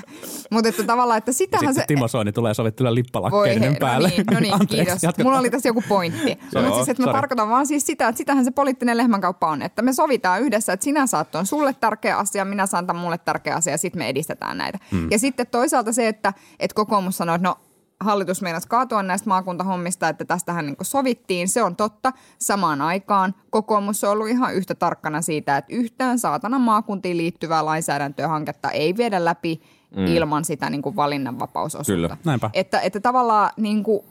Mutta 0.51 0.69
että 0.69 0.83
tavallaan, 0.83 1.19
että 1.19 1.33
sitähän 1.33 1.67
Sitten 1.75 1.83
se... 1.83 1.87
Timo 1.87 2.09
Soini 2.09 2.33
tulee 2.33 2.55
sovittuilla 2.55 2.91
Voi 2.91 2.95
lippalakkeiden 2.95 3.73
he, 3.73 3.79
päälle. 3.79 4.09
No 4.09 4.15
niin, 4.17 4.27
no 4.35 4.41
niin 4.41 4.55
Anteeksi, 4.55 4.77
kiitos. 4.77 5.03
jatka. 5.03 5.23
Mulla 5.23 5.39
oli 5.39 5.51
tässä 5.51 5.69
joku 5.69 5.83
pointti. 5.89 6.39
Mutta 6.43 6.75
siis, 6.75 6.89
että 6.89 7.03
mä 7.03 7.07
sorry. 7.07 7.19
tarkoitan 7.19 7.49
vaan 7.49 7.67
siis 7.67 7.87
sitä, 7.87 8.09
että 8.09 8.19
sitähän 8.19 8.45
se 8.45 8.51
poliittinen 8.51 8.97
lehmänkauppa 8.97 9.49
on. 9.49 9.63
Että 9.63 9.83
me 9.83 9.93
sovitaan 9.93 10.41
yhdessä, 10.43 10.73
että 10.73 10.85
sinä 10.85 11.07
saat 11.07 11.35
on 11.35 11.47
sulle 11.47 11.75
tärkeä 11.75 12.19
asia, 12.19 12.45
minä 12.45 12.67
saan 12.67 12.87
tämän 12.87 13.03
mulle 13.03 13.19
tärkeä 13.19 13.55
asia 13.55 13.73
ja 13.73 13.79
sitten 13.79 13.99
me 13.99 14.09
edistetään 14.09 14.59
näitä. 14.59 14.79
Hmm. 14.91 15.09
Ja 15.11 15.19
sitten 15.19 15.47
toisaalta 15.47 15.93
se, 15.93 16.09
että, 16.09 16.33
että 16.61 16.75
kokoomus 16.75 17.17
sanoo, 17.17 17.35
että 17.35 17.49
no 17.49 17.57
hallitus 18.01 18.43
meinasi 18.43 18.69
kaatua 18.69 19.03
näistä 19.03 19.29
maakuntahommista, 19.29 20.09
että 20.09 20.25
tästähän 20.25 20.67
niin 20.67 20.77
sovittiin. 20.83 21.49
Se 21.49 21.63
on 21.63 21.77
totta. 21.77 22.13
Samaan 22.39 22.81
aikaan 22.81 23.35
kokoomus 23.51 24.05
on 24.05 24.11
ollut 24.11 24.29
ihan 24.29 24.55
yhtä 24.55 24.75
tarkkana 24.75 25.23
siitä, 25.23 25.57
että 25.57 25.75
yhtään 25.75 26.19
saatana 26.19 26.59
maakuntiin 26.59 27.17
liittyvää 27.17 27.65
lainsäädäntöä 27.65 28.29
hanketta 28.29 28.71
ei 28.71 28.97
viedä 28.97 29.25
läpi 29.25 29.61
mm. 29.97 30.07
ilman 30.07 30.45
sitä 30.45 30.71
niin 30.71 30.83
kuin 30.83 30.97
valinnanvapausosuutta. 30.97 31.93
Kyllä. 31.93 32.17
Näinpä. 32.25 32.51
Että, 32.53 32.81
että 32.81 33.01
tavallaan 33.01 33.51
niin 33.57 33.83
kuin, 33.83 34.05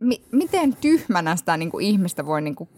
mi, 0.00 0.22
miten 0.32 0.76
tyhmänä 0.76 1.36
sitä 1.36 1.56
niin 1.56 1.70
kuin 1.70 1.86
ihmistä 1.86 2.26
voi, 2.26 2.42
niin 2.42 2.54
kuin, 2.54 2.68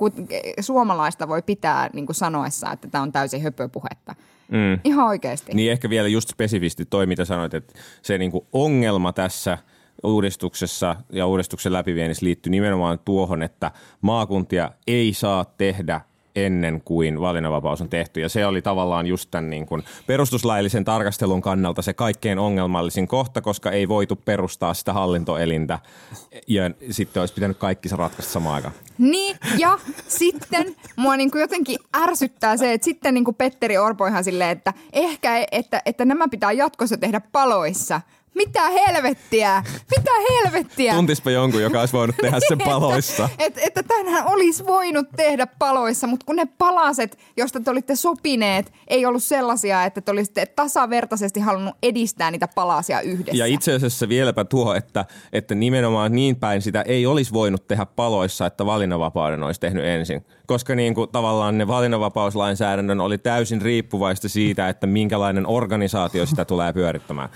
suomalaista 0.60 1.28
voi 1.28 1.42
pitää 1.42 1.90
niin 1.92 2.06
kuin 2.06 2.16
sanoessa, 2.16 2.72
että 2.72 2.88
tämä 2.88 3.02
on 3.02 3.12
täysin 3.12 3.42
höpöpuhetta. 3.42 4.14
Mm. 4.48 4.80
Ihan 4.84 5.06
oikeasti. 5.06 5.54
Niin 5.54 5.72
ehkä 5.72 5.90
vielä 5.90 6.08
just 6.08 6.28
spesifisti 6.28 6.84
toi, 6.84 7.06
mitä 7.06 7.24
sanoit, 7.24 7.54
että 7.54 7.74
se 8.02 8.18
niinku 8.18 8.46
ongelma 8.52 9.12
tässä 9.12 9.58
uudistuksessa 10.02 10.96
ja 11.12 11.26
uudistuksen 11.26 11.72
läpiviennissä 11.72 12.26
liittyy 12.26 12.50
nimenomaan 12.50 12.98
tuohon, 13.04 13.42
että 13.42 13.70
maakuntia 14.00 14.70
ei 14.86 15.12
saa 15.12 15.44
tehdä 15.44 16.00
ennen 16.46 16.82
kuin 16.84 17.20
valinnanvapaus 17.20 17.80
on 17.80 17.88
tehty. 17.88 18.20
Ja 18.20 18.28
se 18.28 18.46
oli 18.46 18.62
tavallaan 18.62 19.06
just 19.06 19.30
tämän 19.30 19.50
niin 19.50 19.66
kuin 19.66 19.84
perustuslaillisen 20.06 20.84
tarkastelun 20.84 21.42
kannalta 21.42 21.82
se 21.82 21.92
kaikkein 21.92 22.38
ongelmallisin 22.38 23.08
kohta, 23.08 23.40
koska 23.40 23.70
ei 23.70 23.88
voitu 23.88 24.16
perustaa 24.16 24.74
sitä 24.74 24.92
hallintoelintä 24.92 25.78
ja 26.46 26.62
sitten 26.90 27.20
olisi 27.20 27.34
pitänyt 27.34 27.58
kaikki 27.58 27.88
se 27.88 27.96
ratkaista 27.96 28.32
samaan 28.32 28.54
aikaan. 28.54 28.74
Niin, 28.98 29.36
ja 29.58 29.78
sitten 30.08 30.76
mua 30.96 31.16
niin 31.16 31.30
kuin 31.30 31.40
jotenkin 31.40 31.78
ärsyttää 31.96 32.56
se, 32.56 32.72
että 32.72 32.84
sitten 32.84 33.14
niin 33.14 33.24
kuin 33.24 33.34
Petteri 33.34 33.78
Orpo 33.78 34.06
ihan 34.06 34.24
silleen, 34.24 34.50
että 34.50 34.74
ehkä, 34.92 35.46
että, 35.52 35.82
että 35.86 36.04
nämä 36.04 36.28
pitää 36.28 36.52
jatkossa 36.52 36.96
tehdä 36.96 37.20
paloissa. 37.32 38.00
Mitä 38.34 38.68
helvettiä? 38.70 39.62
Mitä 39.96 40.10
helvettiä? 40.30 40.94
Tuntispa 40.94 41.30
jonkun, 41.30 41.62
joka 41.62 41.80
olisi 41.80 41.92
voinut 41.92 42.16
tehdä 42.16 42.38
sen 42.48 42.58
paloissa. 42.72 43.28
Et, 43.38 43.58
että 43.58 43.82
tänhän 43.82 44.26
olisi 44.26 44.66
voinut 44.66 45.06
tehdä 45.16 45.46
paloissa, 45.58 46.06
mutta 46.06 46.26
kun 46.26 46.36
ne 46.36 46.46
palaset, 46.58 47.18
joista 47.36 47.60
te 47.60 47.70
olitte 47.70 47.96
sopineet, 47.96 48.72
ei 48.88 49.06
ollut 49.06 49.22
sellaisia, 49.22 49.84
että 49.84 50.00
te 50.00 50.10
olisitte 50.10 50.46
tasavertaisesti 50.46 51.40
halunnut 51.40 51.74
edistää 51.82 52.30
niitä 52.30 52.48
palasia 52.48 53.00
yhdessä. 53.00 53.38
Ja 53.38 53.46
itse 53.46 53.74
asiassa 53.74 54.08
vieläpä 54.08 54.44
tuo, 54.44 54.74
että, 54.74 55.04
että 55.32 55.54
nimenomaan 55.54 56.12
niin 56.12 56.36
päin 56.36 56.62
sitä 56.62 56.82
ei 56.82 57.06
olisi 57.06 57.32
voinut 57.32 57.68
tehdä 57.68 57.86
paloissa, 57.86 58.46
että 58.46 58.66
valinnanvapauden 58.66 59.42
olisi 59.42 59.60
tehnyt 59.60 59.84
ensin. 59.84 60.26
Koska 60.46 60.74
niin 60.74 60.94
kuin 60.94 61.10
tavallaan 61.10 61.58
ne 61.58 61.66
valinnanvapauslainsäädännön 61.66 63.00
oli 63.00 63.18
täysin 63.18 63.62
riippuvaista 63.62 64.28
siitä, 64.28 64.68
että 64.68 64.86
minkälainen 64.86 65.46
organisaatio 65.46 66.26
sitä 66.26 66.44
tulee 66.44 66.72
pyörittämään. 66.72 67.28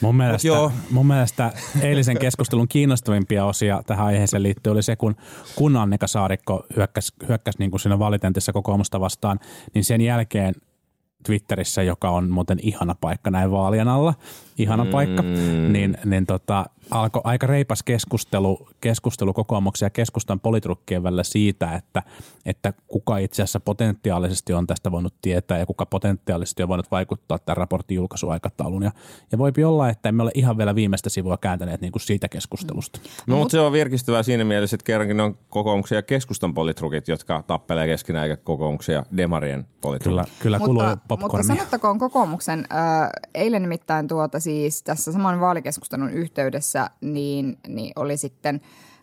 Mun 0.00 0.16
mielestä, 0.16 0.48
joo. 0.48 0.72
mun 0.90 1.06
mielestä 1.06 1.52
eilisen 1.82 2.18
keskustelun 2.18 2.68
kiinnostavimpia 2.68 3.44
osia 3.44 3.82
tähän 3.86 4.06
aiheeseen 4.06 4.42
liittyy 4.42 4.72
oli 4.72 4.82
se, 4.82 4.96
kun, 4.96 5.16
kun 5.54 5.76
Annika 5.76 6.06
Saarikko 6.06 6.66
hyökkäsi, 6.76 7.12
hyökkäsi 7.28 7.58
niin 7.58 7.70
kuin 7.70 7.80
siinä 7.80 7.98
valitentissa 7.98 8.52
kokoomusta 8.52 9.00
vastaan, 9.00 9.40
niin 9.74 9.84
sen 9.84 10.00
jälkeen 10.00 10.54
Twitterissä, 11.26 11.82
joka 11.82 12.10
on 12.10 12.30
muuten 12.30 12.58
ihana 12.62 12.94
paikka 13.00 13.30
näin 13.30 13.50
vaalien 13.50 13.88
alla, 13.88 14.14
ihana 14.58 14.84
mm. 14.84 14.90
paikka, 14.90 15.22
niin, 15.68 15.98
niin 16.04 16.26
tota, 16.26 16.66
alkoi 16.90 17.22
aika 17.24 17.46
reipas 17.46 17.82
keskustelu, 17.82 18.68
keskustelu 18.80 19.32
kokoomuksen 19.32 19.86
ja 19.86 19.90
keskustan 19.90 20.40
politrukkien 20.40 21.02
välillä 21.02 21.22
siitä, 21.22 21.74
että, 21.74 22.02
että 22.46 22.72
kuka 22.88 23.18
itse 23.18 23.42
asiassa 23.42 23.60
potentiaalisesti 23.60 24.52
on 24.52 24.66
tästä 24.66 24.90
voinut 24.90 25.14
tietää 25.22 25.58
ja 25.58 25.66
kuka 25.66 25.86
potentiaalisesti 25.86 26.62
on 26.62 26.68
voinut 26.68 26.90
vaikuttaa 26.90 27.38
tämän 27.38 27.56
raportin 27.56 27.94
julkaisuaikatauluun. 27.94 28.82
Ja, 28.82 28.90
ja 29.32 29.38
voipi 29.38 29.64
olla, 29.64 29.88
että 29.88 30.08
emme 30.08 30.22
ole 30.22 30.30
ihan 30.34 30.58
vielä 30.58 30.74
viimeistä 30.74 31.10
sivua 31.10 31.36
kääntäneet 31.36 31.80
niin 31.80 31.92
kuin 31.92 32.02
siitä 32.02 32.28
keskustelusta. 32.28 33.00
No, 33.26 33.36
mutta 33.36 33.52
se 33.52 33.60
on 33.60 33.72
virkistävää 33.72 34.22
siinä 34.22 34.44
mielessä, 34.44 34.74
että 34.74 34.84
kerrankin 34.84 35.16
ne 35.16 35.22
on 35.22 35.38
kokoomuksen 35.48 35.96
ja 35.96 36.02
keskustan 36.02 36.54
politrukit, 36.54 37.08
jotka 37.08 37.44
tappelee 37.46 37.86
keskenään, 37.86 38.30
eikä 38.30 38.42
kokoomuksen 38.44 38.94
ja 38.94 39.04
demarien 39.16 39.66
politrukit. 39.80 40.02
Kyllä, 40.02 40.24
kyllä 40.42 40.58
kuluu 40.58 40.82
mutta, 40.82 41.16
mutta 41.16 41.42
sanottakoon 41.42 41.98
kokoomuksen, 41.98 42.66
äh, 42.72 43.10
eilen 43.34 43.62
nimittäin 43.62 44.08
tuota 44.08 44.40
siis 44.40 44.82
tässä 44.82 45.12
saman 45.12 45.40
vaalikeskustelun 45.40 46.10
yhteydessä, 46.10 46.79
niin, 47.00 47.58
niin 47.68 47.92
oli 47.96 48.16
sitten, 48.16 48.60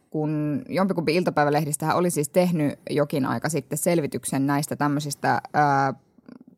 kun 0.10 0.62
jompikumpi 0.70 1.16
iltapäivälehdistähän 1.16 1.98
oli 1.98 2.12
siis 2.12 2.30
tehnyt 2.30 2.80
jokin 2.90 3.26
aika 3.26 3.50
sitten 3.50 3.78
selvityksen 3.78 4.48
näistä 4.48 4.76
tämmöisistä 4.76 5.34
äh, 5.34 5.96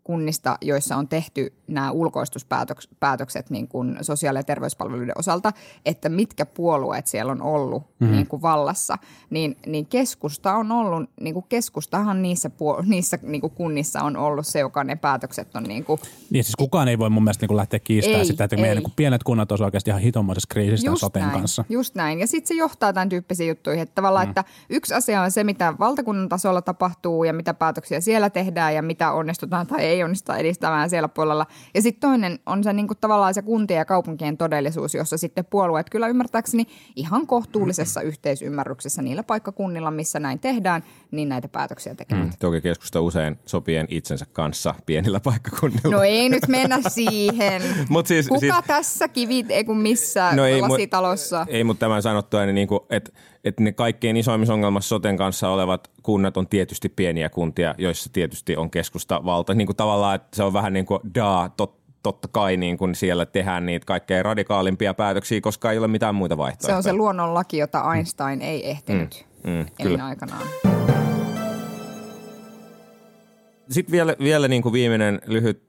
kunnista, 0.09 0.57
joissa 0.61 0.95
on 0.95 1.07
tehty 1.07 1.53
nämä 1.67 1.91
ulkoistuspäätökset 1.91 3.49
niin 3.49 3.67
kuin 3.67 3.97
sosiaali- 4.01 4.39
ja 4.39 4.43
terveyspalveluiden 4.43 5.17
osalta, 5.17 5.53
että 5.85 6.09
mitkä 6.09 6.45
puolueet 6.45 7.07
siellä 7.07 7.31
on 7.31 7.41
ollut 7.41 7.83
mm-hmm. 7.83 8.15
niin 8.15 8.27
kuin 8.27 8.41
vallassa, 8.41 8.97
niin, 9.29 9.57
niin 9.65 9.85
keskusta 9.85 10.55
on 10.55 10.71
ollut, 10.71 11.09
niin 11.21 11.33
kuin 11.33 11.45
keskustahan 11.49 12.21
niissä, 12.21 12.49
puol- 12.49 12.85
niissä 12.85 13.19
niin 13.21 13.41
kuin 13.41 13.53
kunnissa 13.53 14.01
on 14.01 14.17
ollut 14.17 14.47
se, 14.47 14.59
joka 14.59 14.83
ne 14.83 14.95
päätökset 14.95 15.55
on 15.55 15.63
niin 15.63 15.83
kuin, 15.83 16.01
Niin 16.29 16.43
siis 16.43 16.55
kukaan 16.55 16.87
ei 16.87 16.99
voi 16.99 17.09
mun 17.09 17.23
mielestä 17.23 17.45
niin 17.47 17.57
lähteä 17.57 17.79
kiistämään 17.79 18.19
Ei, 18.19 18.25
sitä, 18.25 18.43
että 18.43 18.55
meidän 18.55 18.77
ei. 18.77 18.83
niin 18.83 18.93
pienet 18.95 19.23
kunnat 19.23 19.51
olisivat 19.51 19.67
oikeasti 19.67 19.89
ihan 19.89 20.01
hitomoisessa 20.01 20.47
kriisissä 20.49 20.91
soten 20.95 21.21
näin, 21.21 21.33
kanssa. 21.33 21.65
Just 21.69 21.95
näin. 21.95 22.19
Ja 22.19 22.27
sitten 22.27 22.47
se 22.47 22.53
johtaa 22.53 22.93
tämän 22.93 23.09
tyyppisiin 23.09 23.49
juttuihin. 23.49 23.83
Että 23.83 23.95
tavallaan, 23.95 24.25
mm. 24.25 24.29
että 24.29 24.43
yksi 24.69 24.93
asia 24.93 25.21
on 25.21 25.31
se, 25.31 25.43
mitä 25.43 25.73
valtakunnan 25.79 26.29
tasolla 26.29 26.61
tapahtuu 26.61 27.23
ja 27.23 27.33
mitä 27.33 27.53
päätöksiä 27.53 28.01
siellä 28.01 28.29
tehdään 28.29 28.75
ja 28.75 28.81
mitä 28.81 29.11
onnistutaan 29.11 29.67
tai 29.67 29.85
ei 29.85 29.98
onnistuta 30.03 30.37
edistämään 30.37 30.89
siellä 30.89 31.07
puolella. 31.07 31.45
Ja 31.73 31.81
sitten 31.81 32.09
toinen 32.09 32.39
on 32.45 32.63
se 32.63 32.73
niin 32.73 32.87
kuin 32.87 32.97
tavallaan 33.01 33.33
se 33.33 33.41
kuntien 33.41 33.77
ja 33.77 33.85
kaupunkien 33.85 34.37
todellisuus, 34.37 34.93
jossa 34.93 35.17
sitten 35.17 35.45
puolueet 35.45 35.89
kyllä 35.89 36.07
ymmärtääkseni 36.07 36.65
ihan 36.95 37.27
kohtuullisessa 37.27 38.01
yhteisymmärryksessä 38.01 39.01
niillä 39.01 39.23
paikkakunnilla, 39.23 39.91
missä 39.91 40.19
näin 40.19 40.39
tehdään, 40.39 40.83
niin 41.11 41.29
näitä 41.29 41.47
päätöksiä 41.47 41.95
tekevät. 41.95 42.23
Mm. 42.23 42.31
Toki 42.39 42.61
keskusta 42.61 43.01
usein 43.01 43.39
sopien 43.45 43.87
itsensä 43.89 44.25
kanssa 44.33 44.75
pienillä 44.85 45.19
paikkakunnilla. 45.19 45.91
No 45.95 46.03
ei 46.03 46.29
nyt 46.29 46.47
mennä 46.47 46.79
siihen. 46.87 47.61
Mut 47.89 48.07
siis- 48.07 48.27
Kuka 48.27 48.39
siis- 48.39 48.55
tässä 48.67 49.07
kivit, 49.07 49.51
ei 49.51 49.63
kun 49.63 49.77
missä 49.77 50.31
no 50.35 50.45
ei, 50.45 50.61
mut- 50.61 50.69
lasitalossa? 50.69 51.45
Ei, 51.49 51.63
mutta 51.63 51.79
tämän 51.79 52.01
sanottua, 52.01 52.45
niin 52.45 52.55
niinku, 52.55 52.85
että 52.89 53.11
et 53.43 53.59
ne 53.59 53.71
kaikkein 53.71 54.17
isoimmissa 54.17 54.53
ongelmassa 54.53 54.87
soten 54.89 55.17
kanssa 55.17 55.49
olevat 55.49 55.89
kunnat 56.03 56.37
on 56.37 56.47
tietysti 56.47 56.89
pieniä 56.89 57.29
kuntia, 57.29 57.75
joissa 57.77 58.09
tietysti 58.13 58.57
on 58.57 58.69
keskusta 58.69 59.25
valta. 59.25 59.53
Niin 59.53 59.65
kuin 59.65 59.75
tavallaan, 59.77 60.15
että 60.15 60.35
se 60.35 60.43
on 60.43 60.53
vähän 60.53 60.73
niin 60.73 60.85
kuin 60.85 60.99
daa, 61.15 61.49
tot, 61.49 61.79
totta 62.03 62.27
kai 62.27 62.57
niin 62.57 62.77
kuin 62.77 62.95
siellä 62.95 63.25
tehdään 63.25 63.65
niitä 63.65 63.85
kaikkein 63.85 64.25
radikaalimpia 64.25 64.93
päätöksiä, 64.93 65.41
koska 65.41 65.71
ei 65.71 65.77
ole 65.77 65.87
mitään 65.87 66.15
muita 66.15 66.33
Se 66.33 66.37
vaihtoehtoja. 66.37 66.77
on 66.77 66.83
se 66.83 66.93
luonnonlaki, 66.93 67.57
jota 67.57 67.93
Einstein 67.95 68.41
ei 68.41 68.69
ehtinyt 68.69 69.25
Mm, 69.43 69.51
mm, 69.51 69.65
kyllä. 69.83 70.05
aikanaan. 70.05 70.41
Sitten 73.69 73.91
vielä, 73.91 74.15
vielä 74.19 74.47
niin 74.47 74.61
kuin 74.61 74.73
viimeinen 74.73 75.21
lyhyt 75.25 75.63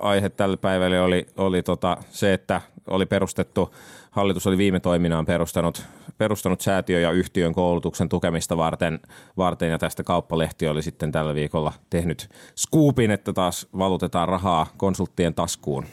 aihe 0.00 0.28
tällä 0.28 0.56
päivällä 0.56 1.04
oli, 1.04 1.26
oli 1.36 1.62
tota 1.62 1.96
se, 2.10 2.32
että 2.32 2.60
oli 2.86 3.06
perustettu, 3.06 3.74
hallitus 4.10 4.46
oli 4.46 4.58
viime 4.58 4.80
toiminaan 4.80 5.26
perustanut, 5.26 5.82
perustanut 6.20 6.60
säätiö 6.60 7.00
ja 7.00 7.10
yhtiön 7.10 7.54
koulutuksen 7.54 8.08
tukemista 8.08 8.56
varten, 8.56 9.00
varten 9.36 9.70
ja 9.70 9.78
tästä 9.78 10.02
kauppalehti 10.02 10.68
oli 10.68 10.82
sitten 10.82 11.12
tällä 11.12 11.34
viikolla 11.34 11.72
tehnyt 11.90 12.28
skuupin, 12.56 13.10
että 13.10 13.32
taas 13.32 13.68
valutetaan 13.78 14.28
rahaa 14.28 14.66
konsulttien 14.76 15.34
taskuun. 15.34 15.84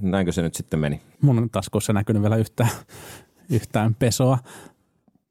Näinkö 0.00 0.32
se 0.32 0.42
nyt 0.42 0.54
sitten 0.54 0.80
meni? 0.80 1.00
Mun 1.22 1.50
taskussa 1.52 1.92
näkynyt 1.92 2.22
vielä 2.22 2.36
yhtään, 2.36 2.70
yhtään 3.50 3.94
pesoa. 3.94 4.38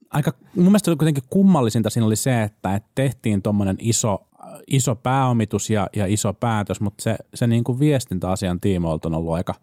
Aika, 0.10 0.34
mun 0.56 0.66
mielestä 0.66 0.96
kuitenkin 0.96 1.24
kummallisinta 1.30 1.90
siinä 1.90 2.08
oli 2.08 2.16
se, 2.16 2.44
että 2.44 2.82
tehtiin 2.96 3.42
tuommoinen 3.42 3.78
iso, 3.80 4.28
iso 4.68 4.96
pääomitus 4.96 5.70
ja, 5.70 5.88
ja 5.96 6.06
iso 6.06 6.34
päätös, 6.34 6.82
mutta 6.82 7.02
se, 7.02 7.16
se 7.34 7.48
niin 7.48 7.64
kuin 7.64 7.80
viestintäasian 7.80 8.60
tiimoilta 8.60 9.08
on 9.08 9.16
ollut 9.16 9.34
aika, 9.34 9.54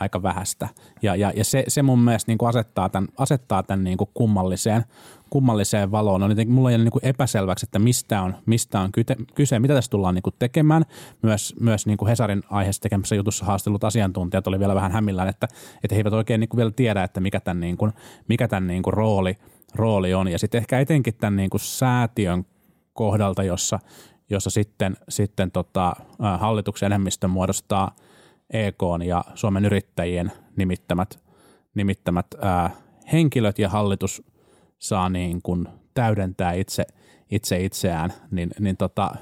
aika 0.00 0.22
vähäistä. 0.22 0.68
Ja, 1.02 1.16
ja, 1.16 1.32
ja 1.36 1.44
se, 1.44 1.64
se 1.68 1.82
mun 1.82 1.98
mielestä 1.98 2.30
niin 2.30 2.38
kuin 2.38 2.48
asettaa 2.48 2.88
tämän, 2.88 3.08
asettaa 3.18 3.62
tämän 3.62 3.84
niin 3.84 3.98
kuin 3.98 4.10
kummalliseen, 4.14 4.84
kummalliseen 5.30 5.90
valoon. 5.90 6.22
On 6.22 6.30
jotenkin, 6.30 6.54
mulla 6.54 6.68
on 6.68 6.84
niin 6.84 6.90
kuin 6.90 7.06
epäselväksi, 7.06 7.66
että 7.66 7.78
mistä 7.78 8.22
on, 8.22 8.34
mistä 8.46 8.80
on 8.80 8.90
kyse, 9.34 9.58
mitä 9.58 9.74
tässä 9.74 9.90
tullaan 9.90 10.14
niin 10.14 10.22
kuin 10.22 10.34
tekemään. 10.38 10.84
Myös, 11.22 11.54
myös 11.60 11.86
niin 11.86 11.98
kuin 11.98 12.08
Hesarin 12.08 12.42
aiheessa 12.50 12.82
tekemässä 12.82 13.14
jutussa 13.14 13.44
haastellut 13.44 13.84
asiantuntijat 13.84 14.46
oli 14.46 14.58
vielä 14.58 14.74
vähän 14.74 14.92
hämillään, 14.92 15.28
että, 15.28 15.48
että 15.84 15.94
he 15.94 16.00
eivät 16.00 16.12
oikein 16.12 16.40
niin 16.40 16.48
kuin 16.48 16.58
vielä 16.58 16.70
tiedä, 16.70 17.04
että 17.04 17.20
mikä 17.20 17.40
tämän, 17.40 17.60
niin 17.60 17.76
kuin, 17.76 17.92
mikä 18.28 18.48
tämän 18.48 18.66
niin 18.66 18.82
kuin 18.82 18.94
rooli, 18.94 19.36
rooli 19.74 20.14
on. 20.14 20.28
Ja 20.28 20.38
sitten 20.38 20.58
ehkä 20.58 20.80
etenkin 20.80 21.14
tämän 21.14 21.36
niin 21.36 21.50
kuin 21.50 21.60
säätiön 21.60 22.46
kohdalta, 22.92 23.42
jossa, 23.42 23.78
jossa 24.30 24.50
sitten, 24.50 24.96
sitten 25.08 25.50
tota, 25.50 25.92
hallituksen 26.38 26.86
enemmistö 26.86 27.28
muodostaa 27.28 27.94
EK 28.50 28.82
ja 29.06 29.24
Suomen 29.34 29.64
yrittäjien 29.64 30.32
nimittämät, 30.56 31.18
nimittämät 31.74 32.26
ää, 32.40 32.70
henkilöt 33.12 33.58
ja 33.58 33.68
hallitus 33.68 34.22
saa 34.78 35.08
niin 35.08 35.42
kuin 35.42 35.68
täydentää 35.94 36.52
itse, 36.52 36.86
itse 37.30 37.64
itseään, 37.64 38.12
niin, 38.30 38.50
niin 38.60 38.76
tota, 38.76 39.14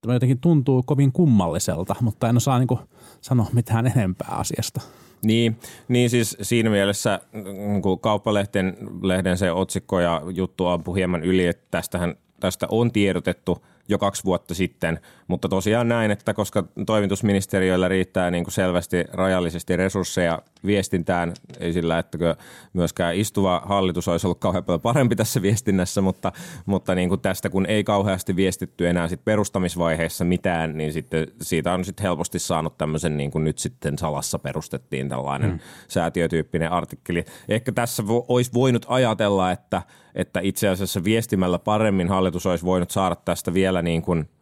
tämä 0.00 0.14
jotenkin 0.14 0.40
tuntuu 0.40 0.82
kovin 0.82 1.12
kummalliselta, 1.12 1.94
mutta 2.00 2.28
en 2.28 2.36
osaa 2.36 2.58
niin 2.58 2.68
kuin 2.68 2.80
sanoa 3.20 3.46
mitään 3.52 3.86
enempää 3.86 4.28
asiasta. 4.30 4.80
Niin, 5.24 5.56
niin 5.88 6.10
siis 6.10 6.36
siinä 6.42 6.70
mielessä 6.70 7.20
niin 7.32 7.82
kun 7.82 8.00
kauppalehden 8.00 8.76
lehden 9.02 9.38
se 9.38 9.52
otsikko 9.52 10.00
ja 10.00 10.22
juttu 10.34 10.66
ampui 10.66 10.96
hieman 10.96 11.22
yli, 11.22 11.46
että 11.46 11.66
tästähän, 11.70 12.14
tästä 12.40 12.66
on 12.70 12.92
tiedotettu 12.92 13.66
jo 13.88 13.98
kaksi 13.98 14.24
vuotta 14.24 14.54
sitten, 14.54 15.00
mutta 15.28 15.48
tosiaan 15.48 15.88
näin, 15.88 16.10
että 16.10 16.34
koska 16.34 16.64
toimitusministeriöllä 16.86 17.88
riittää 17.88 18.30
niin 18.30 18.44
kuin 18.44 18.54
selvästi 18.54 19.04
rajallisesti 19.12 19.76
resursseja 19.76 20.42
viestintään, 20.66 21.32
ei 21.60 21.72
sillä, 21.72 21.98
että 21.98 22.18
myöskään 22.72 23.16
istuva 23.16 23.62
hallitus 23.64 24.08
olisi 24.08 24.26
ollut 24.26 24.38
kauhean 24.38 24.64
paljon 24.64 24.80
parempi 24.80 25.16
tässä 25.16 25.42
viestinnässä, 25.42 26.00
mutta, 26.00 26.32
mutta 26.66 26.94
niin 26.94 27.08
kuin 27.08 27.20
tästä 27.20 27.50
kun 27.50 27.66
ei 27.66 27.84
kauheasti 27.84 28.36
viestitty 28.36 28.88
enää 28.88 29.08
sit 29.08 29.24
perustamisvaiheessa 29.24 30.24
mitään, 30.24 30.78
niin 30.78 30.92
sitten 30.92 31.26
siitä 31.42 31.72
on 31.72 31.84
sitten 31.84 32.02
helposti 32.04 32.38
saanut 32.38 32.78
tämmöisen 32.78 33.16
niin 33.16 33.30
kuin 33.30 33.44
nyt 33.44 33.58
sitten 33.58 33.98
salassa 33.98 34.38
perustettiin 34.38 35.08
tällainen 35.08 35.50
hmm. 35.50 35.60
säätiötyyppinen 35.88 36.72
artikkeli. 36.72 37.24
Ehkä 37.48 37.72
tässä 37.72 38.06
vo, 38.06 38.24
olisi 38.28 38.52
voinut 38.54 38.86
ajatella, 38.88 39.50
että, 39.50 39.82
että 40.14 40.40
itse 40.40 40.68
asiassa 40.68 41.04
viestimällä 41.04 41.58
paremmin 41.58 42.08
hallitus 42.08 42.46
olisi 42.46 42.64
voinut 42.64 42.90
saada 42.90 43.16
tästä 43.16 43.54
vielä 43.54 43.71
niin 43.80 44.02
kuin– 44.02 44.28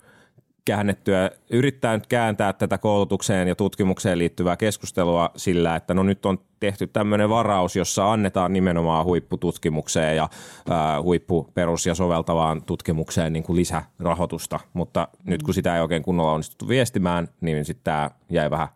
käännettyä, 0.64 1.30
yrittää 1.50 1.94
nyt 1.94 2.06
kääntää 2.06 2.52
tätä 2.52 2.78
koulutukseen 2.78 3.48
ja 3.48 3.54
tutkimukseen 3.54 4.18
liittyvää 4.18 4.56
keskustelua 4.56 5.30
sillä, 5.36 5.76
että 5.76 5.94
no 5.94 6.02
nyt 6.02 6.26
on 6.26 6.38
tehty 6.60 6.86
tämmöinen 6.86 7.28
varaus, 7.28 7.76
jossa 7.76 8.12
annetaan 8.12 8.52
nimenomaan 8.52 9.04
huippututkimukseen 9.04 10.16
ja 10.16 10.28
ää, 10.70 11.02
huippuperus- 11.02 11.86
ja 11.86 11.94
soveltavaan 11.94 12.62
tutkimukseen 12.62 13.32
niin 13.32 13.42
kuin 13.42 13.56
lisärahoitusta, 13.56 14.60
mutta 14.72 15.08
nyt 15.24 15.42
kun 15.42 15.54
sitä 15.54 15.74
ei 15.74 15.82
oikein 15.82 16.02
kunnolla 16.02 16.32
onnistuttu 16.32 16.68
viestimään, 16.68 17.28
niin 17.40 17.64
sitten 17.64 17.84
tämä 17.84 18.10
jäi 18.30 18.50
vähän, 18.50 18.68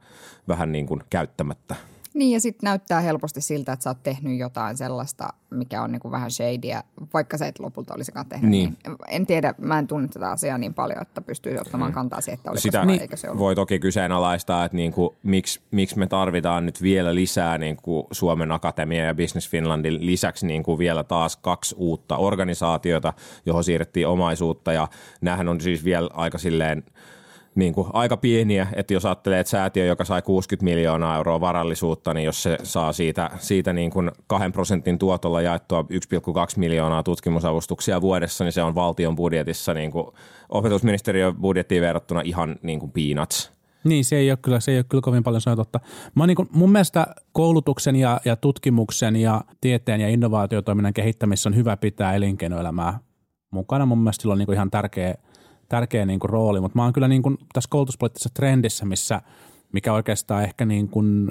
vähän 0.49 0.73
niin 0.73 0.87
kuin 0.87 1.01
käyttämättä. 1.11 1.75
Niin 2.15 2.33
ja 2.33 2.41
sitten 2.41 2.69
näyttää 2.69 3.01
helposti 3.01 3.41
siltä, 3.41 3.73
että 3.73 3.83
sä 3.83 3.91
oot 3.91 4.03
tehnyt 4.03 4.39
jotain 4.39 4.77
sellaista, 4.77 5.29
mikä 5.51 5.83
on 5.83 5.93
niinku 5.93 6.11
vähän 6.11 6.31
shadyä, 6.31 6.83
vaikka 7.15 7.39
sä 7.39 7.47
et 7.47 7.59
lopulta 7.59 7.95
olisikaan 7.95 8.27
tehnyt. 8.27 8.51
Niin. 8.51 8.77
niin. 8.87 8.97
En 9.09 9.27
tiedä, 9.27 9.55
mä 9.59 9.79
en 9.79 9.87
tunne 9.87 10.09
tätä 10.09 10.31
asiaa 10.31 10.59
niin 10.59 10.75
paljon, 10.75 11.03
että 11.03 11.21
pystyisi 11.21 11.61
ottamaan 11.61 11.91
mm. 11.91 11.95
kantaa 11.95 12.21
siihen, 12.21 12.39
että 12.39 12.51
oliko 12.51 12.61
Sitä 12.61 12.81
se 12.81 12.87
vai 12.87 12.97
eikö 12.97 13.17
se 13.17 13.29
ollut. 13.29 13.39
voi 13.39 13.55
toki 13.55 13.79
kyseenalaistaa, 13.79 14.65
että 14.65 14.77
niinku, 14.77 15.17
miksi, 15.23 15.61
miksi 15.71 15.99
me 15.99 16.07
tarvitaan 16.07 16.67
nyt 16.67 16.83
vielä 16.83 17.15
lisää 17.15 17.59
niinku 17.59 18.07
Suomen 18.13 18.53
Akatemia 18.53 19.05
ja 19.05 19.15
Business 19.15 19.51
Finlandin 19.51 20.07
lisäksi 20.07 20.47
niinku 20.47 20.79
vielä 20.79 21.05
taas 21.05 21.37
kaksi 21.37 21.75
uutta 21.79 22.17
organisaatiota, 22.17 23.13
johon 23.47 23.65
siirrettiin 23.65 24.09
omaisuutta 24.09 24.73
ja 24.73 24.89
näähän 25.21 25.49
on 25.49 25.61
siis 25.61 25.85
vielä 25.85 26.11
aika 26.13 26.39
silleen– 26.39 26.85
niin 27.55 27.75
kuin 27.75 27.87
aika 27.93 28.17
pieniä, 28.17 28.67
että 28.73 28.95
jos 28.95 29.05
ajattelee, 29.05 29.41
että 29.41 29.51
säätiö, 29.51 29.85
joka 29.87 30.05
sai 30.05 30.23
60 30.23 30.65
miljoonaa 30.65 31.17
euroa 31.17 31.41
varallisuutta, 31.41 32.15
niin 32.15 32.25
jos 32.25 32.43
se 32.43 32.59
saa 32.63 32.93
siitä, 32.93 33.31
siitä 33.39 33.73
niin 33.73 33.91
kuin 33.91 34.11
kahden 34.27 34.53
prosentin 34.53 34.99
tuotolla 34.99 35.41
jaettua 35.41 35.83
1,2 35.83 35.89
miljoonaa 36.57 37.03
tutkimusavustuksia 37.03 38.01
vuodessa, 38.01 38.45
niin 38.45 38.53
se 38.53 38.63
on 38.63 38.75
valtion 38.75 39.17
budjetissa 39.17 39.75
niin 39.75 39.91
kuin 39.91 40.07
opetusministeriön 40.49 41.37
budjettiin 41.37 41.83
verrattuna 41.83 42.21
ihan 42.21 42.57
niin 42.63 42.81
kuin 42.81 42.93
peanuts. 42.93 43.53
Niin, 43.85 44.05
se 44.05 44.17
ei 44.17 44.31
ole 44.31 44.39
kyllä, 44.43 44.61
se 44.61 44.73
ei 44.73 44.79
ole 44.79 44.85
kyllä 44.89 45.03
kovin 45.03 45.23
paljon 45.23 45.41
sanoa 45.41 45.57
totta. 45.57 45.81
Mä 46.15 46.27
niin 46.27 46.37
kuin, 46.37 46.49
mun 46.53 46.73
mielestä 46.73 47.07
koulutuksen 47.33 47.97
ja, 47.97 48.21
ja 48.25 48.37
tutkimuksen 48.37 49.17
ja 49.17 49.41
tieteen 49.61 50.01
ja 50.01 50.09
innovaatiotoiminnan 50.09 50.95
kehittämisessä 50.95 51.49
on 51.49 51.57
hyvä 51.57 51.77
pitää 51.77 52.15
elinkeinoelämää 52.15 52.99
mukana. 53.51 53.87
Mun 53.87 53.99
mielestä 53.99 54.23
sillä 54.23 54.33
on 54.33 54.39
niin 54.39 54.47
kuin 54.47 54.57
ihan 54.57 54.71
tärkeä– 54.71 55.15
tärkeä 55.69 56.07
niin 56.07 56.21
kuin 56.21 56.31
rooli, 56.31 56.61
mutta 56.61 56.79
mä 56.79 56.85
oon 56.85 56.93
kyllä 56.93 57.09
niin 57.09 57.23
kuin 57.23 57.39
tässä 57.53 57.69
koulutuspoliittisessa 57.71 58.35
trendissä, 58.35 58.85
missä, 58.85 59.23
mikä 59.73 59.93
oikeastaan 59.93 60.45
ehkä 60.45 60.65
niin 60.65 60.89
kuin 60.89 61.31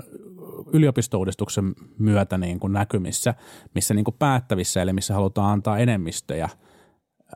yliopistouudistuksen 0.73 1.75
myötä 1.97 2.37
niin 2.37 2.59
kuin 2.59 2.73
näkymissä, 2.73 3.33
missä 3.75 3.93
niin 3.93 4.05
kuin 4.05 4.15
päättävissä 4.19 4.81
elimissä 4.81 5.13
halutaan 5.13 5.53
antaa 5.53 5.77
enemmistöjä– 5.77 6.49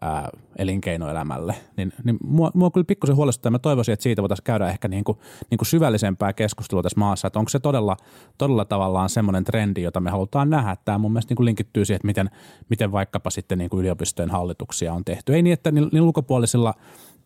ää, 0.02 0.30
elinkeinoelämälle, 0.58 1.56
niin, 1.78 1.93
niin 2.04 2.18
mua, 2.24 2.52
mua 2.54 2.72
kyllä 2.72 2.86
pikkusen 2.86 3.16
huolestuttaa. 3.16 3.52
Mä 3.52 3.60
toivoisin, 3.60 3.93
että 3.93 4.04
siitä 4.04 4.22
voitaisiin 4.22 4.43
käydä 4.43 4.70
ehkä 4.70 4.88
niin 4.88 5.04
kuin, 5.04 5.18
niin 5.50 5.58
kuin 5.58 5.68
syvällisempää 5.68 6.34
keskustelua 6.34 6.84
tässä 6.84 7.00
maassa, 7.00 7.28
että 7.28 7.39
onko 7.39 7.50
se 7.50 7.60
todella, 7.60 7.98
todella 8.38 8.66
tavallaan 8.66 9.10
semmoinen 9.10 9.43
trendi, 9.43 9.82
jota 9.82 10.00
me 10.00 10.10
halutaan 10.10 10.50
nähdä. 10.50 10.78
Tämä 10.86 10.98
mun 10.98 11.12
mielestä 11.12 11.32
niin 11.32 11.36
kuin 11.36 11.45
linkittyy 11.45 11.86
siihen, 11.86 11.95
että 11.95 12.08
miten, 12.08 12.30
miten 12.70 12.91
vaikkapa 12.91 13.30
sitten 13.30 13.58
niin 13.58 13.70
kuin 13.70 13.80
yliopistojen 13.80 14.32
hallituksia 14.32 14.93
on 14.93 15.06
tehty. 15.06 15.36
Ei 15.36 15.41
niin, 15.41 15.54
että 15.54 15.72
niin, 15.72 15.89
niin 15.91 16.02
ulkopuolisilla 16.02 16.74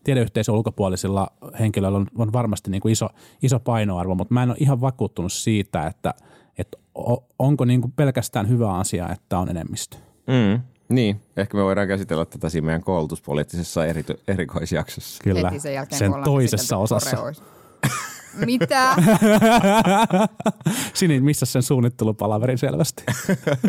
tiedeyhteisön 0.03 0.55
ulkopuolisilla 0.55 1.27
henkilöillä 1.59 1.97
on, 1.97 2.07
on 2.17 2.33
varmasti 2.33 2.71
niin 2.71 2.81
kuin 2.81 2.91
iso, 2.91 3.09
iso 3.43 3.59
painoarvo, 3.59 4.15
mutta 4.15 4.33
mä 4.33 4.43
en 4.43 4.49
ole 4.49 4.57
ihan 4.59 4.81
vakuuttunut 4.81 5.33
siitä, 5.33 5.87
että, 5.87 6.13
että 6.57 6.77
onko 7.39 7.65
niin 7.65 7.81
kuin 7.81 7.91
pelkästään 7.91 8.49
hyvä 8.49 8.73
asia, 8.73 9.09
että 9.09 9.39
on 9.39 9.49
enemmistö. 9.49 9.97
Mm. 10.27 10.61
Niin, 10.91 11.21
ehkä 11.37 11.57
me 11.57 11.63
voidaan 11.63 11.87
käsitellä 11.87 12.25
tätä 12.25 12.49
siinä 12.49 12.65
meidän 12.65 12.83
koulutuspoliittisessa 12.83 13.85
eri, 13.85 14.03
erikoisjaksossa. 14.27 15.23
Kyllä, 15.23 15.49
Heti 15.49 15.59
sen, 15.59 15.73
jälkeen, 15.73 15.99
sen 15.99 16.13
toisessa 16.23 16.77
osassa. 16.77 17.17
Mitä? 18.45 18.95
Sini, 20.93 21.21
missä 21.21 21.45
sen 21.45 21.63
suunnittelupalaverin 21.63 22.57
selvästi? 22.57 23.03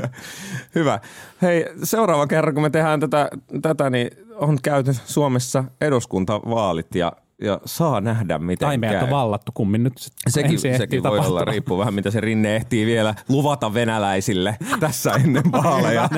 Hyvä. 0.75 1.01
Hei, 1.43 1.67
seuraava 1.83 2.27
kerran 2.27 2.55
kun 2.55 2.63
me 2.63 2.71
tehdään 2.71 3.01
tätä, 3.01 3.29
tätä 3.63 3.91
niin 3.91 4.11
on 4.35 4.59
käyty 4.63 4.95
Suomessa 5.05 5.65
eduskuntavaalit 5.81 6.95
ja 6.95 7.13
ja 7.43 7.61
saa 7.65 8.01
nähdä, 8.01 8.39
miten 8.39 8.67
Tai 8.67 8.79
meidät 8.79 9.03
on 9.03 9.11
vallattu, 9.11 9.53
kummin 9.55 9.83
nyt 9.83 9.93
Sekin, 10.29 10.59
sekin 10.59 11.03
voi 11.03 11.11
tapahtua. 11.11 11.27
olla, 11.27 11.45
riippuu 11.45 11.79
vähän 11.79 11.95
mitä 11.95 12.11
se 12.11 12.21
Rinne 12.21 12.57
ehtii 12.57 12.87
vielä 12.87 13.15
luvata 13.29 13.75
venäläisille 13.75 14.57
tässä 14.81 15.11
ennen 15.11 15.53
vaaleja. 15.53 16.09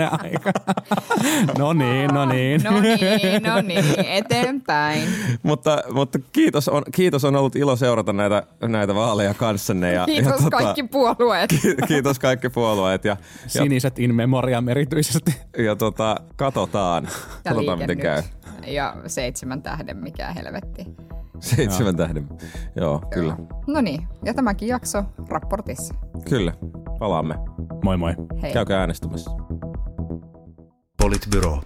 no 1.59 1.73
niin, 1.73 2.11
no 2.11 2.25
niin. 2.27 2.63
No 2.63 2.81
niin, 2.81 3.43
no 3.43 3.61
niin, 3.61 3.85
eteenpäin. 4.07 5.09
mutta 5.43 5.83
mutta 5.93 6.19
kiitos, 6.33 6.69
on, 6.69 6.83
kiitos 6.95 7.25
on 7.25 7.37
ollut 7.37 7.57
ilo 7.57 7.77
seurata 7.77 8.13
näitä, 8.13 8.43
näitä 8.69 8.95
vaaleja 8.95 9.35
kanssanne. 9.35 9.93
Ja, 9.93 10.05
kiitos 10.07 10.33
ja, 10.33 10.37
tota, 10.39 10.51
kaikki 10.57 10.83
puolueet. 10.83 11.51
kiitos 11.89 12.19
kaikki 12.19 12.49
puolueet. 12.49 13.05
Ja, 13.05 13.17
Siniset 13.47 13.99
in 13.99 14.15
memoriam 14.15 14.69
erityisesti. 14.69 15.35
Ja 15.59 15.77
tota, 15.77 16.17
katsotaan, 16.37 17.09
katsotaan 17.45 17.79
miten 17.79 17.97
nyt. 17.97 18.03
käy. 18.03 18.23
Ja 18.67 18.97
seitsemän 19.07 19.63
tähden, 19.63 19.97
mikä 19.97 20.33
helvetti. 20.33 20.87
Seitsemän 21.41 21.97
tähden. 21.97 22.29
Joo, 22.77 23.03
kyllä. 23.11 23.37
No 23.67 23.81
niin, 23.81 24.09
ja 24.25 24.35
tämäkin 24.35 24.69
jakso 24.69 25.05
raportissa. 25.29 25.95
Kyllä, 26.29 26.53
palaamme. 26.99 27.35
Moi 27.85 27.97
moi. 27.97 28.15
Hei. 28.43 28.53
Käykää 28.53 28.81
äänestämässä. 28.81 29.31
Politbyro. 30.97 31.61